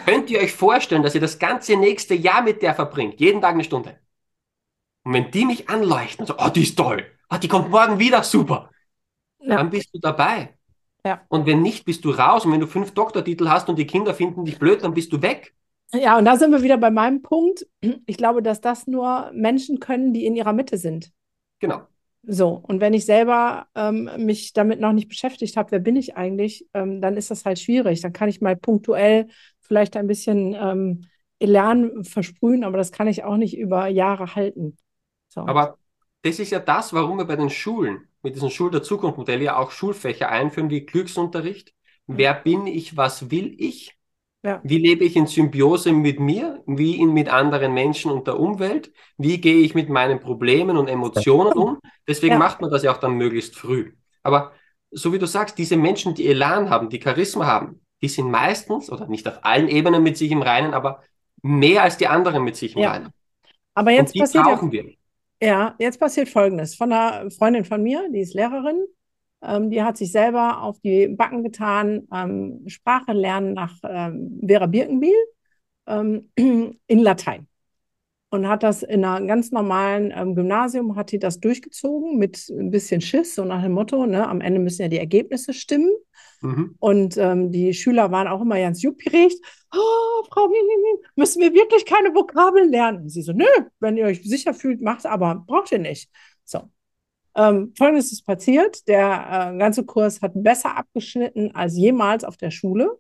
Könnt 0.06 0.30
ihr 0.30 0.40
euch 0.40 0.52
vorstellen, 0.52 1.02
dass 1.02 1.14
ihr 1.14 1.20
das 1.20 1.38
ganze 1.38 1.76
nächste 1.76 2.14
Jahr 2.14 2.42
mit 2.42 2.62
der 2.62 2.74
verbringt? 2.74 3.20
Jeden 3.20 3.40
Tag 3.40 3.54
eine 3.54 3.64
Stunde. 3.64 3.98
Und 5.04 5.12
wenn 5.14 5.30
die 5.30 5.44
mich 5.44 5.68
anleuchten 5.68 6.22
und 6.22 6.26
so, 6.26 6.34
oh, 6.38 6.48
die 6.48 6.62
ist 6.62 6.76
toll, 6.76 7.04
oh, 7.30 7.36
die 7.36 7.48
kommt 7.48 7.70
morgen 7.70 7.98
wieder, 7.98 8.22
super 8.22 8.70
ja. 9.44 9.56
dann 9.56 9.70
bist 9.70 9.94
du 9.94 9.98
dabei. 9.98 10.50
Ja. 11.04 11.20
Und 11.28 11.46
wenn 11.46 11.62
nicht, 11.62 11.84
bist 11.84 12.04
du 12.04 12.10
raus. 12.10 12.46
Und 12.46 12.52
wenn 12.52 12.60
du 12.60 12.66
fünf 12.66 12.92
Doktortitel 12.92 13.48
hast 13.48 13.68
und 13.68 13.78
die 13.78 13.86
Kinder 13.86 14.14
finden 14.14 14.44
dich 14.44 14.58
blöd, 14.58 14.82
dann 14.82 14.94
bist 14.94 15.12
du 15.12 15.20
weg. 15.20 15.54
Ja, 15.92 16.18
und 16.18 16.24
da 16.24 16.36
sind 16.36 16.50
wir 16.50 16.62
wieder 16.62 16.78
bei 16.78 16.90
meinem 16.90 17.22
Punkt. 17.22 17.66
Ich 18.06 18.16
glaube, 18.16 18.42
dass 18.42 18.60
das 18.60 18.86
nur 18.86 19.30
Menschen 19.32 19.80
können, 19.80 20.12
die 20.12 20.24
in 20.24 20.34
ihrer 20.34 20.52
Mitte 20.52 20.78
sind. 20.78 21.12
Genau. 21.60 21.82
So, 22.26 22.58
und 22.66 22.80
wenn 22.80 22.94
ich 22.94 23.04
selber 23.04 23.66
ähm, 23.74 24.10
mich 24.16 24.54
damit 24.54 24.80
noch 24.80 24.94
nicht 24.94 25.08
beschäftigt 25.08 25.58
habe, 25.58 25.72
wer 25.72 25.78
bin 25.78 25.94
ich 25.94 26.16
eigentlich, 26.16 26.66
ähm, 26.72 27.02
dann 27.02 27.18
ist 27.18 27.30
das 27.30 27.44
halt 27.44 27.58
schwierig. 27.58 28.00
Dann 28.00 28.14
kann 28.14 28.30
ich 28.30 28.40
mal 28.40 28.56
punktuell 28.56 29.28
vielleicht 29.66 29.96
ein 29.96 30.06
bisschen 30.06 30.54
ähm, 30.54 31.06
Elan 31.38 32.04
versprühen, 32.04 32.64
aber 32.64 32.76
das 32.76 32.92
kann 32.92 33.08
ich 33.08 33.24
auch 33.24 33.36
nicht 33.36 33.56
über 33.56 33.86
Jahre 33.88 34.34
halten. 34.34 34.76
So. 35.28 35.40
Aber 35.40 35.78
das 36.22 36.38
ist 36.38 36.50
ja 36.50 36.58
das, 36.58 36.92
warum 36.92 37.18
wir 37.18 37.26
bei 37.26 37.36
den 37.36 37.50
Schulen 37.50 38.08
mit 38.22 38.34
diesem 38.34 38.50
Schul 38.50 38.70
der 38.70 38.82
Zukunft 38.82 39.18
Modell 39.18 39.42
ja 39.42 39.58
auch 39.58 39.70
Schulfächer 39.70 40.30
einführen 40.30 40.70
wie 40.70 40.86
Glücksunterricht. 40.86 41.74
Wer 42.06 42.34
bin 42.34 42.66
ich? 42.66 42.96
Was 42.96 43.30
will 43.30 43.54
ich? 43.58 43.96
Ja. 44.42 44.60
Wie 44.62 44.78
lebe 44.78 45.04
ich 45.04 45.16
in 45.16 45.26
Symbiose 45.26 45.92
mit 45.92 46.20
mir? 46.20 46.62
Wie 46.66 47.00
in, 47.00 47.12
mit 47.12 47.28
anderen 47.28 47.72
Menschen 47.72 48.10
und 48.10 48.26
der 48.26 48.38
Umwelt? 48.38 48.92
Wie 49.16 49.40
gehe 49.40 49.62
ich 49.62 49.74
mit 49.74 49.88
meinen 49.88 50.20
Problemen 50.20 50.76
und 50.76 50.88
Emotionen 50.88 51.52
um? 51.52 51.78
Deswegen 52.06 52.34
ja. 52.34 52.38
macht 52.38 52.60
man 52.60 52.70
das 52.70 52.82
ja 52.82 52.92
auch 52.92 52.98
dann 52.98 53.14
möglichst 53.14 53.56
früh. 53.56 53.92
Aber 54.22 54.52
so 54.90 55.12
wie 55.12 55.18
du 55.18 55.26
sagst, 55.26 55.58
diese 55.58 55.76
Menschen, 55.76 56.14
die 56.14 56.26
Elan 56.26 56.70
haben, 56.70 56.88
die 56.88 57.00
Charisma 57.02 57.46
haben, 57.46 57.83
die 58.04 58.08
sind 58.08 58.30
meistens 58.30 58.92
oder 58.92 59.06
nicht 59.06 59.26
auf 59.26 59.38
allen 59.46 59.66
Ebenen 59.66 60.02
mit 60.02 60.18
sich 60.18 60.30
im 60.30 60.42
Reinen, 60.42 60.74
aber 60.74 61.00
mehr 61.40 61.82
als 61.82 61.96
die 61.96 62.06
anderen 62.06 62.44
mit 62.44 62.54
sich 62.54 62.76
im 62.76 62.82
ja. 62.82 62.90
Reinen. 62.90 63.08
Aber 63.72 63.92
jetzt 63.92 64.10
und 64.10 64.14
die 64.16 64.18
passiert 64.20 64.44
brauchen 64.44 64.70
ja, 64.70 64.84
wir. 64.84 64.94
Ja, 65.42 65.74
jetzt 65.78 65.98
passiert 65.98 66.28
Folgendes. 66.28 66.74
Von 66.74 66.92
einer 66.92 67.30
Freundin 67.30 67.64
von 67.64 67.82
mir, 67.82 68.06
die 68.12 68.20
ist 68.20 68.34
Lehrerin, 68.34 68.84
ähm, 69.42 69.70
die 69.70 69.82
hat 69.82 69.96
sich 69.96 70.12
selber 70.12 70.60
auf 70.60 70.78
die 70.80 71.08
Backen 71.08 71.42
getan, 71.42 72.06
ähm, 72.12 72.62
Sprache 72.66 73.12
lernen 73.12 73.54
nach 73.54 73.74
ähm, 73.84 74.38
Vera 74.46 74.66
Birkenbiel 74.66 75.16
ähm, 75.86 76.28
in 76.36 76.98
Latein. 76.98 77.48
Und 78.28 78.48
hat 78.48 78.64
das 78.64 78.82
in 78.82 79.02
einem 79.02 79.28
ganz 79.28 79.50
normalen 79.50 80.12
ähm, 80.14 80.34
Gymnasium, 80.34 80.94
hat 80.94 81.10
die 81.10 81.18
das 81.18 81.40
durchgezogen 81.40 82.18
mit 82.18 82.50
ein 82.50 82.70
bisschen 82.70 83.00
Schiss, 83.00 83.34
so 83.34 83.46
nach 83.46 83.62
dem 83.62 83.72
Motto, 83.72 84.04
ne, 84.04 84.28
am 84.28 84.42
Ende 84.42 84.60
müssen 84.60 84.82
ja 84.82 84.88
die 84.88 84.98
Ergebnisse 84.98 85.54
stimmen. 85.54 85.90
Mhm. 86.44 86.76
Und 86.78 87.16
ähm, 87.16 87.50
die 87.52 87.72
Schüler 87.72 88.10
waren 88.12 88.28
auch 88.28 88.42
immer 88.42 88.58
ganz 88.58 88.82
juppierig. 88.82 89.34
Oh, 89.74 90.24
Frau, 90.30 90.50
müssen 91.16 91.40
wir 91.40 91.54
wirklich 91.54 91.86
keine 91.86 92.14
Vokabeln 92.14 92.70
lernen? 92.70 93.02
Und 93.02 93.08
sie 93.08 93.22
so, 93.22 93.32
nö, 93.32 93.46
wenn 93.80 93.96
ihr 93.96 94.04
euch 94.04 94.22
sicher 94.22 94.52
fühlt, 94.52 94.82
macht 94.82 95.06
aber 95.06 95.42
braucht 95.46 95.72
ihr 95.72 95.78
nicht. 95.78 96.10
So. 96.44 96.70
Ähm, 97.34 97.72
Folgendes 97.78 98.12
ist 98.12 98.26
passiert: 98.26 98.86
Der 98.88 99.52
äh, 99.54 99.58
ganze 99.58 99.84
Kurs 99.84 100.20
hat 100.20 100.32
besser 100.34 100.76
abgeschnitten 100.76 101.54
als 101.54 101.78
jemals 101.78 102.24
auf 102.24 102.36
der 102.36 102.50
Schule. 102.50 102.98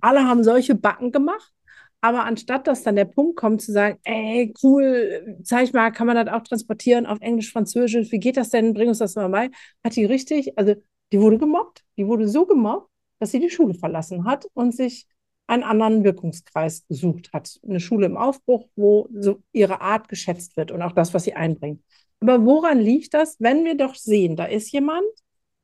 Alle 0.00 0.24
haben 0.26 0.42
solche 0.42 0.74
Backen 0.74 1.12
gemacht. 1.12 1.52
Aber 2.00 2.24
anstatt 2.24 2.66
dass 2.66 2.82
dann 2.82 2.96
der 2.96 3.06
Punkt 3.06 3.36
kommt 3.36 3.62
zu 3.62 3.72
sagen, 3.72 3.98
ey, 4.04 4.52
cool, 4.62 5.38
zeig 5.42 5.72
mal, 5.72 5.90
kann 5.90 6.06
man 6.06 6.16
das 6.16 6.34
auch 6.34 6.42
transportieren 6.42 7.06
auf 7.06 7.18
Englisch, 7.20 7.50
Französisch, 7.50 8.12
wie 8.12 8.18
geht 8.18 8.36
das 8.36 8.50
denn, 8.50 8.74
bring 8.74 8.88
uns 8.88 8.98
das 8.98 9.16
mal 9.16 9.28
bei, 9.28 9.50
hat 9.82 9.96
die 9.96 10.04
richtig, 10.04 10.58
also 10.58 10.74
die 11.12 11.20
wurde 11.20 11.38
gemobbt. 11.38 11.84
Die 11.96 12.06
wurde 12.06 12.28
so 12.28 12.46
gemobbt, 12.46 12.90
dass 13.18 13.30
sie 13.30 13.40
die 13.40 13.50
Schule 13.50 13.74
verlassen 13.74 14.24
hat 14.24 14.46
und 14.54 14.74
sich 14.74 15.06
einen 15.46 15.62
anderen 15.62 16.04
Wirkungskreis 16.04 16.86
gesucht 16.88 17.32
hat. 17.32 17.60
Eine 17.62 17.80
Schule 17.80 18.06
im 18.06 18.16
Aufbruch, 18.16 18.68
wo 18.74 19.08
so 19.12 19.42
ihre 19.52 19.80
Art 19.80 20.08
geschätzt 20.08 20.56
wird 20.56 20.72
und 20.72 20.82
auch 20.82 20.92
das, 20.92 21.14
was 21.14 21.24
sie 21.24 21.34
einbringt. 21.34 21.82
Aber 22.20 22.44
woran 22.44 22.80
liegt 22.80 23.14
das, 23.14 23.36
wenn 23.38 23.64
wir 23.64 23.76
doch 23.76 23.94
sehen, 23.94 24.36
da 24.36 24.46
ist 24.46 24.72
jemand, 24.72 25.04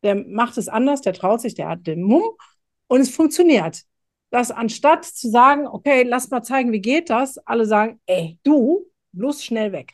der 0.03 0.15
macht 0.15 0.59
es 0.59 0.69
anders, 0.69 1.01
der 1.01 1.13
traut 1.13 1.41
sich, 1.41 1.55
der 1.55 1.69
hat 1.69 1.87
den 1.87 2.03
Mumm 2.03 2.25
und 2.89 3.01
es 3.01 3.11
funktioniert. 3.11 3.83
Dass 4.31 4.51
anstatt 4.51 5.05
zu 5.05 5.29
sagen, 5.31 5.67
okay, 5.67 6.05
lass 6.05 6.31
mal 6.31 6.43
zeigen, 6.43 6.73
wie 6.73 6.81
geht 6.81 7.11
das, 7.11 7.39
alle 7.39 7.67
sagen, 7.67 8.01
ey, 8.07 8.39
du, 8.45 8.87
bloß 9.13 9.45
schnell 9.45 9.73
weg. 9.73 9.93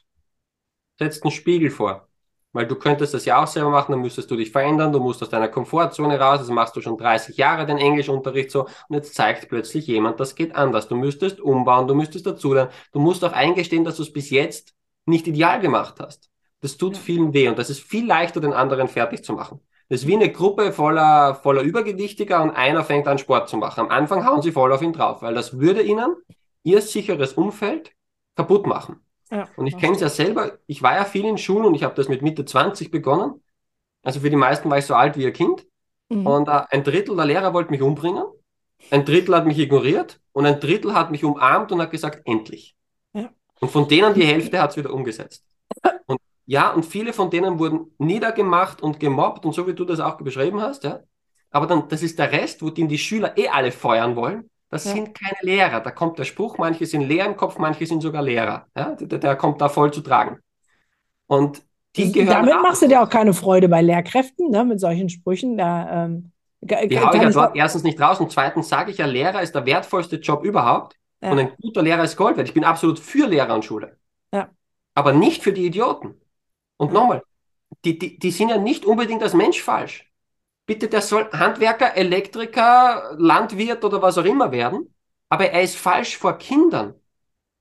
Setzt 0.98 1.22
einen 1.22 1.32
Spiegel 1.32 1.70
vor. 1.70 2.07
Weil 2.52 2.66
du 2.66 2.76
könntest 2.76 3.12
das 3.12 3.26
ja 3.26 3.42
auch 3.42 3.46
selber 3.46 3.70
machen, 3.70 3.92
dann 3.92 4.00
müsstest 4.00 4.30
du 4.30 4.36
dich 4.36 4.50
verändern, 4.50 4.90
du 4.90 5.00
musst 5.00 5.22
aus 5.22 5.28
deiner 5.28 5.48
Komfortzone 5.48 6.18
raus, 6.18 6.38
das 6.40 6.48
machst 6.48 6.74
du 6.76 6.80
schon 6.80 6.96
30 6.96 7.36
Jahre 7.36 7.66
den 7.66 7.76
Englischunterricht 7.76 8.50
so 8.50 8.64
und 8.64 8.94
jetzt 8.96 9.14
zeigt 9.14 9.48
plötzlich 9.48 9.86
jemand, 9.86 10.18
das 10.18 10.34
geht 10.34 10.54
anders. 10.56 10.88
Du 10.88 10.96
müsstest 10.96 11.40
umbauen, 11.40 11.86
du 11.86 11.94
müsstest 11.94 12.26
dazulernen, 12.26 12.72
du 12.92 13.00
musst 13.00 13.24
auch 13.24 13.32
eingestehen, 13.32 13.84
dass 13.84 13.96
du 13.96 14.02
es 14.02 14.12
bis 14.12 14.30
jetzt 14.30 14.74
nicht 15.04 15.26
ideal 15.26 15.60
gemacht 15.60 15.96
hast. 16.00 16.30
Das 16.60 16.76
tut 16.76 16.96
vielen 16.96 17.34
weh 17.34 17.48
und 17.48 17.58
das 17.58 17.70
ist 17.70 17.80
viel 17.80 18.06
leichter, 18.06 18.40
den 18.40 18.52
anderen 18.52 18.88
fertig 18.88 19.24
zu 19.24 19.34
machen. 19.34 19.60
Das 19.90 20.00
ist 20.00 20.06
wie 20.06 20.16
eine 20.16 20.30
Gruppe 20.30 20.72
voller, 20.72 21.34
voller 21.34 21.62
Übergewichtiger 21.62 22.42
und 22.42 22.50
einer 22.50 22.84
fängt 22.84 23.08
an 23.08 23.18
Sport 23.18 23.48
zu 23.48 23.56
machen. 23.56 23.80
Am 23.80 23.90
Anfang 23.90 24.26
hauen 24.26 24.42
sie 24.42 24.52
voll 24.52 24.72
auf 24.72 24.82
ihn 24.82 24.92
drauf, 24.92 25.22
weil 25.22 25.34
das 25.34 25.58
würde 25.58 25.82
ihnen 25.82 26.16
ihr 26.62 26.82
sicheres 26.82 27.32
Umfeld 27.34 27.92
kaputt 28.36 28.66
machen. 28.66 29.00
Ja, 29.30 29.48
und 29.56 29.66
ich 29.66 29.76
kenne 29.76 29.94
es 29.94 30.00
ja 30.00 30.08
selber, 30.08 30.58
ich 30.66 30.82
war 30.82 30.94
ja 30.94 31.04
viel 31.04 31.24
in 31.24 31.38
Schulen 31.38 31.66
und 31.66 31.74
ich 31.74 31.82
habe 31.82 31.94
das 31.94 32.08
mit 32.08 32.22
Mitte 32.22 32.44
20 32.44 32.90
begonnen. 32.90 33.42
Also 34.02 34.20
für 34.20 34.30
die 34.30 34.36
meisten 34.36 34.70
war 34.70 34.78
ich 34.78 34.86
so 34.86 34.94
alt 34.94 35.16
wie 35.16 35.22
ihr 35.22 35.32
Kind. 35.32 35.66
Mhm. 36.08 36.26
Und 36.26 36.48
äh, 36.48 36.62
ein 36.70 36.84
Drittel 36.84 37.16
der 37.16 37.26
Lehrer 37.26 37.52
wollte 37.52 37.70
mich 37.70 37.82
umbringen, 37.82 38.24
ein 38.90 39.04
Drittel 39.04 39.34
hat 39.34 39.46
mich 39.46 39.58
ignoriert 39.58 40.20
und 40.32 40.46
ein 40.46 40.60
Drittel 40.60 40.94
hat 40.94 41.10
mich 41.10 41.24
umarmt 41.24 41.72
und 41.72 41.80
hat 41.80 41.90
gesagt, 41.90 42.22
endlich. 42.24 42.76
Ja. 43.12 43.30
Und 43.60 43.70
von 43.70 43.88
denen 43.88 44.14
die 44.14 44.24
Hälfte 44.24 44.60
hat 44.60 44.70
es 44.70 44.76
wieder 44.76 44.92
umgesetzt. 44.92 45.44
Und 46.06 46.20
ja, 46.46 46.70
und 46.70 46.86
viele 46.86 47.12
von 47.12 47.30
denen 47.30 47.58
wurden 47.58 47.94
niedergemacht 47.98 48.80
und 48.82 49.00
gemobbt 49.00 49.44
und 49.44 49.52
so 49.52 49.66
wie 49.66 49.74
du 49.74 49.84
das 49.84 50.00
auch 50.00 50.16
beschrieben 50.16 50.60
hast, 50.60 50.84
ja. 50.84 51.00
Aber 51.50 51.66
dann, 51.66 51.88
das 51.88 52.02
ist 52.02 52.18
der 52.18 52.30
Rest, 52.30 52.62
wo 52.62 52.70
die 52.70 52.98
Schüler 52.98 53.36
eh 53.36 53.48
alle 53.48 53.72
feuern 53.72 54.16
wollen. 54.16 54.50
Das 54.70 54.84
ja. 54.84 54.92
sind 54.92 55.14
keine 55.14 55.38
Lehrer. 55.42 55.80
Da 55.80 55.90
kommt 55.90 56.18
der 56.18 56.24
Spruch, 56.24 56.58
manche 56.58 56.84
sind 56.84 57.02
leer 57.02 57.26
im 57.26 57.36
Kopf, 57.36 57.58
manche 57.58 57.86
sind 57.86 58.02
sogar 58.02 58.22
Lehrer. 58.22 58.66
Ja? 58.76 58.94
Der, 58.96 59.18
der 59.18 59.36
kommt 59.36 59.60
da 59.60 59.68
voll 59.68 59.92
zu 59.92 60.02
tragen. 60.02 60.38
Und 61.26 61.62
die 61.96 62.12
gehören. 62.12 62.46
Damit 62.46 62.62
machst 62.62 62.82
du 62.82 62.88
dir 62.88 63.02
auch 63.02 63.08
keine 63.08 63.32
Freude 63.32 63.68
bei 63.68 63.80
Lehrkräften, 63.80 64.50
ne? 64.50 64.64
mit 64.64 64.80
solchen 64.80 65.08
Sprüchen. 65.08 65.56
Da, 65.56 66.04
ähm, 66.04 66.32
die 66.60 66.74
haue 66.76 67.16
ich 67.16 67.22
ja 67.22 67.30
dort 67.30 67.56
erstens 67.56 67.82
nicht 67.82 68.00
raus 68.00 68.20
und 68.20 68.30
zweitens 68.30 68.68
sage 68.68 68.90
ich 68.90 68.98
ja, 68.98 69.06
Lehrer 69.06 69.42
ist 69.42 69.54
der 69.54 69.64
wertvollste 69.64 70.16
Job 70.16 70.44
überhaupt. 70.44 70.96
Ja. 71.22 71.30
Und 71.30 71.38
ein 71.38 71.52
guter 71.60 71.82
Lehrer 71.82 72.04
ist 72.04 72.16
Gold 72.16 72.36
wert. 72.36 72.48
Ich 72.48 72.54
bin 72.54 72.64
absolut 72.64 72.98
für 72.98 73.26
Lehrer 73.26 73.54
und 73.54 73.64
Schule. 73.64 73.96
Ja. 74.32 74.50
Aber 74.94 75.12
nicht 75.12 75.42
für 75.42 75.52
die 75.52 75.66
Idioten. 75.66 76.14
Und 76.76 76.92
nochmal, 76.92 77.22
die, 77.84 77.98
die, 77.98 78.18
die 78.18 78.30
sind 78.30 78.50
ja 78.50 78.58
nicht 78.58 78.84
unbedingt 78.84 79.22
als 79.22 79.34
Mensch 79.34 79.62
falsch 79.62 80.07
bitte, 80.68 80.86
der 80.86 81.00
soll 81.00 81.28
Handwerker, 81.32 81.96
Elektriker, 81.96 83.16
Landwirt 83.18 83.82
oder 83.84 84.02
was 84.02 84.18
auch 84.18 84.24
immer 84.24 84.52
werden, 84.52 84.94
aber 85.30 85.50
er 85.50 85.62
ist 85.62 85.76
falsch 85.76 86.16
vor 86.16 86.36
Kindern. 86.38 86.94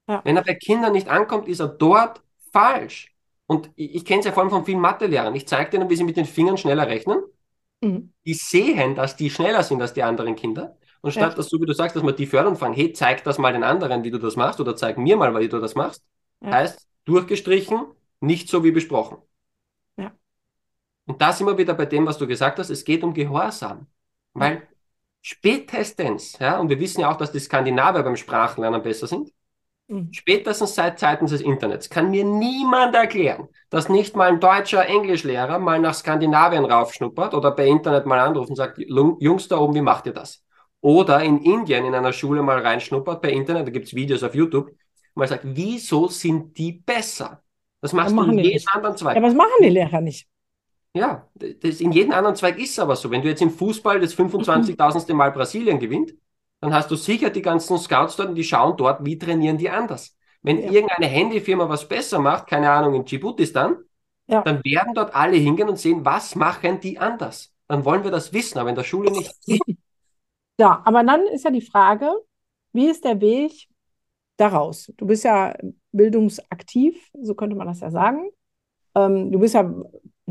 Ja. 0.06 0.20
Wenn 0.24 0.36
er 0.36 0.44
bei 0.44 0.54
Kindern 0.54 0.92
nicht 0.92 1.08
ankommt, 1.08 1.48
ist 1.48 1.60
er 1.60 1.68
dort 1.68 2.22
falsch. 2.52 3.14
Und 3.46 3.70
ich, 3.76 3.96
ich 3.96 4.04
kenne 4.04 4.20
es 4.20 4.26
ja 4.26 4.32
vor 4.32 4.42
allem 4.42 4.50
von 4.50 4.64
vielen 4.64 4.80
Mathelehrern. 4.80 5.34
Ich 5.34 5.48
zeige 5.48 5.70
denen, 5.70 5.88
wie 5.88 5.96
sie 5.96 6.04
mit 6.04 6.18
den 6.18 6.26
Fingern 6.26 6.58
schneller 6.58 6.86
rechnen. 6.86 7.22
Mhm. 7.80 8.12
Die 8.26 8.34
sehen, 8.34 8.94
dass 8.94 9.16
die 9.16 9.30
schneller 9.30 9.62
sind 9.62 9.80
als 9.80 9.94
die 9.94 10.02
anderen 10.02 10.36
Kinder. 10.36 10.76
Und 11.00 11.12
statt 11.12 11.30
ja. 11.30 11.36
dass, 11.36 11.48
so 11.48 11.58
wie 11.60 11.66
du 11.66 11.72
sagst, 11.72 11.96
dass 11.96 12.02
man 12.02 12.14
die 12.14 12.26
fördern 12.26 12.56
fragen, 12.56 12.74
hey, 12.74 12.92
zeig 12.92 13.24
das 13.24 13.38
mal 13.38 13.52
den 13.52 13.64
anderen, 13.64 14.04
wie 14.04 14.10
du 14.10 14.18
das 14.18 14.36
machst, 14.36 14.60
oder 14.60 14.76
zeig 14.76 14.98
mir 14.98 15.16
mal, 15.16 15.38
wie 15.38 15.48
du 15.48 15.60
das 15.60 15.74
machst, 15.74 16.04
ja. 16.42 16.50
heißt 16.50 16.86
durchgestrichen, 17.06 17.86
nicht 18.20 18.48
so 18.50 18.64
wie 18.64 18.72
besprochen. 18.72 19.18
Und 21.08 21.22
da 21.22 21.32
sind 21.32 21.46
wir 21.46 21.56
wieder 21.56 21.72
bei 21.72 21.86
dem, 21.86 22.06
was 22.06 22.18
du 22.18 22.26
gesagt 22.26 22.58
hast, 22.58 22.68
es 22.68 22.84
geht 22.84 23.02
um 23.02 23.14
Gehorsam. 23.14 23.86
Weil 24.34 24.68
spätestens, 25.22 26.38
ja, 26.38 26.60
und 26.60 26.68
wir 26.68 26.78
wissen 26.78 27.00
ja 27.00 27.10
auch, 27.10 27.16
dass 27.16 27.32
die 27.32 27.40
Skandinavier 27.40 28.02
beim 28.02 28.14
Sprachenlernen 28.14 28.82
besser 28.82 29.06
sind, 29.06 29.32
mhm. 29.88 30.12
spätestens 30.12 30.74
seit 30.74 30.98
Zeiten 30.98 31.26
des 31.26 31.40
Internets 31.40 31.88
kann 31.88 32.10
mir 32.10 32.24
niemand 32.24 32.94
erklären, 32.94 33.48
dass 33.70 33.88
nicht 33.88 34.16
mal 34.16 34.28
ein 34.28 34.38
deutscher 34.38 34.86
Englischlehrer 34.86 35.58
mal 35.58 35.78
nach 35.78 35.94
Skandinavien 35.94 36.66
raufschnuppert 36.66 37.32
oder 37.32 37.52
bei 37.52 37.66
Internet 37.66 38.04
mal 38.04 38.20
anruft 38.20 38.50
und 38.50 38.56
sagt, 38.56 38.78
Jungs 38.78 39.48
da 39.48 39.56
oben, 39.56 39.74
wie 39.74 39.80
macht 39.80 40.04
ihr 40.04 40.12
das? 40.12 40.44
Oder 40.82 41.22
in 41.22 41.38
Indien 41.38 41.86
in 41.86 41.94
einer 41.94 42.12
Schule 42.12 42.42
mal 42.42 42.58
reinschnuppert 42.58 43.22
per 43.22 43.30
Internet, 43.30 43.66
da 43.66 43.70
gibt's 43.70 43.94
Videos 43.94 44.22
auf 44.22 44.34
YouTube, 44.34 44.70
mal 45.14 45.26
sagt, 45.26 45.44
wieso 45.44 46.08
sind 46.08 46.56
die 46.58 46.72
besser? 46.72 47.42
Das 47.80 47.94
machst 47.94 48.14
das 48.14 48.26
du 48.26 48.30
in 48.30 48.38
jedem 48.40 48.62
anderen 48.74 48.96
Zweig. 48.96 49.16
Ja, 49.16 49.22
was 49.22 49.34
machen 49.34 49.62
die 49.62 49.70
Lehrer 49.70 50.02
nicht? 50.02 50.28
Ja, 50.94 51.28
das 51.34 51.80
in 51.80 51.92
jedem 51.92 52.12
anderen 52.12 52.36
Zweig 52.36 52.58
ist 52.58 52.70
es 52.70 52.78
aber 52.78 52.96
so. 52.96 53.10
Wenn 53.10 53.22
du 53.22 53.28
jetzt 53.28 53.42
im 53.42 53.50
Fußball 53.50 54.00
das 54.00 54.16
25.000. 54.16 55.14
Mal 55.14 55.30
Brasilien 55.32 55.78
gewinnt, 55.78 56.14
dann 56.60 56.74
hast 56.74 56.90
du 56.90 56.96
sicher 56.96 57.30
die 57.30 57.42
ganzen 57.42 57.78
Scouts 57.78 58.16
dort 58.16 58.30
und 58.30 58.34
die 58.34 58.44
schauen 58.44 58.76
dort, 58.76 59.04
wie 59.04 59.18
trainieren 59.18 59.58
die 59.58 59.70
anders. 59.70 60.16
Wenn 60.42 60.58
ja. 60.58 60.70
irgendeine 60.70 61.06
Handyfirma 61.06 61.68
was 61.68 61.86
besser 61.86 62.18
macht, 62.18 62.46
keine 62.46 62.70
Ahnung, 62.70 62.94
in 62.94 63.04
Djiboutistan, 63.04 63.76
ja. 64.26 64.42
dann 64.42 64.62
werden 64.64 64.94
dort 64.94 65.14
alle 65.14 65.36
hingehen 65.36 65.68
und 65.68 65.78
sehen, 65.78 66.04
was 66.04 66.34
machen 66.34 66.80
die 66.80 66.98
anders. 66.98 67.52
Dann 67.66 67.84
wollen 67.84 68.02
wir 68.02 68.10
das 68.10 68.32
wissen, 68.32 68.58
aber 68.58 68.70
in 68.70 68.76
der 68.76 68.84
Schule 68.84 69.10
nicht. 69.10 69.32
Ja, 70.60 70.82
aber 70.84 71.04
dann 71.04 71.24
ist 71.28 71.44
ja 71.44 71.52
die 71.52 71.60
Frage, 71.60 72.10
wie 72.72 72.88
ist 72.88 73.04
der 73.04 73.20
Weg 73.20 73.68
daraus? 74.38 74.92
Du 74.96 75.06
bist 75.06 75.22
ja 75.22 75.54
bildungsaktiv, 75.92 77.10
so 77.22 77.34
könnte 77.34 77.54
man 77.54 77.68
das 77.68 77.78
ja 77.78 77.92
sagen. 77.92 78.28
Ähm, 78.96 79.30
du 79.30 79.38
bist 79.38 79.54
ja 79.54 79.72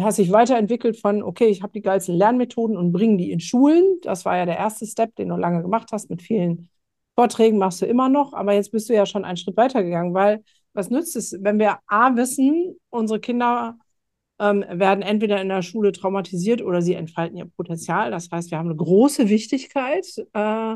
hast 0.03 0.17
dich 0.17 0.31
weiterentwickelt 0.31 0.97
von, 0.97 1.23
okay, 1.23 1.47
ich 1.47 1.63
habe 1.63 1.73
die 1.73 1.81
geilsten 1.81 2.15
Lernmethoden 2.15 2.77
und 2.77 2.91
bringe 2.91 3.17
die 3.17 3.31
in 3.31 3.39
Schulen. 3.39 3.99
Das 4.03 4.25
war 4.25 4.37
ja 4.37 4.45
der 4.45 4.57
erste 4.57 4.85
Step, 4.85 5.15
den 5.15 5.29
du 5.29 5.35
lange 5.35 5.61
gemacht 5.61 5.89
hast. 5.91 6.09
Mit 6.09 6.21
vielen 6.21 6.69
Vorträgen 7.15 7.57
machst 7.57 7.81
du 7.81 7.85
immer 7.85 8.09
noch, 8.09 8.33
aber 8.33 8.53
jetzt 8.53 8.71
bist 8.71 8.89
du 8.89 8.93
ja 8.93 9.05
schon 9.05 9.25
einen 9.25 9.37
Schritt 9.37 9.57
weitergegangen, 9.57 10.13
weil 10.13 10.43
was 10.73 10.91
nützt 10.91 11.15
es, 11.15 11.35
wenn 11.41 11.57
wir 11.57 11.79
A 11.87 12.15
wissen, 12.15 12.77
unsere 12.89 13.19
Kinder 13.19 13.77
ähm, 14.39 14.63
werden 14.69 15.01
entweder 15.01 15.41
in 15.41 15.49
der 15.49 15.63
Schule 15.63 15.91
traumatisiert 15.91 16.61
oder 16.61 16.81
sie 16.81 16.93
entfalten 16.93 17.37
ihr 17.37 17.45
Potenzial. 17.45 18.11
Das 18.11 18.29
heißt, 18.31 18.51
wir 18.51 18.59
haben 18.59 18.67
eine 18.67 18.75
große 18.75 19.29
Wichtigkeit. 19.29 20.05
Äh, 20.33 20.75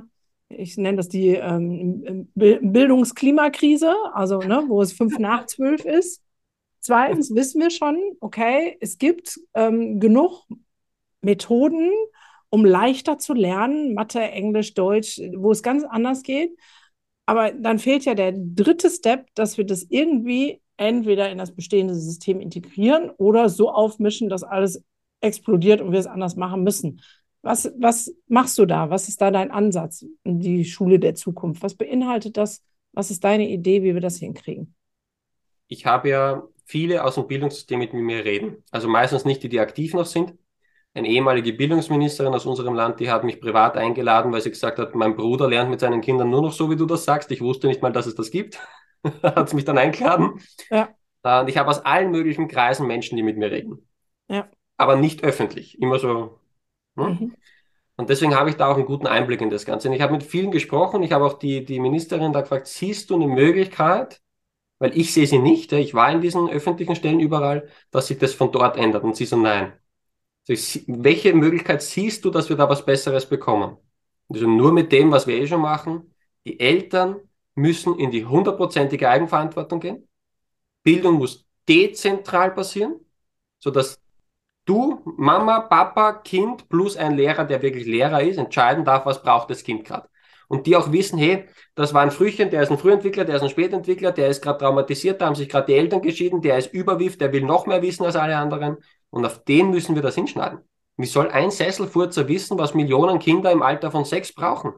ich 0.49 0.77
nenne 0.77 0.97
das 0.97 1.09
die 1.09 1.35
ähm, 1.35 2.27
Bildungsklimakrise, 2.35 3.93
also 4.13 4.39
ne, 4.39 4.63
wo 4.67 4.81
es 4.81 4.93
fünf 4.93 5.19
nach 5.19 5.45
zwölf 5.45 5.85
ist. 5.85 6.21
Zweitens 6.81 7.33
wissen 7.33 7.61
wir 7.61 7.69
schon, 7.69 7.97
okay, 8.19 8.75
es 8.81 8.97
gibt 8.97 9.39
ähm, 9.53 9.99
genug 9.99 10.47
Methoden, 11.21 11.91
um 12.49 12.65
leichter 12.65 13.19
zu 13.19 13.33
lernen, 13.33 13.93
Mathe, 13.93 14.19
Englisch, 14.19 14.73
Deutsch, 14.73 15.21
wo 15.35 15.51
es 15.51 15.61
ganz 15.63 15.83
anders 15.83 16.23
geht. 16.23 16.51
Aber 17.27 17.51
dann 17.51 17.79
fehlt 17.79 18.03
ja 18.05 18.15
der 18.15 18.33
dritte 18.35 18.89
Step, 18.89 19.27
dass 19.35 19.57
wir 19.57 19.65
das 19.65 19.83
irgendwie 19.89 20.59
entweder 20.75 21.29
in 21.29 21.37
das 21.37 21.53
bestehende 21.53 21.93
System 21.93 22.41
integrieren 22.41 23.11
oder 23.11 23.47
so 23.47 23.69
aufmischen, 23.69 24.27
dass 24.27 24.43
alles 24.43 24.83
explodiert 25.21 25.81
und 25.81 25.91
wir 25.91 25.99
es 25.99 26.07
anders 26.07 26.35
machen 26.35 26.63
müssen. 26.63 27.01
Was, 27.43 27.71
was 27.77 28.13
machst 28.27 28.57
du 28.57 28.65
da? 28.65 28.89
Was 28.89 29.07
ist 29.07 29.21
da 29.21 29.29
dein 29.29 29.51
Ansatz 29.51 30.03
in 30.23 30.39
die 30.39 30.65
Schule 30.65 30.99
der 30.99 31.13
Zukunft? 31.13 31.61
Was 31.61 31.75
beinhaltet 31.75 32.37
das? 32.37 32.63
Was 32.91 33.11
ist 33.11 33.23
deine 33.23 33.47
Idee, 33.47 33.83
wie 33.83 33.93
wir 33.93 34.01
das 34.01 34.17
hinkriegen? 34.17 34.75
Ich 35.67 35.85
habe 35.85 36.09
ja 36.09 36.43
viele 36.71 37.03
aus 37.03 37.15
dem 37.15 37.27
Bildungssystem 37.27 37.77
mit 37.79 37.93
mir 37.93 38.23
reden. 38.23 38.63
Also 38.71 38.87
meistens 38.87 39.25
nicht 39.25 39.43
die, 39.43 39.49
die 39.49 39.59
aktiv 39.59 39.93
noch 39.93 40.05
sind. 40.05 40.33
Eine 40.93 41.09
ehemalige 41.09 41.51
Bildungsministerin 41.53 42.33
aus 42.33 42.45
unserem 42.45 42.75
Land, 42.75 42.99
die 43.01 43.11
hat 43.11 43.25
mich 43.25 43.41
privat 43.41 43.75
eingeladen, 43.75 44.31
weil 44.31 44.41
sie 44.41 44.51
gesagt 44.51 44.79
hat, 44.79 44.95
mein 44.95 45.15
Bruder 45.15 45.49
lernt 45.49 45.69
mit 45.69 45.81
seinen 45.81 46.01
Kindern 46.01 46.29
nur 46.29 46.41
noch 46.41 46.53
so, 46.53 46.69
wie 46.69 46.77
du 46.77 46.85
das 46.85 47.03
sagst. 47.03 47.29
Ich 47.31 47.41
wusste 47.41 47.67
nicht 47.67 47.81
mal, 47.81 47.91
dass 47.91 48.07
es 48.07 48.15
das 48.15 48.31
gibt. 48.31 48.59
hat 49.23 49.49
sie 49.49 49.55
mich 49.55 49.65
dann 49.65 49.77
eingeladen. 49.77 50.39
Ja. 50.69 50.89
Und 51.23 51.49
ich 51.49 51.57
habe 51.57 51.69
aus 51.69 51.85
allen 51.85 52.11
möglichen 52.11 52.47
Kreisen 52.47 52.87
Menschen, 52.87 53.15
die 53.17 53.23
mit 53.23 53.37
mir 53.37 53.51
reden. 53.51 53.87
Ja. 54.29 54.49
Aber 54.77 54.95
nicht 54.95 55.23
öffentlich. 55.23 55.79
Immer 55.81 55.99
so. 55.99 56.39
Hm? 56.95 57.05
Mhm. 57.05 57.35
Und 57.97 58.09
deswegen 58.09 58.33
habe 58.33 58.49
ich 58.49 58.55
da 58.55 58.67
auch 58.67 58.77
einen 58.77 58.85
guten 58.85 59.07
Einblick 59.07 59.41
in 59.41 59.49
das 59.49 59.65
Ganze. 59.65 59.89
Und 59.89 59.93
ich 59.93 60.01
habe 60.01 60.13
mit 60.13 60.23
vielen 60.23 60.51
gesprochen. 60.51 61.03
Ich 61.03 61.11
habe 61.11 61.25
auch 61.25 61.37
die, 61.37 61.65
die 61.65 61.79
Ministerin 61.79 62.33
da 62.33 62.41
gefragt, 62.41 62.67
siehst 62.67 63.09
du 63.09 63.15
eine 63.15 63.27
Möglichkeit, 63.27 64.21
weil 64.81 64.97
ich 64.97 65.13
sehe 65.13 65.27
sie 65.27 65.37
nicht. 65.37 65.71
Ich 65.73 65.93
war 65.93 66.11
in 66.11 66.21
diesen 66.21 66.49
öffentlichen 66.49 66.95
Stellen 66.95 67.19
überall, 67.19 67.69
dass 67.91 68.07
sich 68.07 68.17
das 68.17 68.33
von 68.33 68.51
dort 68.51 68.77
ändert. 68.77 69.03
Und 69.03 69.15
sie 69.15 69.25
so, 69.25 69.37
nein. 69.37 69.73
welche 70.47 71.35
Möglichkeit 71.35 71.83
siehst 71.83 72.25
du, 72.25 72.31
dass 72.31 72.49
wir 72.49 72.55
da 72.55 72.67
was 72.67 72.83
Besseres 72.83 73.29
bekommen? 73.29 73.77
Also 74.27 74.47
nur 74.47 74.71
mit 74.73 74.91
dem, 74.91 75.11
was 75.11 75.27
wir 75.27 75.35
eh 75.35 75.45
schon 75.45 75.61
machen. 75.61 76.15
Die 76.45 76.59
Eltern 76.59 77.17
müssen 77.53 77.99
in 77.99 78.09
die 78.09 78.25
hundertprozentige 78.25 79.07
Eigenverantwortung 79.07 79.79
gehen. 79.81 80.07
Bildung 80.81 81.19
muss 81.19 81.45
dezentral 81.69 82.49
passieren, 82.51 82.95
sodass 83.59 84.01
du, 84.65 85.03
Mama, 85.05 85.59
Papa, 85.59 86.13
Kind 86.13 86.67
plus 86.69 86.97
ein 86.97 87.15
Lehrer, 87.15 87.45
der 87.45 87.61
wirklich 87.61 87.85
Lehrer 87.85 88.23
ist, 88.23 88.37
entscheiden 88.37 88.83
darf, 88.83 89.05
was 89.05 89.21
braucht 89.21 89.51
das 89.51 89.63
Kind 89.63 89.85
gerade 89.85 90.09
und 90.51 90.67
die 90.67 90.75
auch 90.75 90.91
wissen, 90.91 91.17
hey, 91.17 91.45
das 91.75 91.93
war 91.93 92.01
ein 92.01 92.11
Frühchen, 92.11 92.49
der 92.49 92.61
ist 92.61 92.71
ein 92.71 92.77
Frühentwickler, 92.77 93.23
der 93.23 93.37
ist 93.37 93.41
ein 93.41 93.49
Spätentwickler, 93.49 94.11
der 94.11 94.27
ist 94.27 94.41
gerade 94.41 94.59
traumatisiert, 94.59 95.21
da 95.21 95.27
haben 95.27 95.35
sich 95.35 95.47
gerade 95.47 95.67
die 95.67 95.75
Eltern 95.75 96.01
geschieden, 96.01 96.41
der 96.41 96.57
ist 96.57 96.73
überwiff, 96.73 97.17
der 97.17 97.31
will 97.31 97.43
noch 97.43 97.67
mehr 97.67 97.81
wissen 97.81 98.03
als 98.03 98.17
alle 98.17 98.35
anderen 98.35 98.75
und 99.11 99.25
auf 99.25 99.45
den 99.45 99.69
müssen 99.69 99.95
wir 99.95 100.01
das 100.01 100.15
hinschneiden. 100.15 100.59
Wie 100.97 101.05
soll 101.05 101.29
ein 101.29 101.51
Sesselfurzer 101.51 102.27
wissen, 102.27 102.57
was 102.57 102.73
Millionen 102.73 103.17
Kinder 103.19 103.49
im 103.49 103.61
Alter 103.61 103.91
von 103.91 104.03
sechs 104.03 104.33
brauchen? 104.33 104.73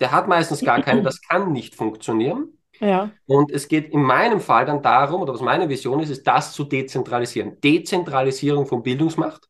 Der 0.00 0.10
hat 0.10 0.26
meistens 0.26 0.64
gar 0.64 0.80
keinen, 0.80 1.04
das 1.04 1.20
kann 1.20 1.52
nicht 1.52 1.74
funktionieren. 1.74 2.56
Ja. 2.78 3.10
Und 3.26 3.50
es 3.50 3.68
geht 3.68 3.92
in 3.92 4.00
meinem 4.00 4.40
Fall 4.40 4.64
dann 4.64 4.80
darum, 4.80 5.20
oder 5.20 5.34
was 5.34 5.42
meine 5.42 5.68
Vision 5.68 6.00
ist, 6.00 6.08
ist 6.08 6.26
das 6.26 6.54
zu 6.54 6.64
dezentralisieren. 6.64 7.60
Dezentralisierung 7.60 8.64
von 8.64 8.82
Bildungsmacht. 8.82 9.48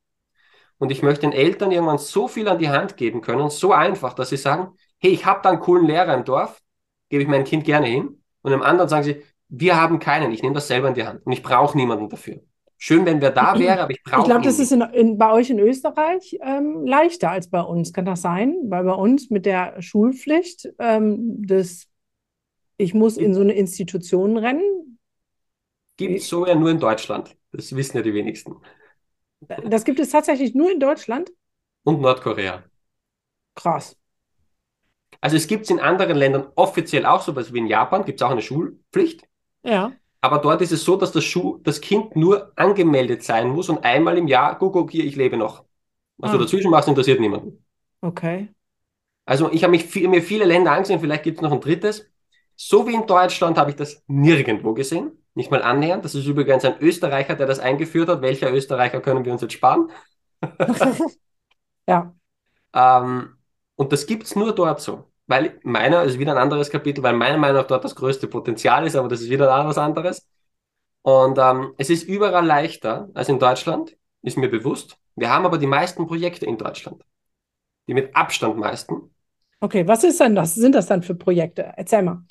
Und 0.78 0.90
ich 0.90 1.02
möchte 1.04 1.20
den 1.20 1.32
Eltern 1.32 1.70
irgendwann 1.70 1.98
so 1.98 2.26
viel 2.26 2.48
an 2.48 2.58
die 2.58 2.70
Hand 2.70 2.96
geben 2.96 3.20
können, 3.20 3.50
so 3.50 3.72
einfach, 3.72 4.14
dass 4.14 4.30
sie 4.30 4.36
sagen, 4.36 4.72
hey, 5.00 5.10
ich 5.12 5.26
habe 5.26 5.40
da 5.42 5.50
einen 5.50 5.60
coolen 5.60 5.86
Lehrer 5.86 6.14
im 6.14 6.24
Dorf, 6.24 6.60
gebe 7.08 7.22
ich 7.22 7.28
mein 7.28 7.44
Kind 7.44 7.64
gerne 7.64 7.86
hin. 7.86 8.22
Und 8.42 8.52
im 8.52 8.62
anderen 8.62 8.88
sagen 8.88 9.04
sie, 9.04 9.22
wir 9.48 9.80
haben 9.80 9.98
keinen, 9.98 10.32
ich 10.32 10.42
nehme 10.42 10.54
das 10.54 10.68
selber 10.68 10.88
in 10.88 10.94
die 10.94 11.04
Hand 11.04 11.26
und 11.26 11.32
ich 11.32 11.42
brauche 11.42 11.76
niemanden 11.76 12.08
dafür. 12.08 12.40
Schön, 12.82 13.04
wenn 13.04 13.20
wer 13.20 13.30
da 13.30 13.58
wäre, 13.58 13.82
aber 13.82 13.90
ich 13.90 14.02
brauche 14.02 14.22
Ich 14.22 14.26
glaube, 14.26 14.42
das 14.42 14.58
ist 14.58 14.72
in, 14.72 14.80
in, 14.80 15.18
bei 15.18 15.30
euch 15.32 15.50
in 15.50 15.58
Österreich 15.58 16.38
ähm, 16.40 16.86
leichter 16.86 17.30
als 17.30 17.50
bei 17.50 17.60
uns. 17.60 17.92
Kann 17.92 18.06
das 18.06 18.22
sein? 18.22 18.56
Weil 18.68 18.84
bei 18.84 18.94
uns 18.94 19.28
mit 19.28 19.44
der 19.44 19.82
Schulpflicht, 19.82 20.66
ähm, 20.78 21.46
das, 21.46 21.88
ich 22.78 22.94
muss 22.94 23.18
in 23.18 23.34
so 23.34 23.42
eine 23.42 23.52
Institution 23.52 24.38
rennen. 24.38 24.98
Gibt 25.98 26.20
es 26.20 26.28
so 26.28 26.46
ja 26.46 26.54
nur 26.54 26.70
in 26.70 26.80
Deutschland. 26.80 27.36
Das 27.52 27.76
wissen 27.76 27.98
ja 27.98 28.02
die 28.02 28.14
wenigsten. 28.14 28.56
Das 29.66 29.84
gibt 29.84 30.00
es 30.00 30.08
tatsächlich 30.08 30.54
nur 30.54 30.72
in 30.72 30.80
Deutschland? 30.80 31.30
Und 31.82 32.00
Nordkorea. 32.00 32.62
Krass. 33.54 33.99
Also 35.20 35.36
es 35.36 35.46
gibt 35.46 35.64
es 35.64 35.70
in 35.70 35.80
anderen 35.80 36.16
Ländern 36.16 36.46
offiziell 36.54 37.04
auch 37.04 37.20
so, 37.20 37.36
wie 37.36 37.58
in 37.58 37.66
Japan 37.66 38.04
gibt 38.04 38.20
es 38.20 38.26
auch 38.26 38.30
eine 38.30 38.42
Schulpflicht. 38.42 39.26
Ja. 39.62 39.92
Aber 40.22 40.38
dort 40.38 40.62
ist 40.62 40.72
es 40.72 40.84
so, 40.84 40.96
dass 40.96 41.12
das, 41.12 41.24
Schu 41.24 41.58
das 41.62 41.80
Kind 41.80 42.16
nur 42.16 42.52
angemeldet 42.56 43.22
sein 43.22 43.48
muss 43.48 43.68
und 43.68 43.84
einmal 43.84 44.18
im 44.18 44.28
Jahr, 44.28 44.58
guck, 44.58 44.72
guck 44.72 44.90
hier, 44.90 45.04
ich 45.04 45.16
lebe 45.16 45.36
noch. 45.36 45.64
Was 46.18 46.30
ah. 46.30 46.32
du 46.34 46.38
dazwischen 46.40 46.70
machst, 46.70 46.88
interessiert 46.88 47.20
niemanden. 47.20 47.64
Okay. 48.00 48.48
Also 49.24 49.50
ich 49.52 49.62
habe 49.62 49.72
mich 49.72 49.94
mir 49.94 50.22
viele 50.22 50.44
Länder 50.44 50.72
angesehen, 50.72 51.00
vielleicht 51.00 51.22
gibt 51.22 51.38
es 51.38 51.42
noch 51.42 51.52
ein 51.52 51.60
drittes. 51.60 52.10
So 52.56 52.86
wie 52.86 52.94
in 52.94 53.06
Deutschland 53.06 53.56
habe 53.56 53.70
ich 53.70 53.76
das 53.76 54.02
nirgendwo 54.06 54.74
gesehen. 54.74 55.12
Nicht 55.34 55.50
mal 55.50 55.62
annähernd. 55.62 56.04
Das 56.04 56.14
ist 56.14 56.26
übrigens 56.26 56.64
ein 56.64 56.78
Österreicher, 56.80 57.34
der 57.34 57.46
das 57.46 57.58
eingeführt 57.58 58.08
hat. 58.08 58.20
Welcher 58.20 58.52
Österreicher 58.52 59.00
können 59.00 59.24
wir 59.24 59.32
uns 59.32 59.40
jetzt 59.40 59.54
sparen? 59.54 59.90
ja. 61.86 62.14
Ähm, 62.74 63.36
und 63.76 63.92
das 63.92 64.06
gibt 64.06 64.24
es 64.24 64.36
nur 64.36 64.54
dort 64.54 64.80
so 64.80 65.09
weil 65.30 65.60
meiner 65.62 66.02
ist 66.02 66.18
wieder 66.18 66.32
ein 66.32 66.38
anderes 66.38 66.70
Kapitel, 66.70 67.04
weil 67.04 67.14
meiner 67.14 67.38
Meinung 67.38 67.58
nach 67.58 67.66
dort 67.68 67.84
das 67.84 67.94
größte 67.94 68.26
Potenzial 68.26 68.84
ist, 68.84 68.96
aber 68.96 69.06
das 69.06 69.20
ist 69.20 69.30
wieder 69.30 69.46
was 69.46 69.78
anderes. 69.78 70.28
Und 71.02 71.38
ähm, 71.38 71.72
es 71.78 71.88
ist 71.88 72.02
überall 72.02 72.44
leichter 72.44 73.08
als 73.14 73.28
in 73.28 73.38
Deutschland, 73.38 73.96
ist 74.22 74.36
mir 74.36 74.50
bewusst. 74.50 74.98
Wir 75.14 75.30
haben 75.30 75.46
aber 75.46 75.58
die 75.58 75.68
meisten 75.68 76.08
Projekte 76.08 76.46
in 76.46 76.58
Deutschland. 76.58 77.04
Die 77.86 77.94
mit 77.94 78.14
Abstand 78.16 78.58
meisten. 78.58 79.14
Okay, 79.60 79.86
was 79.86 80.02
ist 80.02 80.18
denn 80.18 80.34
das? 80.34 80.56
Sind 80.56 80.74
das 80.74 80.88
dann 80.88 81.04
für 81.04 81.14
Projekte? 81.14 81.72
Erzähl 81.76 82.02
mal. 82.02 82.24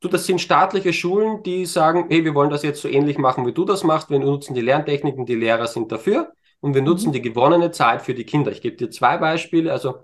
Du, 0.00 0.08
das 0.08 0.26
sind 0.26 0.38
staatliche 0.38 0.92
Schulen, 0.92 1.42
die 1.42 1.64
sagen, 1.64 2.08
hey, 2.10 2.26
wir 2.26 2.34
wollen 2.34 2.50
das 2.50 2.62
jetzt 2.62 2.82
so 2.82 2.88
ähnlich 2.88 3.16
machen, 3.16 3.46
wie 3.46 3.54
du 3.54 3.64
das 3.64 3.84
machst. 3.84 4.10
Wir 4.10 4.18
nutzen 4.18 4.54
die 4.54 4.60
Lerntechniken, 4.60 5.24
die 5.24 5.34
Lehrer 5.34 5.66
sind 5.66 5.90
dafür 5.90 6.32
und 6.60 6.74
wir 6.74 6.82
nutzen 6.82 7.08
mhm. 7.08 7.12
die 7.14 7.22
gewonnene 7.22 7.70
Zeit 7.70 8.02
für 8.02 8.12
die 8.12 8.24
Kinder. 8.24 8.52
Ich 8.52 8.60
gebe 8.60 8.76
dir 8.76 8.90
zwei 8.90 9.16
Beispiele. 9.16 9.72
Also 9.72 10.00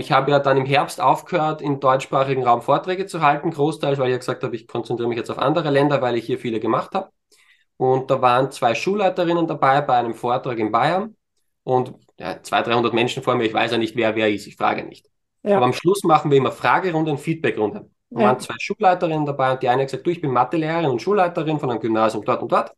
ich 0.00 0.12
habe 0.12 0.30
ja 0.30 0.38
dann 0.38 0.56
im 0.56 0.66
Herbst 0.66 1.00
aufgehört, 1.00 1.62
im 1.62 1.80
deutschsprachigen 1.80 2.44
Raum 2.44 2.62
Vorträge 2.62 3.06
zu 3.06 3.20
halten, 3.22 3.50
großteils, 3.50 3.98
weil 3.98 4.08
ich 4.08 4.12
ja 4.12 4.18
gesagt 4.18 4.42
habe, 4.42 4.56
ich 4.56 4.66
konzentriere 4.66 5.08
mich 5.08 5.18
jetzt 5.18 5.30
auf 5.30 5.38
andere 5.38 5.70
Länder, 5.70 6.02
weil 6.02 6.16
ich 6.16 6.24
hier 6.26 6.38
viele 6.38 6.60
gemacht 6.60 6.94
habe. 6.94 7.10
und 7.76 8.10
da 8.10 8.20
waren 8.22 8.50
zwei 8.50 8.74
Schulleiterinnen 8.74 9.46
dabei 9.46 9.80
bei 9.82 9.94
einem 9.96 10.14
Vortrag 10.14 10.58
in 10.58 10.72
Bayern 10.72 11.16
und 11.64 11.94
ja, 12.18 12.42
200, 12.42 12.74
300 12.74 12.94
Menschen 12.94 13.22
vor 13.22 13.34
mir, 13.36 13.44
ich 13.44 13.54
weiß 13.54 13.72
ja 13.72 13.78
nicht, 13.78 13.94
wer 13.96 14.16
wer 14.16 14.30
ist, 14.30 14.46
ich 14.46 14.56
frage 14.56 14.84
nicht. 14.84 15.06
Ja. 15.42 15.56
Aber 15.56 15.66
am 15.66 15.72
Schluss 15.72 16.02
machen 16.04 16.30
wir 16.30 16.38
immer 16.38 16.52
Fragerunde 16.52 17.10
und 17.12 17.18
Feedbackrunde. 17.18 17.88
Da 18.10 18.20
ja. 18.20 18.26
waren 18.26 18.40
zwei 18.40 18.54
Schulleiterinnen 18.58 19.26
dabei 19.26 19.52
und 19.52 19.62
die 19.62 19.68
eine 19.68 19.82
hat 19.82 19.88
gesagt, 19.88 20.06
du, 20.06 20.10
ich 20.10 20.20
bin 20.20 20.30
Mathelehrerin 20.30 20.90
und 20.90 21.02
Schulleiterin 21.02 21.60
von 21.60 21.70
einem 21.70 21.80
Gymnasium 21.80 22.24
dort 22.24 22.42
und 22.42 22.50
dort. 22.50 22.72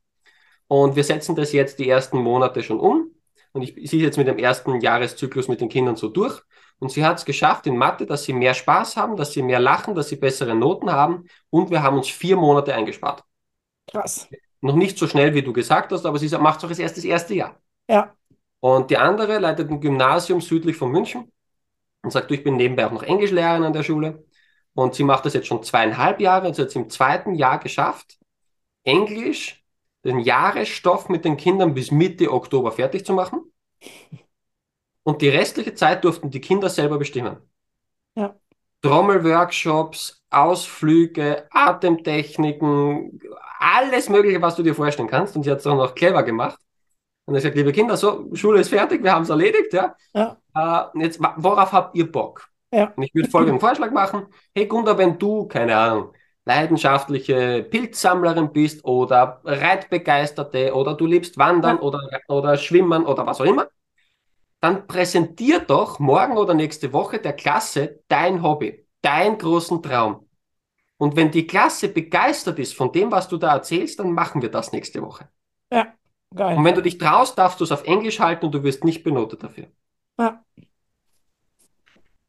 Und 0.66 0.96
wir 0.96 1.04
setzen 1.04 1.34
das 1.34 1.52
jetzt 1.52 1.78
die 1.78 1.88
ersten 1.88 2.18
Monate 2.18 2.62
schon 2.62 2.78
um. 2.78 3.10
Und 3.52 3.62
ich 3.62 3.90
sehe 3.90 4.02
jetzt 4.02 4.18
mit 4.18 4.28
dem 4.28 4.38
ersten 4.38 4.80
Jahreszyklus 4.80 5.48
mit 5.48 5.60
den 5.60 5.68
Kindern 5.68 5.96
so 5.96 6.08
durch. 6.08 6.42
Und 6.80 6.90
sie 6.90 7.04
hat 7.04 7.18
es 7.18 7.24
geschafft 7.24 7.66
in 7.66 7.76
Mathe, 7.76 8.06
dass 8.06 8.24
sie 8.24 8.32
mehr 8.32 8.54
Spaß 8.54 8.96
haben, 8.96 9.16
dass 9.16 9.32
sie 9.32 9.42
mehr 9.42 9.60
lachen, 9.60 9.94
dass 9.94 10.08
sie 10.08 10.16
bessere 10.16 10.54
Noten 10.54 10.90
haben. 10.90 11.26
Und 11.50 11.70
wir 11.70 11.82
haben 11.82 11.98
uns 11.98 12.08
vier 12.08 12.36
Monate 12.36 12.74
eingespart. 12.74 13.22
Krass. 13.86 14.28
Noch 14.62 14.74
nicht 14.74 14.98
so 14.98 15.06
schnell, 15.06 15.34
wie 15.34 15.42
du 15.42 15.52
gesagt 15.52 15.92
hast, 15.92 16.06
aber 16.06 16.18
sie 16.18 16.28
macht 16.38 16.58
es 16.58 16.64
auch 16.64 16.78
erst 16.78 16.96
das 16.96 17.04
erste 17.04 17.34
Jahr. 17.34 17.60
Ja. 17.88 18.14
Und 18.60 18.90
die 18.90 18.96
andere 18.96 19.38
leitet 19.38 19.70
ein 19.70 19.80
Gymnasium 19.80 20.40
südlich 20.40 20.76
von 20.76 20.90
München 20.90 21.30
und 22.02 22.10
sagt, 22.10 22.30
du, 22.30 22.34
ich 22.34 22.44
bin 22.44 22.56
nebenbei 22.56 22.86
auch 22.86 22.92
noch 22.92 23.02
Englischlehrerin 23.02 23.64
an 23.64 23.72
der 23.72 23.82
Schule. 23.82 24.24
Und 24.74 24.94
sie 24.94 25.04
macht 25.04 25.26
das 25.26 25.34
jetzt 25.34 25.48
schon 25.48 25.62
zweieinhalb 25.62 26.20
Jahre 26.20 26.48
und 26.48 26.54
sie 26.54 26.62
hat 26.62 26.68
es 26.68 26.76
im 26.76 26.88
zweiten 26.88 27.34
Jahr 27.34 27.58
geschafft, 27.58 28.18
Englisch, 28.84 29.62
den 30.04 30.20
Jahresstoff 30.20 31.08
mit 31.08 31.24
den 31.24 31.36
Kindern 31.36 31.74
bis 31.74 31.90
Mitte 31.90 32.32
Oktober 32.32 32.72
fertig 32.72 33.04
zu 33.04 33.12
machen. 33.12 33.52
Und 35.02 35.22
die 35.22 35.28
restliche 35.28 35.74
Zeit 35.74 36.04
durften 36.04 36.30
die 36.30 36.40
Kinder 36.40 36.68
selber 36.68 36.98
bestimmen. 36.98 37.38
Ja. 38.14 38.34
Trommelworkshops, 38.82 40.22
Ausflüge, 40.30 41.46
Atemtechniken, 41.50 43.20
alles 43.58 44.08
Mögliche, 44.08 44.40
was 44.40 44.56
du 44.56 44.62
dir 44.62 44.74
vorstellen 44.74 45.08
kannst. 45.08 45.36
Und 45.36 45.42
sie 45.42 45.50
hat 45.50 45.58
es 45.58 45.66
auch 45.66 45.76
noch 45.76 45.94
clever 45.94 46.22
gemacht. 46.22 46.58
Und 47.26 47.34
er 47.34 47.40
sagt, 47.40 47.56
liebe 47.56 47.72
Kinder, 47.72 47.96
so, 47.96 48.28
Schule 48.34 48.60
ist 48.60 48.70
fertig, 48.70 49.02
wir 49.02 49.12
haben 49.12 49.22
es 49.22 49.28
erledigt, 49.28 49.72
ja. 49.72 49.94
ja. 50.14 50.36
Äh, 50.94 51.02
jetzt, 51.02 51.20
worauf 51.36 51.72
habt 51.72 51.94
ihr 51.96 52.10
Bock? 52.10 52.48
Ja. 52.72 52.92
Und 52.96 53.02
ich 53.02 53.14
würde 53.14 53.30
folgenden 53.30 53.60
Vorschlag 53.60 53.90
machen. 53.90 54.26
Hey 54.54 54.66
Gunda, 54.66 54.96
wenn 54.96 55.18
du, 55.18 55.46
keine 55.46 55.76
Ahnung, 55.76 56.12
leidenschaftliche 56.44 57.62
Pilzsammlerin 57.68 58.52
bist 58.52 58.84
oder 58.84 59.40
Reitbegeisterte 59.44 60.74
oder 60.74 60.94
du 60.94 61.06
liebst 61.06 61.38
Wandern 61.38 61.76
ja. 61.76 61.82
oder, 61.82 62.00
oder 62.28 62.56
Schwimmen 62.56 63.06
oder 63.06 63.26
was 63.26 63.40
auch 63.40 63.44
immer, 63.44 63.68
dann 64.60 64.86
präsentier 64.86 65.60
doch 65.60 65.98
morgen 65.98 66.36
oder 66.36 66.54
nächste 66.54 66.92
Woche 66.92 67.18
der 67.18 67.32
Klasse 67.32 68.00
dein 68.08 68.42
Hobby, 68.42 68.86
deinen 69.00 69.38
großen 69.38 69.82
Traum. 69.82 70.28
Und 70.98 71.16
wenn 71.16 71.30
die 71.30 71.46
Klasse 71.46 71.88
begeistert 71.88 72.58
ist 72.58 72.74
von 72.74 72.92
dem, 72.92 73.10
was 73.10 73.28
du 73.28 73.38
da 73.38 73.54
erzählst, 73.54 73.98
dann 73.98 74.12
machen 74.12 74.42
wir 74.42 74.50
das 74.50 74.72
nächste 74.72 75.00
Woche. 75.00 75.30
Ja, 75.72 75.94
geil. 76.34 76.58
Und 76.58 76.64
wenn 76.64 76.74
du 76.74 76.82
dich 76.82 76.98
traust, 76.98 77.38
darfst 77.38 77.58
du 77.58 77.64
es 77.64 77.72
auf 77.72 77.84
Englisch 77.84 78.20
halten 78.20 78.46
und 78.46 78.52
du 78.52 78.62
wirst 78.62 78.84
nicht 78.84 79.02
benotet 79.02 79.42
dafür. 79.42 79.68
Ja. 80.18 80.44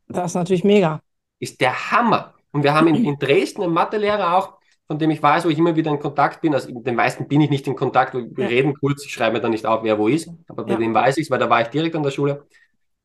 Das 0.07 0.31
ist 0.31 0.35
natürlich 0.35 0.63
mega. 0.63 1.01
Ist 1.39 1.59
der 1.59 1.91
Hammer. 1.91 2.35
Und 2.51 2.63
wir 2.63 2.73
haben 2.73 2.87
in, 2.87 3.03
in 3.03 3.19
Dresden 3.19 3.63
einen 3.63 3.73
Mathelehrer 3.73 4.37
auch, 4.37 4.60
von 4.91 4.99
dem 4.99 5.09
ich 5.11 5.23
weiß, 5.23 5.45
wo 5.45 5.49
ich 5.49 5.57
immer 5.57 5.73
wieder 5.73 5.89
in 5.89 5.99
Kontakt 5.99 6.41
bin. 6.41 6.53
Also 6.53 6.69
mit 6.69 6.85
den 6.85 6.95
meisten 6.95 7.25
bin 7.25 7.39
ich 7.39 7.49
nicht 7.49 7.65
in 7.65 7.77
Kontakt. 7.77 8.13
Wir 8.13 8.27
ja. 8.35 8.45
reden 8.45 8.73
kurz, 8.77 9.05
ich 9.05 9.13
schreibe 9.13 9.37
mir 9.37 9.39
dann 9.39 9.51
nicht 9.51 9.65
auf, 9.65 9.83
wer 9.83 9.97
wo 9.97 10.09
ist. 10.09 10.29
Aber 10.49 10.65
bei 10.65 10.73
ja. 10.73 10.79
dem 10.79 10.93
weiß 10.93 11.15
ich 11.15 11.27
es, 11.27 11.31
weil 11.31 11.39
da 11.39 11.49
war 11.49 11.61
ich 11.61 11.69
direkt 11.69 11.95
an 11.95 12.03
der 12.03 12.11
Schule. 12.11 12.45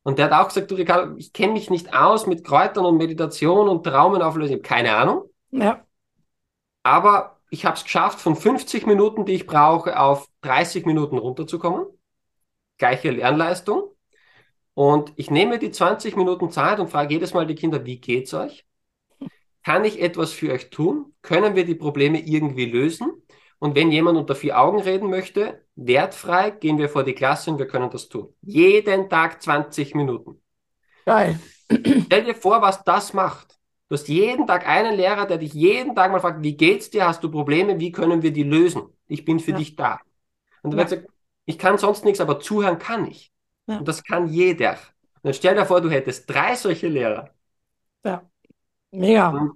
Und 0.03 0.19
der 0.19 0.25
hat 0.25 0.33
auch 0.33 0.49
gesagt, 0.49 0.69
du 0.69 0.75
Ricardo, 0.75 1.15
ich 1.15 1.31
kenne 1.31 1.53
mich 1.53 1.69
nicht 1.69 1.93
aus 1.93 2.27
mit 2.27 2.43
Kräutern 2.43 2.85
und 2.85 2.97
Meditation 2.97 3.69
und 3.69 3.85
Traumenauflösung. 3.85 4.57
Ich 4.57 4.59
habe 4.59 4.67
keine 4.67 4.97
Ahnung. 4.97 5.29
Ja. 5.51 5.85
Aber 6.83 7.39
ich 7.51 7.65
habe 7.65 7.77
es 7.77 7.85
geschafft, 7.85 8.19
von 8.19 8.35
50 8.35 8.85
Minuten, 8.85 9.23
die 9.23 9.35
ich 9.35 9.47
brauche, 9.47 9.97
auf 9.97 10.27
30 10.41 10.85
Minuten 10.85 11.17
runterzukommen. 11.17 11.85
Gleiche 12.77 13.11
Lernleistung. 13.11 13.95
Und 14.73 15.13
ich 15.15 15.31
nehme 15.31 15.57
die 15.57 15.71
20 15.71 16.17
Minuten 16.17 16.51
Zeit 16.51 16.81
und 16.81 16.89
frage 16.89 17.13
jedes 17.13 17.33
Mal 17.33 17.47
die 17.47 17.55
Kinder, 17.55 17.85
wie 17.85 18.01
geht's 18.01 18.33
euch? 18.33 18.66
Kann 19.67 19.83
ich 19.83 20.01
etwas 20.01 20.31
für 20.31 20.53
euch 20.53 20.69
tun? 20.69 21.13
Können 21.21 21.57
wir 21.57 21.65
die 21.65 21.75
Probleme 21.75 22.21
irgendwie 22.21 22.67
lösen? 22.67 23.21
Und 23.59 23.75
wenn 23.75 23.91
jemand 23.91 24.17
unter 24.17 24.33
vier 24.33 24.57
Augen 24.57 24.79
reden 24.79 25.09
möchte, 25.09 25.61
wertfrei, 25.75 26.51
gehen 26.51 26.77
wir 26.77 26.87
vor 26.87 27.03
die 27.03 27.11
Klasse 27.11 27.51
und 27.51 27.59
wir 27.59 27.67
können 27.67 27.89
das 27.89 28.07
tun. 28.07 28.33
Jeden 28.41 29.09
Tag 29.09 29.41
20 29.41 29.93
Minuten. 29.93 30.41
Geil. 31.05 31.37
Stell 32.05 32.23
dir 32.23 32.33
vor, 32.33 32.61
was 32.61 32.81
das 32.85 33.11
macht. 33.11 33.59
Du 33.89 33.95
hast 33.95 34.07
jeden 34.07 34.47
Tag 34.47 34.65
einen 34.65 34.95
Lehrer, 34.95 35.25
der 35.25 35.37
dich 35.37 35.51
jeden 35.53 35.93
Tag 35.93 36.13
mal 36.13 36.21
fragt, 36.21 36.41
wie 36.41 36.55
geht's 36.55 36.89
dir? 36.89 37.05
Hast 37.05 37.21
du 37.21 37.29
Probleme? 37.29 37.77
Wie 37.77 37.91
können 37.91 38.21
wir 38.21 38.31
die 38.31 38.43
lösen? 38.43 38.83
Ich 39.09 39.25
bin 39.25 39.41
für 39.41 39.51
ja. 39.51 39.57
dich 39.57 39.75
da. 39.75 39.99
Und 40.61 40.71
dann 40.71 40.79
ja. 40.79 40.87
sagt, 40.87 41.07
ich 41.43 41.59
kann 41.59 41.77
sonst 41.77 42.05
nichts, 42.05 42.21
aber 42.21 42.39
zuhören 42.39 42.79
kann 42.79 43.05
ich. 43.05 43.33
Ja. 43.65 43.79
Und 43.79 43.87
das 43.89 44.01
kann 44.05 44.29
jeder. 44.29 44.77
Und 45.15 45.23
dann 45.23 45.33
stell 45.33 45.55
dir 45.55 45.65
vor, 45.65 45.81
du 45.81 45.89
hättest 45.89 46.29
drei 46.29 46.55
solche 46.55 46.87
Lehrer. 46.87 47.31
Ja, 48.05 48.23
mega. 48.97 49.29
Und 49.29 49.51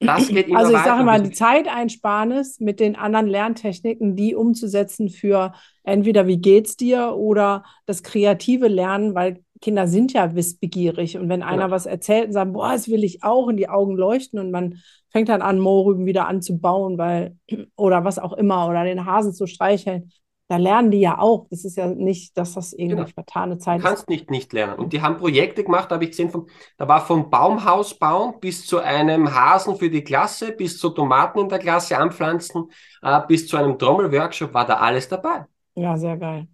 das 0.00 0.28
geht 0.28 0.48
immer 0.48 0.58
Also 0.58 0.72
ich 0.72 0.78
sage 0.78 1.04
mal, 1.04 1.22
die 1.22 1.32
Zeiteinsparnis 1.32 2.60
mit 2.60 2.78
den 2.78 2.94
anderen 2.96 3.26
Lerntechniken, 3.26 4.14
die 4.14 4.34
umzusetzen 4.34 5.08
für 5.08 5.52
entweder 5.82 6.26
wie 6.26 6.38
geht's 6.38 6.76
dir 6.76 7.14
oder 7.16 7.64
das 7.86 8.02
kreative 8.02 8.68
Lernen, 8.68 9.14
weil 9.14 9.42
Kinder 9.60 9.88
sind 9.88 10.12
ja 10.12 10.36
wissbegierig 10.36 11.18
und 11.18 11.28
wenn 11.28 11.42
einer 11.42 11.62
ja. 11.62 11.70
was 11.70 11.86
erzählt 11.86 12.26
und 12.26 12.32
sagt, 12.32 12.52
boah, 12.52 12.72
das 12.72 12.88
will 12.88 13.02
ich 13.02 13.24
auch, 13.24 13.48
in 13.48 13.56
die 13.56 13.68
Augen 13.68 13.96
leuchten 13.96 14.38
und 14.38 14.52
man 14.52 14.78
fängt 15.10 15.28
dann 15.28 15.42
an, 15.42 15.58
Mohrrüben 15.58 16.06
wieder 16.06 16.28
anzubauen, 16.28 16.96
weil 16.96 17.36
oder 17.76 18.04
was 18.04 18.20
auch 18.20 18.34
immer 18.34 18.68
oder 18.68 18.84
den 18.84 19.04
Hasen 19.04 19.32
zu 19.32 19.46
streicheln, 19.46 20.12
da 20.48 20.56
lernen 20.56 20.90
die 20.90 21.00
ja 21.00 21.18
auch. 21.18 21.46
Das 21.50 21.64
ist 21.64 21.76
ja 21.76 21.86
nicht, 21.86 22.36
dass 22.38 22.54
das 22.54 22.72
irgendwie 22.72 22.96
genau. 22.96 23.08
vertane 23.08 23.58
Zeit 23.58 23.78
ist. 23.78 23.84
Du 23.84 23.88
kannst 23.88 24.02
ist. 24.04 24.08
nicht 24.08 24.30
nicht 24.30 24.52
lernen. 24.54 24.78
Und 24.78 24.92
die 24.94 25.02
haben 25.02 25.18
Projekte 25.18 25.62
gemacht, 25.62 25.90
da 25.90 25.96
habe 25.96 26.04
ich 26.04 26.10
gesehen, 26.10 26.30
von, 26.30 26.46
da 26.78 26.88
war 26.88 27.04
vom 27.04 27.28
Baumhaus 27.28 27.94
bauen 27.98 28.40
bis 28.40 28.66
zu 28.66 28.78
einem 28.78 29.34
Hasen 29.34 29.76
für 29.76 29.90
die 29.90 30.02
Klasse, 30.02 30.52
bis 30.52 30.78
zu 30.78 30.88
Tomaten 30.88 31.40
in 31.40 31.48
der 31.48 31.58
Klasse 31.58 31.98
anpflanzen, 31.98 32.70
äh, 33.02 33.20
bis 33.28 33.46
zu 33.46 33.58
einem 33.58 33.78
Trommelworkshop 33.78 34.54
war 34.54 34.66
da 34.66 34.78
alles 34.78 35.08
dabei. 35.08 35.44
Ja, 35.74 35.96
sehr 35.96 36.16
geil. 36.16 36.48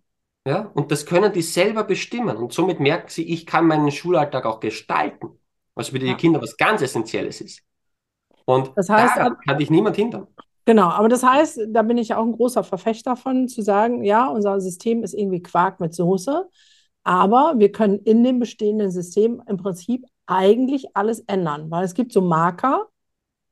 Ja, 0.47 0.71
und 0.75 0.91
das 0.91 1.07
können 1.07 1.33
die 1.33 1.43
selber 1.43 1.85
bestimmen. 1.85 2.37
Und 2.37 2.53
somit 2.53 2.81
merken 2.81 3.09
sie, 3.09 3.33
ich 3.33 3.47
kann 3.47 3.67
meinen 3.67 3.91
Schulalltag 3.91 4.45
auch 4.45 4.61
gestalten. 4.61 5.39
Was 5.75 5.89
für 5.89 5.99
die 5.99 6.07
ja. 6.07 6.15
Kinder 6.15 6.43
was 6.43 6.57
ganz 6.57 6.83
Essentielles 6.83 7.41
ist. 7.41 7.63
Und 8.45 8.73
das 8.77 8.89
heißt, 8.89 9.17
da 9.17 9.31
kann 9.31 9.59
dich 9.59 9.71
niemand 9.71 9.97
hindern. 9.97 10.27
Genau, 10.67 10.89
aber 10.89 11.09
das 11.09 11.23
heißt, 11.23 11.61
da 11.69 11.83
bin 11.83 11.99
ich 11.99 12.15
auch 12.15 12.25
ein 12.25 12.33
großer 12.33 12.65
Verfechter 12.65 13.17
von, 13.17 13.49
zu 13.49 13.63
sagen, 13.63 14.03
ja, 14.03 14.27
unser 14.29 14.61
System 14.61 15.03
ist 15.03 15.13
irgendwie 15.15 15.43
Quark 15.43 15.79
mit 15.81 15.95
Soße, 15.95 16.49
aber 17.03 17.55
wir 17.59 17.71
können 17.71 17.99
in 17.99 18.25
dem 18.25 18.39
bestehenden 18.39 18.91
System 18.91 19.43
im 19.47 19.59
Prinzip 19.59 20.07
eigentlich 20.27 20.97
alles 20.97 21.21
ändern, 21.27 21.71
weil 21.71 21.85
es 21.85 21.93
gibt 21.95 22.13
so 22.13 22.23
Marker, 22.23 22.89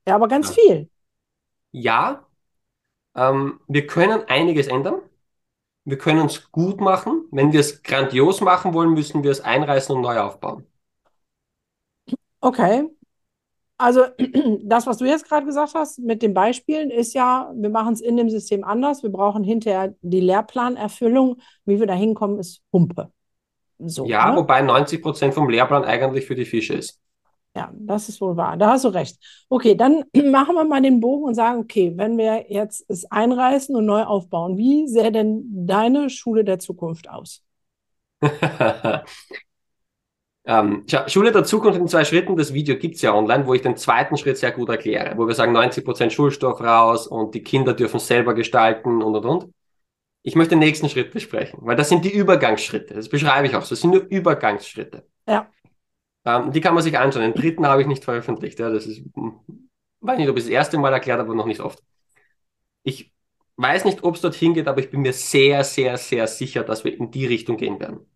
ja, 0.08 0.14
aber 0.14 0.26
ganz 0.28 0.48
ja. 0.48 0.54
viel. 0.54 0.90
Ja, 1.72 2.26
ähm, 3.14 3.60
wir 3.68 3.86
können 3.86 4.22
einiges 4.28 4.68
ändern. 4.68 5.02
Wir 5.84 5.98
können 5.98 6.26
es 6.26 6.50
gut 6.52 6.80
machen. 6.80 7.26
Wenn 7.32 7.52
wir 7.52 7.60
es 7.60 7.82
grandios 7.82 8.40
machen 8.40 8.74
wollen, 8.74 8.94
müssen 8.94 9.22
wir 9.24 9.30
es 9.32 9.40
einreißen 9.42 9.94
und 9.96 10.02
neu 10.02 10.18
aufbauen. 10.20 10.66
Okay, 12.42 12.88
also 13.82 14.04
das, 14.62 14.86
was 14.86 14.98
du 14.98 15.04
jetzt 15.04 15.28
gerade 15.28 15.44
gesagt 15.44 15.74
hast 15.74 15.98
mit 15.98 16.22
den 16.22 16.34
Beispielen, 16.34 16.90
ist 16.90 17.14
ja, 17.14 17.52
wir 17.54 17.70
machen 17.70 17.94
es 17.94 18.00
in 18.00 18.16
dem 18.16 18.30
System 18.30 18.64
anders. 18.64 19.02
Wir 19.02 19.10
brauchen 19.10 19.44
hinterher 19.44 19.94
die 20.02 20.20
Lehrplanerfüllung. 20.20 21.40
Wie 21.64 21.78
wir 21.78 21.86
da 21.86 21.94
hinkommen, 21.94 22.38
ist 22.38 22.62
Humpe. 22.72 23.10
So, 23.78 24.06
ja, 24.06 24.30
ne? 24.30 24.36
wobei 24.36 24.62
90 24.62 25.02
Prozent 25.02 25.34
vom 25.34 25.48
Lehrplan 25.48 25.84
eigentlich 25.84 26.26
für 26.26 26.36
die 26.36 26.44
Fische 26.44 26.74
ist. 26.74 27.00
Ja, 27.54 27.70
das 27.74 28.08
ist 28.08 28.20
wohl 28.20 28.36
wahr. 28.36 28.56
Da 28.56 28.70
hast 28.70 28.84
du 28.84 28.88
recht. 28.88 29.18
Okay, 29.48 29.74
dann 29.74 30.04
machen 30.30 30.54
wir 30.54 30.64
mal 30.64 30.80
den 30.80 31.00
Bogen 31.00 31.24
und 31.24 31.34
sagen, 31.34 31.60
okay, 31.60 31.92
wenn 31.96 32.16
wir 32.16 32.50
jetzt 32.50 32.88
es 32.88 33.10
einreißen 33.10 33.74
und 33.74 33.84
neu 33.84 34.04
aufbauen, 34.04 34.56
wie 34.56 34.88
sähe 34.88 35.12
denn 35.12 35.44
deine 35.66 36.08
Schule 36.08 36.44
der 36.44 36.58
Zukunft 36.58 37.10
aus? 37.10 37.42
Ähm, 40.44 40.84
Schule 41.06 41.30
der 41.30 41.44
Zukunft 41.44 41.78
in 41.78 41.86
zwei 41.86 42.04
Schritten, 42.04 42.36
das 42.36 42.52
Video 42.52 42.76
gibt's 42.76 43.02
ja 43.02 43.14
online, 43.14 43.46
wo 43.46 43.54
ich 43.54 43.62
den 43.62 43.76
zweiten 43.76 44.16
Schritt 44.16 44.38
sehr 44.38 44.50
gut 44.50 44.68
erkläre, 44.68 45.16
wo 45.16 45.26
wir 45.26 45.34
sagen 45.34 45.52
90 45.52 45.84
Prozent 45.84 46.12
Schulstoff 46.12 46.60
raus 46.60 47.06
und 47.06 47.34
die 47.34 47.44
Kinder 47.44 47.74
dürfen 47.74 48.00
selber 48.00 48.34
gestalten 48.34 49.02
und 49.02 49.14
und 49.14 49.24
und. 49.24 49.54
Ich 50.24 50.34
möchte 50.36 50.50
den 50.50 50.60
nächsten 50.60 50.88
Schritt 50.88 51.12
besprechen, 51.12 51.60
weil 51.62 51.76
das 51.76 51.88
sind 51.88 52.04
die 52.04 52.12
Übergangsschritte. 52.12 52.94
Das 52.94 53.08
beschreibe 53.08 53.46
ich 53.46 53.54
auch 53.56 53.62
so. 53.62 53.70
Das 53.70 53.80
sind 53.80 53.90
nur 53.90 54.02
Übergangsschritte. 54.02 55.06
Ja. 55.28 55.48
Ähm, 56.24 56.52
die 56.52 56.60
kann 56.60 56.74
man 56.74 56.82
sich 56.82 56.96
anschauen. 56.98 57.22
Den 57.22 57.34
dritten 57.34 57.66
habe 57.66 57.82
ich 57.82 57.88
nicht 57.88 58.04
veröffentlicht. 58.04 58.58
Ja, 58.58 58.70
das 58.70 58.86
ist, 58.86 59.02
hm, 59.14 59.40
weiß 60.00 60.18
nicht, 60.18 60.28
ob 60.28 60.36
ich 60.36 60.44
das 60.44 60.50
erste 60.50 60.78
Mal 60.78 60.92
erklärt 60.92 61.18
habe, 61.18 61.28
aber 61.28 61.36
noch 61.36 61.46
nicht 61.46 61.60
oft. 61.60 61.82
Ich 62.84 63.12
weiß 63.56 63.84
nicht, 63.84 64.02
ob 64.02 64.16
es 64.16 64.20
dorthin 64.20 64.54
geht, 64.54 64.68
aber 64.68 64.80
ich 64.80 64.90
bin 64.90 65.02
mir 65.02 65.12
sehr, 65.12 65.62
sehr, 65.64 65.96
sehr 65.96 66.26
sicher, 66.26 66.62
dass 66.64 66.84
wir 66.84 66.96
in 66.96 67.10
die 67.10 67.26
Richtung 67.26 67.56
gehen 67.56 67.80
werden. 67.80 68.06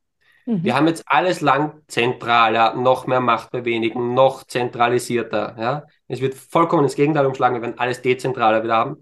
Mhm. 0.47 0.65
Wir 0.65 0.75
haben 0.75 0.87
jetzt 0.87 1.05
alles 1.07 1.41
lang 1.41 1.83
zentraler, 1.89 2.75
noch 2.75 3.07
mehr 3.07 3.21
Macht 3.21 3.51
bei 3.51 3.65
wenigen, 3.65 4.15
noch 4.15 4.45
zentralisierter. 4.45 5.57
Ja? 5.59 5.85
Es 6.09 6.21
wird 6.21 6.35
vollkommen 6.35 6.85
ins 6.85 6.95
Gegenteil 6.95 7.27
umschlagen, 7.27 7.57
wir 7.57 7.63
werden 7.63 7.79
alles 7.79 8.01
dezentraler 8.01 8.63
wieder 8.63 8.77
haben. 8.77 8.97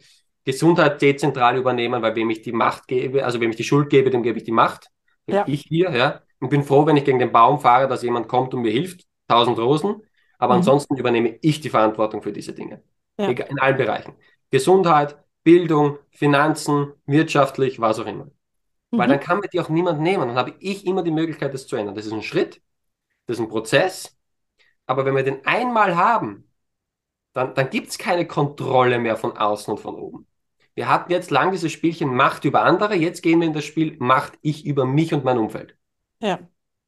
Gesundheit 0.45 1.01
dezentral 1.01 1.57
übernehmen, 1.57 2.03
weil 2.03 2.17
wem 2.17 2.31
ich 2.31 2.43
die 2.43 2.53
Macht 2.53 2.89
gebe, 2.89 3.25
also 3.25 3.41
wem 3.41 3.51
ich 3.51 3.57
die 3.57 3.65
Schuld 3.65 3.89
gebe, 3.89 4.11
dem 4.11 4.23
gebe 4.23 4.39
ich 4.39 4.45
die 4.45 4.53
Macht. 4.53 4.89
Ja. 5.27 5.45
Ich 5.47 5.63
hier, 5.63 5.91
ja. 5.91 6.21
Und 6.41 6.51
bin 6.51 6.65
froh, 6.65 6.85
wenn 6.85 6.97
ich 6.97 7.05
gegen 7.05 7.19
den 7.19 7.33
Baum 7.33 7.61
fahre, 7.61 7.89
dass 7.89 8.03
jemand 8.03 8.29
kommt 8.29 8.53
und 8.53 8.61
mir 8.61 8.73
hilft. 8.73 9.07
Tausend 9.29 9.59
Rosen. 9.59 10.03
Aber 10.39 10.55
mhm. 10.55 10.59
ansonsten 10.59 10.97
übernehme 10.97 11.39
ich 11.41 11.61
die 11.61 11.71
Verantwortung 11.71 12.23
für 12.23 12.33
diese 12.33 12.53
Dinge. 12.53 12.83
Ja. 13.19 13.29
In 13.29 13.59
allen 13.59 13.77
Bereichen. 13.79 14.15
Gesundheit, 14.51 15.17
Bildung, 15.43 15.99
Finanzen, 16.11 16.93
wirtschaftlich, 17.07 17.81
was 17.81 17.99
auch 17.99 18.07
immer. 18.07 18.29
Mhm. 18.95 18.99
Weil 18.99 19.09
dann 19.09 19.21
kann 19.21 19.39
mir 19.39 19.49
die 19.49 19.61
auch 19.61 19.69
niemand 19.69 20.01
nehmen. 20.01 20.29
Dann 20.29 20.37
habe 20.37 20.55
ich 20.59 20.87
immer 20.87 21.03
die 21.03 21.11
Möglichkeit, 21.11 21.55
das 21.55 21.67
zu 21.67 21.77
ändern. 21.77 21.95
Das 21.95 22.07
ist 22.07 22.13
ein 22.13 22.23
Schritt, 22.23 22.63
das 23.27 23.39
ist 23.39 23.45
ein 23.45 23.49
Prozess. 23.49 24.17
Aber 24.87 25.05
wenn 25.05 25.17
wir 25.17 25.23
den 25.23 25.45
einmal 25.47 25.97
haben, 25.97 26.51
dann, 27.33 27.55
dann 27.55 27.71
gibt 27.71 27.89
es 27.89 27.99
keine 27.99 28.27
Kontrolle 28.27 28.99
mehr 28.99 29.17
von 29.17 29.37
außen 29.37 29.73
und 29.73 29.81
von 29.81 29.97
oben. 29.97 30.27
Wir 30.75 30.89
hatten 30.89 31.13
jetzt 31.13 31.31
lang 31.31 31.53
dieses 31.53 31.73
Spielchen 31.73 32.15
Macht 32.15 32.45
über 32.45 32.63
andere, 32.63 32.95
jetzt 32.95 33.23
gehen 33.23 33.41
wir 33.41 33.47
in 33.47 33.55
das 33.55 33.65
Spiel 33.65 33.97
Macht 33.99 34.35
ich 34.43 34.67
über 34.67 34.85
mich 34.85 35.15
und 35.15 35.25
mein 35.25 35.39
Umfeld. 35.39 35.77
Ja. 36.21 36.41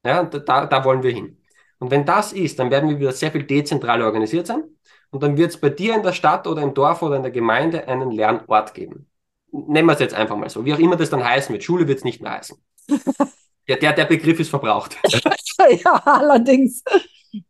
Ja, 0.05 0.23
da, 0.23 0.65
da 0.65 0.85
wollen 0.85 1.03
wir 1.03 1.11
hin. 1.11 1.41
Und 1.79 1.91
wenn 1.91 2.05
das 2.05 2.33
ist, 2.33 2.59
dann 2.59 2.71
werden 2.71 2.89
wir 2.89 2.99
wieder 2.99 3.11
sehr 3.11 3.31
viel 3.31 3.43
dezentral 3.43 4.01
organisiert 4.01 4.47
sein. 4.47 4.63
Und 5.09 5.23
dann 5.23 5.37
wird 5.37 5.51
es 5.51 5.59
bei 5.59 5.69
dir 5.69 5.95
in 5.95 6.03
der 6.03 6.13
Stadt 6.13 6.47
oder 6.47 6.61
im 6.61 6.73
Dorf 6.73 7.01
oder 7.01 7.15
in 7.17 7.23
der 7.23 7.31
Gemeinde 7.31 7.87
einen 7.87 8.11
Lernort 8.11 8.73
geben. 8.73 9.09
Nennen 9.51 9.87
wir 9.87 9.93
es 9.93 9.99
jetzt 9.99 10.13
einfach 10.13 10.35
mal 10.35 10.49
so. 10.49 10.65
Wie 10.65 10.73
auch 10.73 10.79
immer 10.79 10.95
das 10.95 11.09
dann 11.09 11.23
heißen 11.23 11.53
wird. 11.53 11.63
Schule 11.63 11.87
wird 11.87 11.99
es 11.99 12.03
nicht 12.03 12.21
mehr 12.21 12.31
heißen. 12.31 12.57
der, 13.67 13.77
der, 13.77 13.93
der 13.93 14.05
Begriff 14.05 14.39
ist 14.39 14.49
verbraucht. 14.49 14.97
ja, 15.83 15.93
allerdings. 16.05 16.83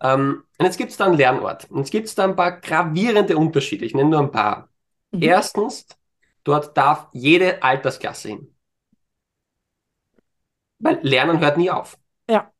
Ähm, 0.02 0.44
und 0.58 0.66
jetzt 0.66 0.78
gibt 0.78 0.92
es 0.92 0.98
da 0.98 1.06
einen 1.06 1.18
Lernort. 1.18 1.70
Und 1.70 1.80
jetzt 1.80 1.92
gibt 1.92 2.08
es 2.08 2.16
da 2.16 2.24
ein 2.24 2.36
paar 2.36 2.60
gravierende 2.60 3.38
Unterschiede. 3.38 3.86
Ich 3.86 3.96
nenne 3.96 4.10
nur 4.10 4.20
ein 4.20 4.32
paar. 4.32 4.70
Mhm. 5.12 5.22
Erstens, 5.22 5.88
dort 6.44 6.78
darf 6.78 7.08
jede 7.14 7.64
Altersklasse 7.64 8.30
hin. 8.30 8.56
Weil 10.80 11.00
Lernen 11.02 11.40
hört 11.40 11.58
nie 11.58 11.72
auf. 11.72 11.98
Ja. 12.30 12.52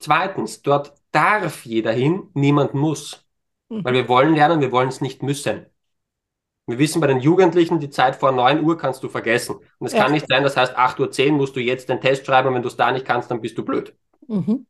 Zweitens, 0.00 0.62
dort 0.62 0.94
darf 1.12 1.64
jeder 1.64 1.92
hin, 1.92 2.30
niemand 2.34 2.74
muss. 2.74 3.24
Mhm. 3.68 3.84
Weil 3.84 3.94
wir 3.94 4.08
wollen 4.08 4.34
lernen, 4.34 4.60
wir 4.60 4.72
wollen 4.72 4.88
es 4.88 5.00
nicht 5.00 5.22
müssen. 5.22 5.66
Wir 6.70 6.78
wissen 6.78 7.00
bei 7.00 7.06
den 7.06 7.20
Jugendlichen, 7.20 7.80
die 7.80 7.90
Zeit 7.90 8.16
vor 8.16 8.32
9 8.32 8.62
Uhr 8.62 8.78
kannst 8.78 9.02
du 9.02 9.08
vergessen. 9.08 9.56
Und 9.78 9.86
es 9.86 9.92
ja. 9.92 10.02
kann 10.02 10.12
nicht 10.12 10.26
sein, 10.28 10.42
das 10.42 10.56
heißt 10.56 10.76
8.10 10.76 11.26
Uhr 11.26 11.32
musst 11.32 11.56
du 11.56 11.60
jetzt 11.60 11.88
den 11.88 12.00
Test 12.00 12.26
schreiben 12.26 12.48
und 12.48 12.54
wenn 12.54 12.62
du 12.62 12.68
es 12.68 12.76
da 12.76 12.92
nicht 12.92 13.06
kannst, 13.06 13.30
dann 13.30 13.40
bist 13.40 13.58
du 13.58 13.64
blöd. 13.64 13.94
Mhm. 14.26 14.66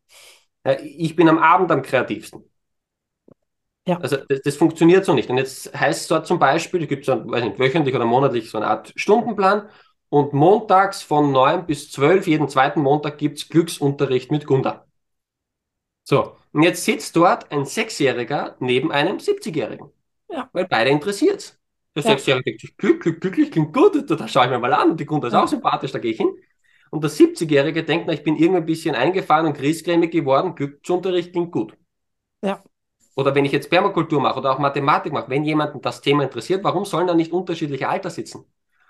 Ich 0.83 1.17
bin 1.17 1.29
am 1.29 1.39
Abend 1.39 1.71
am 1.71 1.83
kreativsten. 1.83 2.45
Ja. 3.87 3.99
Also 3.99 4.19
das, 4.29 4.43
das, 4.43 4.57
funktioniert 4.57 5.05
so 5.05 5.15
nicht. 5.15 5.31
Und 5.31 5.39
jetzt 5.39 5.79
heißt 5.79 6.03
es 6.03 6.09
dort 6.09 6.27
zum 6.27 6.39
Beispiel, 6.39 6.83
es 6.83 6.89
gibt 6.89 7.05
so, 7.05 7.31
weiß 7.31 7.45
nicht, 7.45 7.59
wöchentlich 7.59 7.95
oder 7.95 8.05
monatlich 8.05 8.51
so 8.51 8.59
eine 8.59 8.67
Art 8.67 8.93
Stundenplan 8.95 9.69
und 10.11 10.33
montags 10.33 11.03
von 11.03 11.33
9 11.33 11.67
bis 11.67 11.91
12, 11.91 12.27
jeden 12.27 12.49
zweiten 12.49 12.81
Montag 12.81 13.19
gibt 13.19 13.39
es 13.39 13.49
Glücksunterricht 13.49 14.31
mit 14.31 14.47
Gunda. 14.47 14.87
So, 16.05 16.37
und 16.53 16.63
jetzt 16.63 16.85
sitzt 16.85 17.17
dort 17.17 17.51
ein 17.53 17.65
Sechsjähriger 17.65 18.57
neben 18.59 18.93
einem 18.93 19.19
70-Jährigen. 19.19 19.91
Ja. 20.29 20.49
Weil 20.53 20.67
beide 20.67 20.91
interessiert 20.91 21.60
Der 22.03 22.11
ja. 22.13 22.17
Sechsjährige 22.17 22.45
denkt 22.45 22.61
sich, 22.61 22.77
Glück, 22.77 23.03
Glück, 23.03 23.21
glücklich, 23.21 23.51
klingt 23.51 23.73
gut, 23.73 24.11
da 24.11 24.29
schaue 24.29 24.45
ich 24.45 24.51
mir 24.51 24.59
mal 24.59 24.73
an. 24.73 24.93
Und 24.93 25.01
die 25.01 25.07
Gunda 25.07 25.29
ist 25.29 25.35
auch 25.35 25.49
sympathisch, 25.49 25.93
da 25.93 25.99
gehe 25.99 26.13
ich 26.13 26.19
hin. 26.19 26.31
Und 26.91 27.05
der 27.05 27.11
70-Jährige 27.11 27.85
denkt, 27.85 28.07
na, 28.07 28.13
ich 28.13 28.25
bin 28.25 28.37
irgendwie 28.37 28.59
ein 28.61 28.67
bisschen 28.67 28.95
eingefahren 28.95 29.47
und 29.47 29.57
griesgrämig 29.57 30.11
geworden, 30.11 30.55
Glücksunterricht 30.55 31.33
klingt 31.33 31.53
gut. 31.53 31.77
Ja. 32.43 32.63
Oder 33.15 33.35
wenn 33.35 33.45
ich 33.45 33.53
jetzt 33.53 33.71
Permakultur 33.71 34.21
mache 34.21 34.39
oder 34.39 34.53
auch 34.53 34.59
Mathematik 34.59 35.13
mache, 35.13 35.31
wenn 35.31 35.45
jemanden 35.45 35.81
das 35.81 36.01
Thema 36.01 36.25
interessiert, 36.25 36.65
warum 36.65 36.85
sollen 36.85 37.07
da 37.07 37.15
nicht 37.15 37.33
unterschiedliche 37.33 37.89
Alter 37.89 38.11
sitzen? 38.11 38.45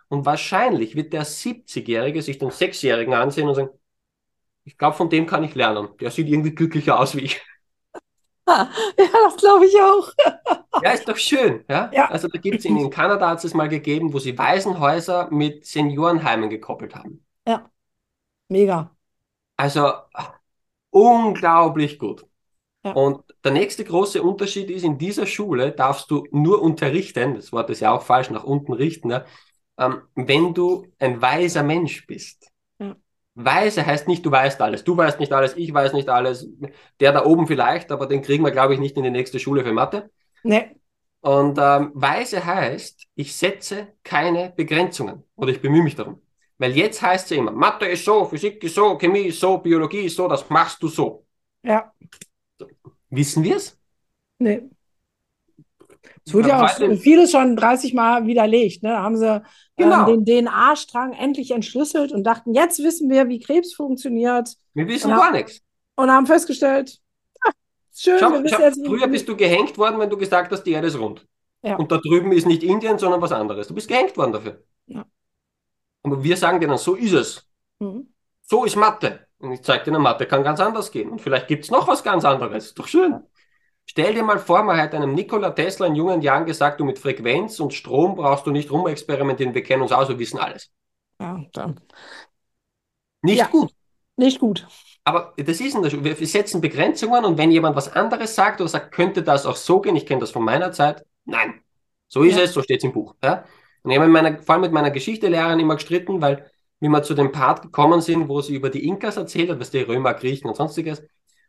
Und 0.08 0.24
wahrscheinlich 0.26 0.96
wird 0.96 1.12
der 1.12 1.24
70-Jährige 1.24 2.22
sich 2.22 2.38
den 2.38 2.50
6-Jährigen 2.50 3.14
ansehen 3.14 3.48
und 3.48 3.54
sagen, 3.54 3.70
ich 4.64 4.78
glaube, 4.78 4.96
von 4.96 5.10
dem 5.10 5.26
kann 5.26 5.44
ich 5.44 5.54
lernen. 5.54 5.88
Der 6.00 6.10
sieht 6.10 6.28
irgendwie 6.28 6.54
glücklicher 6.54 6.98
aus 6.98 7.16
wie 7.16 7.20
ich. 7.20 7.42
Ja, 8.98 9.06
das 9.24 9.36
glaube 9.36 9.66
ich 9.66 9.74
auch. 9.80 10.12
Ja, 10.82 10.92
ist 10.92 11.08
doch 11.08 11.16
schön. 11.16 11.64
Ja? 11.68 11.90
ja. 11.92 12.10
Also 12.10 12.28
da 12.28 12.38
gibt 12.38 12.58
es 12.58 12.64
in, 12.64 12.90
Kanada 12.90 13.28
hat 13.30 13.44
es 13.44 13.54
mal 13.54 13.68
gegeben, 13.68 14.12
wo 14.12 14.18
sie 14.18 14.36
Waisenhäuser 14.36 15.28
mit 15.30 15.66
Seniorenheimen 15.66 16.50
gekoppelt 16.50 16.94
haben. 16.94 17.24
Ja. 17.46 17.70
Mega. 18.48 18.90
Also 19.56 19.92
unglaublich 20.90 21.98
gut. 21.98 22.24
Ja. 22.84 22.92
Und 22.92 23.22
der 23.44 23.52
nächste 23.52 23.84
große 23.84 24.22
Unterschied 24.22 24.70
ist, 24.70 24.84
in 24.84 24.96
dieser 24.96 25.26
Schule 25.26 25.72
darfst 25.72 26.10
du 26.10 26.26
nur 26.30 26.62
unterrichten, 26.62 27.34
das 27.34 27.52
Wort 27.52 27.68
ist 27.70 27.80
ja 27.80 27.92
auch 27.92 28.02
falsch, 28.02 28.30
nach 28.30 28.44
unten 28.44 28.72
richten, 28.72 29.08
ne? 29.08 29.26
ähm, 29.78 30.02
wenn 30.14 30.54
du 30.54 30.86
ein 30.98 31.20
weiser 31.20 31.62
Mensch 31.62 32.06
bist. 32.06 32.50
Weise 33.44 33.84
heißt 33.84 34.08
nicht, 34.08 34.24
du 34.24 34.30
weißt 34.30 34.60
alles. 34.60 34.84
Du 34.84 34.96
weißt 34.96 35.20
nicht 35.20 35.32
alles, 35.32 35.56
ich 35.56 35.72
weiß 35.72 35.92
nicht 35.92 36.08
alles. 36.08 36.48
Der 37.00 37.12
da 37.12 37.24
oben 37.24 37.46
vielleicht, 37.46 37.90
aber 37.92 38.06
den 38.06 38.22
kriegen 38.22 38.44
wir, 38.44 38.50
glaube 38.50 38.74
ich, 38.74 38.80
nicht 38.80 38.96
in 38.96 39.04
die 39.04 39.10
nächste 39.10 39.38
Schule 39.38 39.64
für 39.64 39.72
Mathe. 39.72 40.10
Nee. 40.42 40.76
Und 41.20 41.58
ähm, 41.60 41.90
weise 41.94 42.44
heißt, 42.44 43.06
ich 43.14 43.36
setze 43.36 43.88
keine 44.02 44.52
Begrenzungen 44.56 45.24
oder 45.36 45.50
ich 45.50 45.60
bemühe 45.60 45.82
mich 45.82 45.94
darum. 45.96 46.22
Weil 46.58 46.76
jetzt 46.76 47.02
heißt 47.02 47.24
es 47.24 47.30
ja 47.30 47.36
immer, 47.38 47.52
Mathe 47.52 47.86
ist 47.86 48.04
so, 48.04 48.24
Physik 48.24 48.62
ist 48.64 48.74
so, 48.74 48.96
Chemie 48.96 49.26
ist 49.26 49.40
so, 49.40 49.58
Biologie 49.58 50.00
ist 50.00 50.16
so, 50.16 50.28
das 50.28 50.48
machst 50.50 50.82
du 50.82 50.88
so. 50.88 51.26
Ja. 51.62 51.92
Wissen 53.10 53.42
wir 53.44 53.56
es? 53.56 53.78
Nee. 54.38 54.62
Es 56.26 56.34
wurde 56.34 56.48
ja 56.48 56.64
auch 56.64 56.98
vieles 56.98 57.32
schon 57.32 57.56
30 57.56 57.94
Mal 57.94 58.26
widerlegt. 58.26 58.82
Ne? 58.82 58.90
Da 58.90 59.02
haben 59.02 59.16
sie 59.16 59.26
ähm, 59.26 59.42
genau. 59.76 60.08
ähm, 60.08 60.24
den 60.24 60.46
DNA-Strang 60.46 61.12
endlich 61.12 61.50
entschlüsselt 61.50 62.12
und 62.12 62.24
dachten, 62.24 62.54
jetzt 62.54 62.82
wissen 62.82 63.10
wir, 63.10 63.28
wie 63.28 63.40
Krebs 63.40 63.74
funktioniert. 63.74 64.54
Wir 64.74 64.86
wissen 64.86 65.10
gar 65.10 65.32
nichts. 65.32 65.60
Und 65.96 66.10
haben 66.10 66.26
festgestellt, 66.26 66.98
ah, 67.44 67.50
schön, 67.94 68.18
schau, 68.18 68.32
wir 68.32 68.42
wissen 68.42 68.56
schau, 68.56 68.64
jetzt, 68.64 68.86
Früher 68.86 69.08
bist 69.08 69.28
du 69.28 69.36
gehängt 69.36 69.76
worden, 69.76 69.98
wenn 69.98 70.10
du 70.10 70.16
gesagt 70.16 70.52
hast, 70.52 70.62
die 70.62 70.72
Erde 70.72 70.88
ist 70.88 70.98
rund. 70.98 71.26
Ja. 71.62 71.76
Und 71.76 71.92
da 71.92 71.98
drüben 71.98 72.32
ist 72.32 72.46
nicht 72.46 72.62
Indien, 72.62 72.98
sondern 72.98 73.20
was 73.20 73.32
anderes. 73.32 73.68
Du 73.68 73.74
bist 73.74 73.88
gehängt 73.88 74.16
worden 74.16 74.32
dafür. 74.32 74.62
Ja. 74.86 75.04
Aber 76.02 76.22
wir 76.22 76.36
sagen 76.36 76.60
dir 76.60 76.68
dann, 76.68 76.78
so 76.78 76.94
ist 76.94 77.12
es. 77.12 77.46
Mhm. 77.78 78.12
So 78.42 78.64
ist 78.64 78.76
Mathe. 78.76 79.26
Und 79.38 79.52
ich 79.52 79.62
zeige 79.62 79.90
dir, 79.90 79.98
Mathe 79.98 80.26
kann 80.26 80.42
ganz 80.42 80.60
anders 80.60 80.90
gehen. 80.90 81.10
Und 81.10 81.20
vielleicht 81.20 81.48
gibt 81.48 81.64
es 81.64 81.70
noch 81.70 81.86
was 81.88 82.02
ganz 82.02 82.24
anderes. 82.24 82.74
Doch 82.74 82.86
schön. 82.86 83.22
Stell 83.90 84.14
dir 84.14 84.22
mal 84.22 84.38
vor, 84.38 84.62
man 84.62 84.76
hat 84.76 84.94
einem 84.94 85.14
Nikola 85.14 85.50
Tesla 85.50 85.86
in 85.88 85.96
jungen 85.96 86.22
Jahren 86.22 86.46
gesagt, 86.46 86.78
du 86.78 86.84
mit 86.84 87.00
Frequenz 87.00 87.58
und 87.58 87.74
Strom 87.74 88.14
brauchst 88.14 88.46
du 88.46 88.52
nicht 88.52 88.70
rumexperimentieren, 88.70 89.52
wir 89.52 89.64
kennen 89.64 89.82
uns 89.82 89.90
aus, 89.90 90.08
wir 90.08 90.16
wissen 90.20 90.38
alles. 90.38 90.70
Ja, 91.20 91.44
dann. 91.52 91.80
Nicht 93.22 93.38
ja, 93.38 93.46
gut. 93.48 93.74
Nicht 94.14 94.38
gut. 94.38 94.64
Aber 95.02 95.34
das 95.36 95.60
ist 95.60 95.74
ein, 95.74 96.04
wir 96.04 96.26
setzen 96.28 96.60
Begrenzungen 96.60 97.24
und 97.24 97.36
wenn 97.36 97.50
jemand 97.50 97.74
was 97.74 97.92
anderes 97.92 98.36
sagt 98.36 98.60
oder 98.60 98.68
sagt, 98.68 98.92
könnte 98.92 99.24
das 99.24 99.44
auch 99.44 99.56
so 99.56 99.80
gehen, 99.80 99.96
ich 99.96 100.06
kenne 100.06 100.20
das 100.20 100.30
von 100.30 100.44
meiner 100.44 100.70
Zeit, 100.70 101.04
nein. 101.24 101.60
So 102.06 102.22
ist 102.22 102.36
ja. 102.36 102.44
es, 102.44 102.52
so 102.52 102.62
steht 102.62 102.78
es 102.78 102.84
im 102.84 102.92
Buch. 102.92 103.16
Ja? 103.24 103.44
Und 103.82 103.90
ich 103.90 103.98
habe 103.98 104.06
meiner, 104.06 104.40
vor 104.40 104.52
allem 104.52 104.62
mit 104.62 104.72
meiner 104.72 104.92
Geschichtelehrerin 104.92 105.58
immer 105.58 105.74
gestritten, 105.74 106.22
weil 106.22 106.48
wie 106.78 106.88
wir 106.88 107.02
zu 107.02 107.14
dem 107.14 107.32
Part 107.32 107.62
gekommen 107.62 108.00
sind, 108.02 108.28
wo 108.28 108.40
sie 108.40 108.54
über 108.54 108.70
die 108.70 108.86
Inkas 108.86 109.16
erzählt 109.16 109.50
hat, 109.50 109.58
was 109.58 109.72
die 109.72 109.80
Römer, 109.80 110.14
Griechen 110.14 110.48
und 110.48 110.56
sonstiges. 110.56 111.02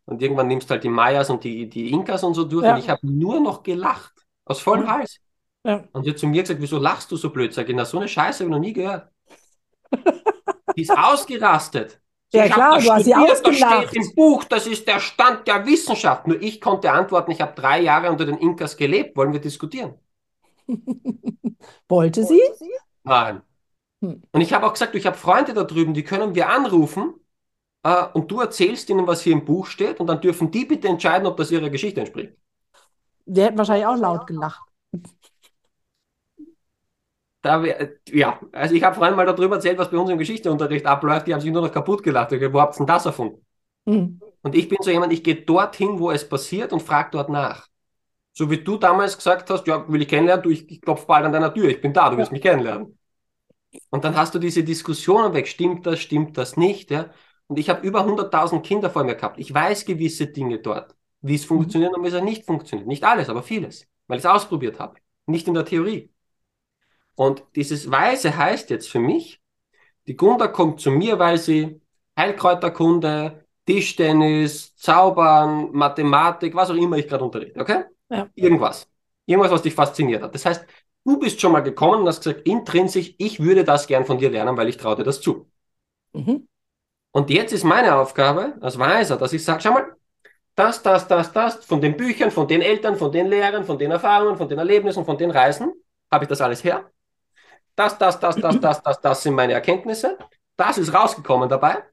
Und 0.05 0.21
irgendwann 0.21 0.47
nimmst 0.47 0.69
du 0.69 0.73
halt 0.73 0.83
die 0.83 0.89
Mayas 0.89 1.29
und 1.29 1.43
die, 1.43 1.69
die 1.69 1.91
Inkas 1.91 2.23
und 2.23 2.33
so 2.33 2.43
durch. 2.43 2.65
Ja. 2.65 2.73
Und 2.73 2.79
ich 2.79 2.89
habe 2.89 3.07
nur 3.07 3.39
noch 3.39 3.63
gelacht. 3.63 4.13
Aus 4.45 4.59
vollem 4.59 4.85
ja. 4.85 4.91
Hals. 4.91 5.19
Ja. 5.63 5.83
Und 5.91 6.03
sie 6.03 6.09
hat 6.09 6.17
zu 6.17 6.27
mir 6.27 6.41
gesagt, 6.41 6.61
wieso 6.61 6.77
lachst 6.77 7.11
du 7.11 7.15
so 7.15 7.29
blöd? 7.29 7.53
Sag 7.53 7.69
ich, 7.69 7.75
na, 7.75 7.85
so 7.85 7.97
eine 7.97 8.07
Scheiße 8.07 8.43
habe 8.43 8.49
ich 8.49 8.51
noch 8.51 8.59
nie 8.59 8.73
gehört. 8.73 9.09
die 10.75 10.81
ist 10.81 10.91
ausgerastet. 10.91 11.99
Ja, 12.33 12.45
ich 12.45 12.53
klar, 12.53 12.79
du 12.79 12.91
hast 12.91 13.03
sie 13.03 13.13
ausgelacht. 13.13 13.83
Das 13.83 13.89
steht 13.89 13.95
im 13.95 14.15
Buch, 14.15 14.43
das 14.45 14.65
ist 14.65 14.87
der 14.87 14.99
Stand 14.99 15.47
der 15.47 15.65
Wissenschaft. 15.65 16.27
Nur 16.27 16.41
ich 16.41 16.61
konnte 16.61 16.91
antworten, 16.91 17.31
ich 17.31 17.41
habe 17.41 17.53
drei 17.53 17.81
Jahre 17.81 18.09
unter 18.09 18.25
den 18.25 18.37
Inkas 18.37 18.77
gelebt. 18.77 19.17
Wollen 19.17 19.33
wir 19.33 19.41
diskutieren? 19.41 19.95
Wollte 21.89 22.23
sie? 22.23 22.41
Nein. 23.03 23.41
Hm. 24.01 24.23
Und 24.31 24.41
ich 24.41 24.53
habe 24.53 24.65
auch 24.65 24.73
gesagt, 24.73 24.95
ich 24.95 25.05
habe 25.05 25.17
Freunde 25.17 25.53
da 25.53 25.63
drüben, 25.63 25.93
die 25.93 26.03
können 26.03 26.33
wir 26.33 26.49
anrufen 26.49 27.13
äh, 27.83 28.05
und 28.13 28.29
du 28.29 28.41
erzählst 28.41 28.89
ihnen, 28.89 29.07
was 29.07 29.21
hier 29.21 29.33
im 29.33 29.45
Buch 29.45 29.67
steht 29.67 29.99
und 29.99 30.07
dann 30.07 30.21
dürfen 30.21 30.51
die 30.51 30.65
bitte 30.65 30.87
entscheiden, 30.87 31.27
ob 31.27 31.37
das 31.37 31.51
ihrer 31.51 31.69
Geschichte 31.69 31.99
entspricht. 32.01 32.33
Die 33.25 33.41
hätten 33.41 33.57
wahrscheinlich 33.57 33.85
auch 33.85 33.97
laut 33.97 34.27
gelacht. 34.27 34.61
Da 37.41 37.63
wär, 37.63 37.93
ja, 38.09 38.39
also 38.51 38.75
ich 38.75 38.83
habe 38.83 38.95
vorhin 38.95 39.15
mal 39.15 39.25
darüber 39.25 39.55
erzählt, 39.55 39.77
was 39.79 39.89
bei 39.89 39.97
uns 39.97 40.11
im 40.11 40.17
Geschichteunterricht 40.17 40.85
abläuft. 40.85 41.27
Die 41.27 41.33
haben 41.33 41.41
sich 41.41 41.51
nur 41.51 41.63
noch 41.63 41.71
kaputt 41.71 42.03
gelacht. 42.03 42.31
Ich, 42.31 42.53
wo 42.53 42.61
habt 42.61 42.75
ihr 42.75 42.77
denn 42.79 42.87
das 42.87 43.05
erfunden? 43.05 43.43
Mhm. 43.85 44.21
Und 44.43 44.55
ich 44.55 44.69
bin 44.69 44.77
so 44.81 44.91
jemand, 44.91 45.11
ich 45.13 45.23
gehe 45.23 45.35
dorthin, 45.35 45.99
wo 45.99 46.11
es 46.11 46.27
passiert 46.27 46.71
und 46.71 46.81
frage 46.81 47.09
dort 47.11 47.29
nach. 47.29 47.67
So 48.33 48.49
wie 48.49 48.63
du 48.63 48.77
damals 48.77 49.17
gesagt 49.17 49.49
hast, 49.49 49.67
ja, 49.67 49.87
will 49.91 50.01
ich 50.01 50.07
kennenlernen, 50.07 50.43
du, 50.43 50.49
ich, 50.51 50.69
ich 50.69 50.81
klopfe 50.81 51.05
bald 51.05 51.25
an 51.25 51.33
deiner 51.33 51.53
Tür, 51.53 51.69
ich 51.69 51.81
bin 51.81 51.93
da, 51.93 52.09
du 52.09 52.17
wirst 52.17 52.31
mich 52.31 52.41
kennenlernen. 52.41 52.97
Und 53.89 54.03
dann 54.03 54.15
hast 54.15 54.35
du 54.35 54.39
diese 54.39 54.63
Diskussionen 54.63 55.33
weg, 55.33 55.47
stimmt 55.47 55.85
das, 55.85 55.99
stimmt 55.99 56.37
das 56.37 56.57
nicht, 56.57 56.91
ja? 56.91 57.09
Und 57.51 57.59
ich 57.59 57.69
habe 57.69 57.85
über 57.85 58.05
100.000 58.05 58.61
Kinder 58.61 58.89
vor 58.89 59.03
mir 59.03 59.15
gehabt. 59.15 59.37
Ich 59.37 59.53
weiß 59.53 59.83
gewisse 59.83 60.27
Dinge 60.27 60.59
dort, 60.59 60.95
wie 61.19 61.35
es 61.35 61.43
funktioniert 61.43 61.91
mhm. 61.91 61.97
und 61.97 62.05
wie 62.05 62.15
es 62.15 62.23
nicht 62.23 62.45
funktioniert. 62.45 62.87
Nicht 62.87 63.03
alles, 63.03 63.27
aber 63.27 63.43
vieles, 63.43 63.89
weil 64.07 64.19
ich 64.19 64.23
es 64.23 64.31
ausprobiert 64.31 64.79
habe. 64.79 64.95
Nicht 65.25 65.49
in 65.49 65.53
der 65.53 65.65
Theorie. 65.65 66.09
Und 67.15 67.43
dieses 67.57 67.91
Weise 67.91 68.37
heißt 68.37 68.69
jetzt 68.69 68.89
für 68.89 68.99
mich, 68.99 69.41
die 70.07 70.15
Gunda 70.15 70.47
kommt 70.47 70.79
zu 70.79 70.91
mir, 70.91 71.19
weil 71.19 71.37
sie 71.37 71.81
Heilkräuterkunde, 72.17 73.43
Tischtennis, 73.65 74.73
Zaubern, 74.77 75.73
Mathematik, 75.73 76.55
was 76.55 76.69
auch 76.69 76.75
immer 76.75 76.95
ich 76.99 77.09
gerade 77.09 77.25
unterrichte, 77.25 77.59
okay? 77.59 77.83
Ja. 78.09 78.29
Irgendwas. 78.33 78.87
Irgendwas, 79.25 79.51
was 79.51 79.61
dich 79.61 79.75
fasziniert 79.75 80.23
hat. 80.23 80.33
Das 80.33 80.45
heißt, 80.45 80.65
du 81.03 81.19
bist 81.19 81.41
schon 81.41 81.51
mal 81.51 81.59
gekommen 81.59 82.03
und 82.03 82.07
hast 82.07 82.23
gesagt, 82.23 82.47
intrinsisch, 82.47 83.13
ich 83.17 83.41
würde 83.41 83.65
das 83.65 83.87
gern 83.87 84.05
von 84.05 84.19
dir 84.19 84.29
lernen, 84.29 84.55
weil 84.55 84.69
ich 84.69 84.77
traue 84.77 84.95
dir 84.95 85.03
das 85.03 85.19
zu. 85.19 85.51
Mhm. 86.13 86.47
Und 87.11 87.29
jetzt 87.29 87.51
ist 87.51 87.63
meine 87.63 87.95
Aufgabe 87.95 88.55
als 88.61 88.79
Weiser, 88.79 89.17
dass 89.17 89.33
ich 89.33 89.43
sage, 89.43 89.61
schau 89.61 89.71
mal, 89.71 89.95
das, 90.55 90.81
das, 90.81 91.07
das, 91.07 91.31
das, 91.31 91.65
von 91.65 91.81
den 91.81 91.97
Büchern, 91.97 92.31
von 92.31 92.47
den 92.47 92.61
Eltern, 92.61 92.95
von 92.95 93.11
den 93.11 93.27
Lehrern, 93.27 93.65
von 93.65 93.77
den 93.77 93.91
Erfahrungen, 93.91 94.37
von 94.37 94.47
den 94.47 94.59
Erlebnissen, 94.59 95.05
von 95.05 95.17
den 95.17 95.31
Reisen, 95.31 95.73
habe 96.11 96.25
ich 96.25 96.29
das 96.29 96.41
alles 96.41 96.63
her. 96.63 96.89
Das, 97.75 97.97
das, 97.97 98.19
das, 98.19 98.35
das, 98.35 98.59
das, 98.59 98.83
das, 98.83 99.01
das 99.01 99.23
sind 99.23 99.33
meine 99.33 99.53
Erkenntnisse. 99.53 100.17
Das 100.57 100.77
ist 100.77 100.93
rausgekommen 100.93 101.49
dabei. 101.49 101.83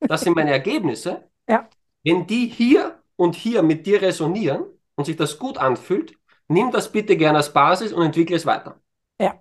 Das 0.00 0.20
sind 0.20 0.36
meine 0.36 0.50
Ergebnisse. 0.50 1.28
Ja. 1.48 1.68
Wenn 2.02 2.26
die 2.26 2.48
hier 2.48 3.00
und 3.14 3.36
hier 3.36 3.62
mit 3.62 3.86
dir 3.86 4.02
resonieren 4.02 4.64
und 4.96 5.04
sich 5.04 5.14
das 5.14 5.38
gut 5.38 5.58
anfühlt, 5.58 6.18
nimm 6.48 6.72
das 6.72 6.90
bitte 6.90 7.16
gerne 7.16 7.38
als 7.38 7.52
Basis 7.52 7.92
und 7.92 8.04
entwickle 8.04 8.34
es 8.34 8.46
weiter. 8.46 8.80
Ja. 9.20 9.40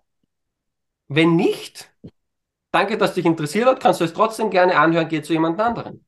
Wenn 1.08 1.36
nicht, 1.36 1.90
danke, 2.76 2.98
dass 2.98 3.14
dich 3.14 3.26
interessiert 3.26 3.68
hat, 3.68 3.80
kannst 3.80 4.02
du 4.02 4.06
es 4.06 4.14
trotzdem 4.14 4.50
gerne 4.50 4.78
anhören, 4.78 5.08
geh 5.08 5.22
zu 5.22 5.34
jemand 5.34 5.60
anderem. 5.60 6.04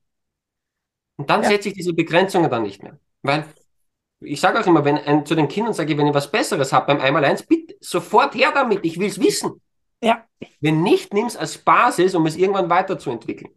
Und 1.16 1.28
dann 1.30 1.42
ja. 1.42 1.48
setze 1.48 1.68
ich 1.68 1.74
diese 1.74 1.94
Begrenzungen 1.94 2.50
dann 2.50 2.62
nicht 2.62 2.82
mehr. 2.82 2.98
Weil 3.22 3.44
ich 4.20 4.40
sage 4.40 4.60
auch 4.60 4.66
immer, 4.66 4.84
wenn 4.84 4.98
ein, 4.98 5.24
zu 5.24 5.34
den 5.34 5.48
Kindern 5.48 5.72
sage 5.72 5.92
ich, 5.92 5.98
wenn 5.98 6.06
ihr 6.06 6.14
was 6.14 6.30
Besseres 6.30 6.72
habt 6.72 6.86
beim 6.86 7.00
Einmaleins, 7.00 7.42
bitte 7.42 7.76
sofort 7.80 8.34
her 8.34 8.52
damit, 8.52 8.84
ich 8.84 8.98
will 8.98 9.08
es 9.08 9.20
wissen. 9.20 9.60
Ja. 10.02 10.24
Wenn 10.60 10.82
nicht, 10.82 11.12
nimm 11.14 11.26
es 11.26 11.36
als 11.36 11.58
Basis, 11.58 12.14
um 12.14 12.26
es 12.26 12.36
irgendwann 12.36 12.70
weiterzuentwickeln. 12.70 13.52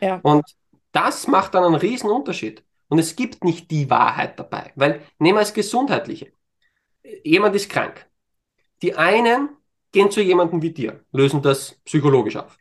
Ja. 0.00 0.20
Und 0.22 0.44
das 0.92 1.26
macht 1.26 1.54
dann 1.54 1.64
einen 1.64 1.76
riesen 1.76 2.10
Unterschied. 2.10 2.64
Und 2.88 2.98
es 2.98 3.14
gibt 3.14 3.44
nicht 3.44 3.70
die 3.70 3.88
Wahrheit 3.88 4.38
dabei, 4.38 4.72
weil 4.74 5.02
nehmen 5.18 5.38
wir 5.38 5.42
es 5.42 5.54
gesundheitliche. 5.54 6.32
Jemand 7.22 7.54
ist 7.54 7.70
krank. 7.70 8.06
Die 8.82 8.96
einen 8.96 9.50
gehen 9.92 10.10
zu 10.10 10.20
jemandem 10.20 10.62
wie 10.62 10.72
dir, 10.72 11.04
lösen 11.12 11.42
das 11.42 11.72
psychologisch 11.84 12.36
auf. 12.36 12.58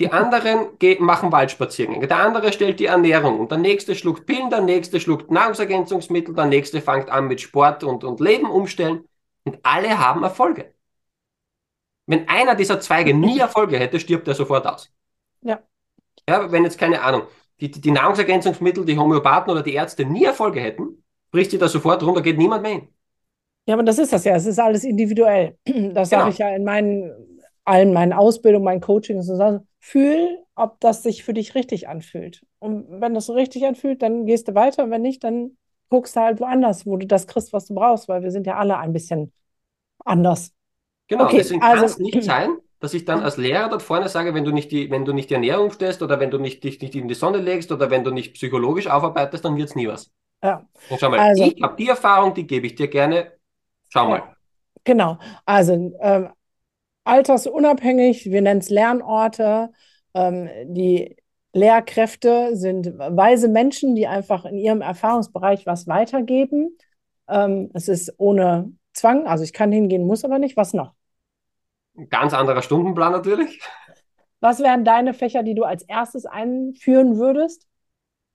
Die 0.00 0.10
anderen 0.10 0.70
machen 0.98 1.30
Waldspaziergänge. 1.30 2.08
Der 2.08 2.18
andere 2.18 2.52
stellt 2.52 2.80
die 2.80 2.86
Ernährung 2.86 3.38
und 3.38 3.50
der 3.50 3.58
nächste 3.58 3.94
schluckt 3.94 4.26
Pillen, 4.26 4.50
der 4.50 4.60
nächste 4.60 4.98
schluckt 4.98 5.30
Nahrungsergänzungsmittel, 5.30 6.34
der 6.34 6.46
nächste 6.46 6.80
fängt 6.80 7.10
an 7.10 7.28
mit 7.28 7.40
Sport 7.40 7.84
und, 7.84 8.02
und 8.02 8.18
Leben 8.20 8.50
umstellen. 8.50 9.04
Und 9.44 9.58
alle 9.62 9.98
haben 9.98 10.22
Erfolge. 10.22 10.74
Wenn 12.06 12.28
einer 12.28 12.54
dieser 12.54 12.80
Zweige 12.80 13.14
nie 13.14 13.38
Erfolge 13.38 13.78
hätte, 13.78 14.00
stirbt 14.00 14.26
er 14.28 14.34
sofort 14.34 14.66
aus. 14.66 14.92
Ja. 15.42 15.62
Ja, 16.28 16.50
wenn 16.50 16.64
jetzt 16.64 16.78
keine 16.78 17.02
Ahnung, 17.02 17.22
die, 17.60 17.70
die, 17.70 17.80
die 17.80 17.90
Nahrungsergänzungsmittel, 17.90 18.84
die 18.84 18.98
Homöopathen 18.98 19.52
oder 19.52 19.62
die 19.62 19.74
Ärzte 19.74 20.04
nie 20.04 20.24
Erfolge 20.24 20.60
hätten, 20.60 21.04
bricht 21.30 21.50
sie 21.52 21.58
da 21.58 21.68
sofort 21.68 22.02
rum, 22.02 22.14
da 22.14 22.20
geht 22.20 22.38
niemand 22.38 22.62
mehr 22.62 22.72
hin. 22.72 22.88
Ja, 23.66 23.74
aber 23.74 23.82
das 23.82 23.98
ist 23.98 24.12
das 24.12 24.24
ja. 24.24 24.34
Es 24.34 24.46
ist 24.46 24.58
alles 24.58 24.84
individuell. 24.84 25.56
Das 25.66 26.10
genau. 26.10 26.22
sage 26.22 26.30
ich 26.30 26.38
ja 26.38 26.48
in 26.54 26.64
meinen, 26.64 27.12
allen 27.64 27.92
meinen 27.92 28.12
Ausbildungen, 28.12 28.64
meinen 28.64 28.80
Coachings 28.80 29.28
und 29.28 29.36
so. 29.36 29.60
Fühl, 29.78 30.38
ob 30.54 30.80
das 30.80 31.02
sich 31.02 31.24
für 31.24 31.34
dich 31.34 31.54
richtig 31.54 31.88
anfühlt. 31.88 32.44
Und 32.58 33.00
wenn 33.00 33.14
das 33.14 33.26
so 33.26 33.32
richtig 33.34 33.64
anfühlt, 33.64 34.02
dann 34.02 34.26
gehst 34.26 34.48
du 34.48 34.54
weiter. 34.54 34.84
Und 34.84 34.90
wenn 34.90 35.02
nicht, 35.02 35.24
dann 35.24 35.56
guckst 35.90 36.16
du 36.16 36.20
halt 36.20 36.40
woanders, 36.40 36.86
wo 36.86 36.96
du 36.96 37.06
das 37.06 37.26
kriegst, 37.26 37.52
was 37.52 37.66
du 37.66 37.74
brauchst, 37.74 38.08
weil 38.08 38.22
wir 38.22 38.30
sind 38.30 38.46
ja 38.46 38.56
alle 38.56 38.78
ein 38.78 38.92
bisschen 38.92 39.32
anders. 40.04 40.52
Genau, 41.08 41.24
okay, 41.24 41.38
deswegen 41.38 41.62
also, 41.62 41.76
kann 41.76 41.84
es 41.84 41.98
nicht 41.98 42.22
sein, 42.22 42.56
dass 42.80 42.94
ich 42.94 43.04
dann 43.04 43.20
als 43.20 43.36
Lehrer 43.36 43.68
dort 43.68 43.82
vorne 43.82 44.08
sage, 44.08 44.34
wenn 44.34 44.44
du 44.44 44.52
nicht 44.52 44.72
die, 44.72 44.90
wenn 44.90 45.04
du 45.04 45.12
nicht 45.12 45.30
die 45.30 45.34
Ernährung 45.34 45.70
stellst 45.70 46.02
oder 46.02 46.18
wenn 46.20 46.30
du 46.30 46.38
nicht, 46.38 46.64
dich 46.64 46.80
nicht 46.80 46.94
in 46.94 47.08
die 47.08 47.14
Sonne 47.14 47.38
legst 47.38 47.70
oder 47.70 47.90
wenn 47.90 48.04
du 48.04 48.10
nicht 48.10 48.34
psychologisch 48.34 48.86
aufarbeitest, 48.86 49.44
dann 49.44 49.56
wird 49.56 49.68
es 49.68 49.76
nie 49.76 49.88
was. 49.88 50.10
Ja. 50.42 50.66
Und 50.88 50.98
schau 50.98 51.10
mal, 51.10 51.18
also, 51.18 51.44
ich 51.44 51.62
habe 51.62 51.76
die 51.76 51.88
Erfahrung, 51.88 52.34
die 52.34 52.46
gebe 52.46 52.66
ich 52.66 52.74
dir 52.74 52.88
gerne. 52.88 53.32
Schau 53.92 54.08
mal. 54.08 54.36
Genau. 54.84 55.18
Also 55.44 55.94
ähm, 56.00 56.30
altersunabhängig, 57.04 58.24
wir 58.24 58.40
nennen 58.40 58.60
es 58.60 58.70
Lernorte. 58.70 59.70
Ähm, 60.14 60.48
die 60.64 61.16
Lehrkräfte 61.52 62.56
sind 62.56 62.96
weise 62.96 63.48
Menschen, 63.48 63.94
die 63.94 64.06
einfach 64.06 64.46
in 64.46 64.56
ihrem 64.56 64.80
Erfahrungsbereich 64.80 65.66
was 65.66 65.86
weitergeben. 65.88 66.78
Ähm, 67.28 67.70
es 67.74 67.88
ist 67.88 68.14
ohne 68.16 68.72
Zwang, 68.94 69.26
also 69.26 69.44
ich 69.44 69.52
kann 69.52 69.70
hingehen, 69.70 70.06
muss 70.06 70.24
aber 70.24 70.38
nicht. 70.38 70.56
Was 70.56 70.72
noch? 70.72 70.94
Ein 71.94 72.08
ganz 72.08 72.32
anderer 72.32 72.62
Stundenplan 72.62 73.12
natürlich. 73.12 73.60
Was 74.40 74.60
wären 74.60 74.86
deine 74.86 75.12
Fächer, 75.12 75.42
die 75.42 75.54
du 75.54 75.64
als 75.64 75.82
erstes 75.82 76.24
einführen 76.24 77.18
würdest? 77.18 77.68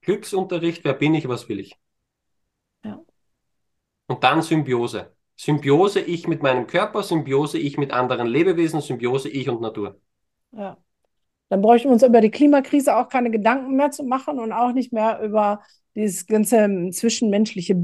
Glücksunterricht, 0.02 0.84
wer 0.84 0.94
bin 0.94 1.14
ich, 1.14 1.28
was 1.28 1.48
will 1.48 1.58
ich? 1.58 1.76
Ja. 2.84 3.00
Und 4.06 4.22
dann 4.22 4.40
Symbiose. 4.40 5.17
Symbiose 5.38 6.00
ich 6.00 6.26
mit 6.26 6.42
meinem 6.42 6.66
Körper, 6.66 7.02
Symbiose 7.02 7.58
ich 7.58 7.78
mit 7.78 7.92
anderen 7.92 8.26
Lebewesen, 8.26 8.80
Symbiose 8.80 9.28
ich 9.28 9.48
und 9.48 9.60
Natur. 9.60 10.00
Ja. 10.52 10.76
Dann 11.48 11.62
bräuchten 11.62 11.88
wir 11.88 11.92
uns 11.92 12.02
über 12.02 12.20
die 12.20 12.30
Klimakrise 12.30 12.96
auch 12.96 13.08
keine 13.08 13.30
Gedanken 13.30 13.76
mehr 13.76 13.90
zu 13.90 14.04
machen 14.04 14.38
und 14.38 14.52
auch 14.52 14.72
nicht 14.72 14.92
mehr 14.92 15.20
über 15.22 15.62
dieses 15.94 16.26
ganze 16.26 16.90
Zwischenmenschliche, 16.90 17.76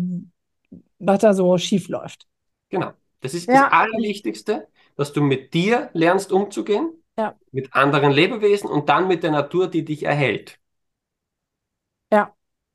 was 0.98 1.18
da 1.20 1.32
so 1.32 1.56
schief 1.56 1.88
läuft. 1.88 2.26
Genau. 2.68 2.90
Das 3.20 3.32
ist 3.32 3.48
ja. 3.48 3.64
das 3.64 3.72
Allerwichtigste 3.72 4.66
dass 4.96 5.12
du 5.12 5.22
mit 5.22 5.54
dir 5.54 5.90
lernst 5.92 6.32
umzugehen, 6.32 6.92
ja. 7.18 7.34
mit 7.52 7.74
anderen 7.74 8.12
Lebewesen 8.12 8.70
und 8.70 8.88
dann 8.88 9.08
mit 9.08 9.22
der 9.22 9.30
Natur, 9.30 9.68
die 9.68 9.84
dich 9.84 10.04
erhält. 10.04 10.58
Ja. 12.12 12.34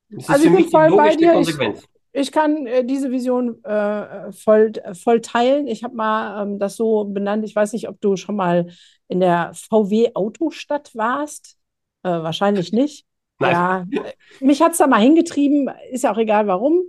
Das 0.09 0.23
ist 0.23 0.29
also 0.29 0.43
für 0.45 0.49
mich 0.49 0.69
die 0.69 0.77
logischste 0.77 1.31
Konsequenz. 1.31 1.79
Ich, 1.79 1.98
ich 2.11 2.31
kann 2.31 2.65
äh, 2.65 2.83
diese 2.83 3.11
Vision 3.11 3.63
äh, 3.63 4.31
voll, 4.31 4.73
voll 4.93 5.21
teilen. 5.21 5.67
Ich 5.67 5.83
habe 5.83 5.95
mal 5.95 6.43
ähm, 6.43 6.59
das 6.59 6.75
so 6.75 7.05
benannt. 7.05 7.45
Ich 7.45 7.55
weiß 7.55 7.73
nicht, 7.73 7.87
ob 7.87 8.01
du 8.01 8.15
schon 8.15 8.35
mal 8.35 8.67
in 9.07 9.19
der 9.19 9.51
VW 9.53 10.11
Autostadt 10.13 10.95
warst. 10.95 11.57
Äh, 12.03 12.09
wahrscheinlich 12.09 12.73
nicht. 12.73 13.05
Nein. 13.39 13.89
Ja, 13.91 14.03
mich 14.41 14.61
hat 14.61 14.73
es 14.73 14.79
da 14.79 14.87
mal 14.87 15.01
hingetrieben, 15.01 15.69
ist 15.91 16.03
ja 16.03 16.11
auch 16.11 16.17
egal 16.17 16.47
warum. 16.47 16.83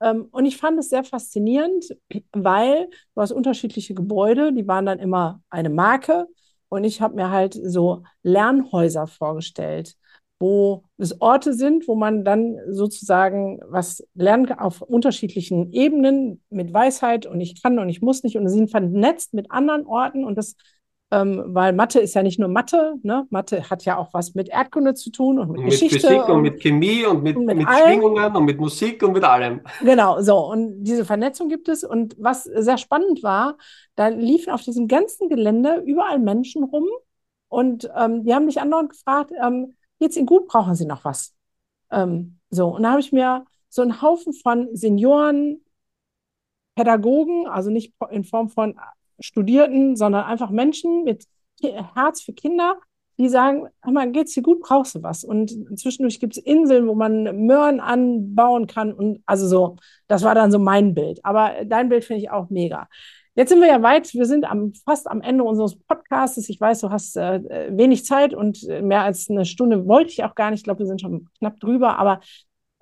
Ähm, 0.00 0.28
und 0.30 0.46
ich 0.46 0.56
fand 0.56 0.78
es 0.78 0.88
sehr 0.88 1.04
faszinierend, 1.04 1.84
weil 2.32 2.88
du 3.14 3.20
hast 3.20 3.32
unterschiedliche 3.32 3.94
Gebäude, 3.94 4.52
die 4.52 4.66
waren 4.66 4.86
dann 4.86 4.98
immer 4.98 5.42
eine 5.50 5.70
Marke. 5.70 6.26
Und 6.68 6.84
ich 6.84 7.00
habe 7.00 7.16
mir 7.16 7.30
halt 7.30 7.54
so 7.54 8.04
Lernhäuser 8.22 9.06
vorgestellt, 9.06 9.96
wo 10.40 10.84
es 10.96 11.20
Orte 11.20 11.52
sind, 11.52 11.86
wo 11.86 11.94
man 11.94 12.24
dann 12.24 12.56
sozusagen 12.70 13.60
was 13.68 14.02
lernt 14.14 14.58
auf 14.58 14.80
unterschiedlichen 14.80 15.72
Ebenen 15.72 16.42
mit 16.48 16.72
Weisheit 16.72 17.26
und 17.26 17.40
ich 17.40 17.62
kann 17.62 17.78
und 17.78 17.90
ich 17.90 18.00
muss 18.00 18.22
nicht 18.22 18.36
und 18.36 18.48
sie 18.48 18.56
sind 18.56 18.70
vernetzt 18.70 19.34
mit 19.34 19.50
anderen 19.50 19.86
Orten 19.86 20.24
und 20.24 20.36
das 20.36 20.56
ähm, 21.12 21.42
weil 21.48 21.72
Mathe 21.72 21.98
ist 21.98 22.14
ja 22.14 22.22
nicht 22.22 22.38
nur 22.38 22.48
Mathe, 22.48 22.94
ne? 23.02 23.26
Mathe 23.30 23.68
hat 23.68 23.84
ja 23.84 23.96
auch 23.96 24.14
was 24.14 24.34
mit 24.34 24.48
Erdkunde 24.48 24.94
zu 24.94 25.10
tun 25.10 25.40
und 25.40 25.48
mit, 25.48 25.58
und 25.58 25.64
mit 25.64 25.72
Geschichte. 25.72 26.06
Physik 26.06 26.28
und, 26.28 26.36
und, 26.36 26.42
mit 26.42 26.60
Chemie 26.60 27.04
und 27.04 27.24
mit, 27.24 27.36
und 27.36 27.46
mit, 27.46 27.56
mit 27.56 27.68
Schwingungen 27.68 28.36
und 28.36 28.44
mit 28.44 28.60
Musik 28.60 29.02
und 29.02 29.14
mit 29.14 29.24
allem. 29.24 29.60
Genau, 29.82 30.20
so. 30.20 30.38
Und 30.38 30.84
diese 30.84 31.04
Vernetzung 31.04 31.48
gibt 31.48 31.68
es. 31.68 31.82
Und 31.82 32.14
was 32.16 32.44
sehr 32.44 32.78
spannend 32.78 33.24
war, 33.24 33.56
da 33.96 34.06
liefen 34.06 34.52
auf 34.52 34.62
diesem 34.62 34.86
ganzen 34.86 35.28
Gelände 35.28 35.82
überall 35.84 36.20
Menschen 36.20 36.62
rum 36.62 36.86
und 37.48 37.90
ähm, 37.98 38.22
die 38.22 38.32
haben 38.32 38.46
mich 38.46 38.60
andauernd 38.60 38.90
gefragt, 38.90 39.32
ähm, 39.44 39.74
geht's 40.00 40.16
Ihnen 40.16 40.26
gut, 40.26 40.48
brauchen 40.48 40.74
Sie 40.74 40.86
noch 40.86 41.04
was? 41.04 41.34
Ähm, 41.90 42.38
so, 42.50 42.74
und 42.74 42.82
da 42.82 42.90
habe 42.92 43.00
ich 43.00 43.12
mir 43.12 43.44
so 43.68 43.82
einen 43.82 44.02
Haufen 44.02 44.32
von 44.32 44.68
Senioren, 44.74 45.60
Pädagogen, 46.74 47.46
also 47.46 47.70
nicht 47.70 47.94
in 48.10 48.24
Form 48.24 48.48
von 48.48 48.78
Studierten, 49.20 49.96
sondern 49.96 50.24
einfach 50.24 50.50
Menschen 50.50 51.04
mit 51.04 51.26
Herz 51.62 52.22
für 52.22 52.32
Kinder, 52.32 52.80
die 53.18 53.28
sagen, 53.28 53.68
mal, 53.84 54.10
geht's 54.10 54.32
dir 54.32 54.42
gut, 54.42 54.60
brauchst 54.60 54.94
du 54.94 55.02
was? 55.02 55.24
Und 55.24 55.78
zwischendurch 55.78 56.20
gibt 56.20 56.38
es 56.38 56.42
Inseln, 56.42 56.88
wo 56.88 56.94
man 56.94 57.44
Möhren 57.44 57.78
anbauen 57.78 58.66
kann. 58.66 58.94
Und 58.94 59.22
also 59.26 59.46
so, 59.46 59.76
das 60.06 60.22
war 60.22 60.34
dann 60.34 60.50
so 60.50 60.58
mein 60.58 60.94
Bild. 60.94 61.22
Aber 61.22 61.52
dein 61.66 61.90
Bild 61.90 62.04
finde 62.04 62.22
ich 62.22 62.30
auch 62.30 62.48
mega. 62.48 62.88
Jetzt 63.40 63.48
sind 63.48 63.62
wir 63.62 63.68
ja 63.68 63.80
weit, 63.80 64.12
wir 64.12 64.26
sind 64.26 64.44
am, 64.44 64.74
fast 64.84 65.08
am 65.08 65.22
Ende 65.22 65.44
unseres 65.44 65.74
Podcasts. 65.74 66.46
Ich 66.50 66.60
weiß, 66.60 66.80
du 66.80 66.90
hast 66.90 67.16
äh, 67.16 67.70
wenig 67.74 68.04
Zeit 68.04 68.34
und 68.34 68.68
mehr 68.82 69.00
als 69.00 69.30
eine 69.30 69.46
Stunde 69.46 69.86
wollte 69.88 70.10
ich 70.10 70.22
auch 70.24 70.34
gar 70.34 70.50
nicht. 70.50 70.60
Ich 70.60 70.64
glaube, 70.64 70.80
wir 70.80 70.86
sind 70.86 71.00
schon 71.00 71.26
knapp 71.38 71.58
drüber. 71.58 71.98
Aber 71.98 72.20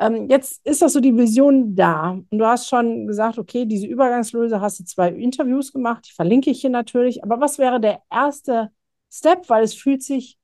ähm, 0.00 0.28
jetzt 0.28 0.66
ist 0.66 0.82
das 0.82 0.94
so 0.94 0.98
die 0.98 1.16
Vision 1.16 1.76
da. 1.76 2.18
Und 2.28 2.38
du 2.38 2.44
hast 2.44 2.68
schon 2.68 3.06
gesagt, 3.06 3.38
okay, 3.38 3.66
diese 3.66 3.86
Übergangslöse 3.86 4.60
hast 4.60 4.80
du 4.80 4.84
zwei 4.84 5.10
Interviews 5.10 5.72
gemacht, 5.72 6.08
die 6.08 6.12
verlinke 6.12 6.50
ich 6.50 6.60
hier 6.60 6.70
natürlich. 6.70 7.22
Aber 7.22 7.40
was 7.40 7.60
wäre 7.60 7.78
der 7.80 8.02
erste 8.10 8.72
Step? 9.12 9.48
Weil 9.48 9.62
es 9.62 9.74
fühlt 9.74 10.02
sich 10.02 10.38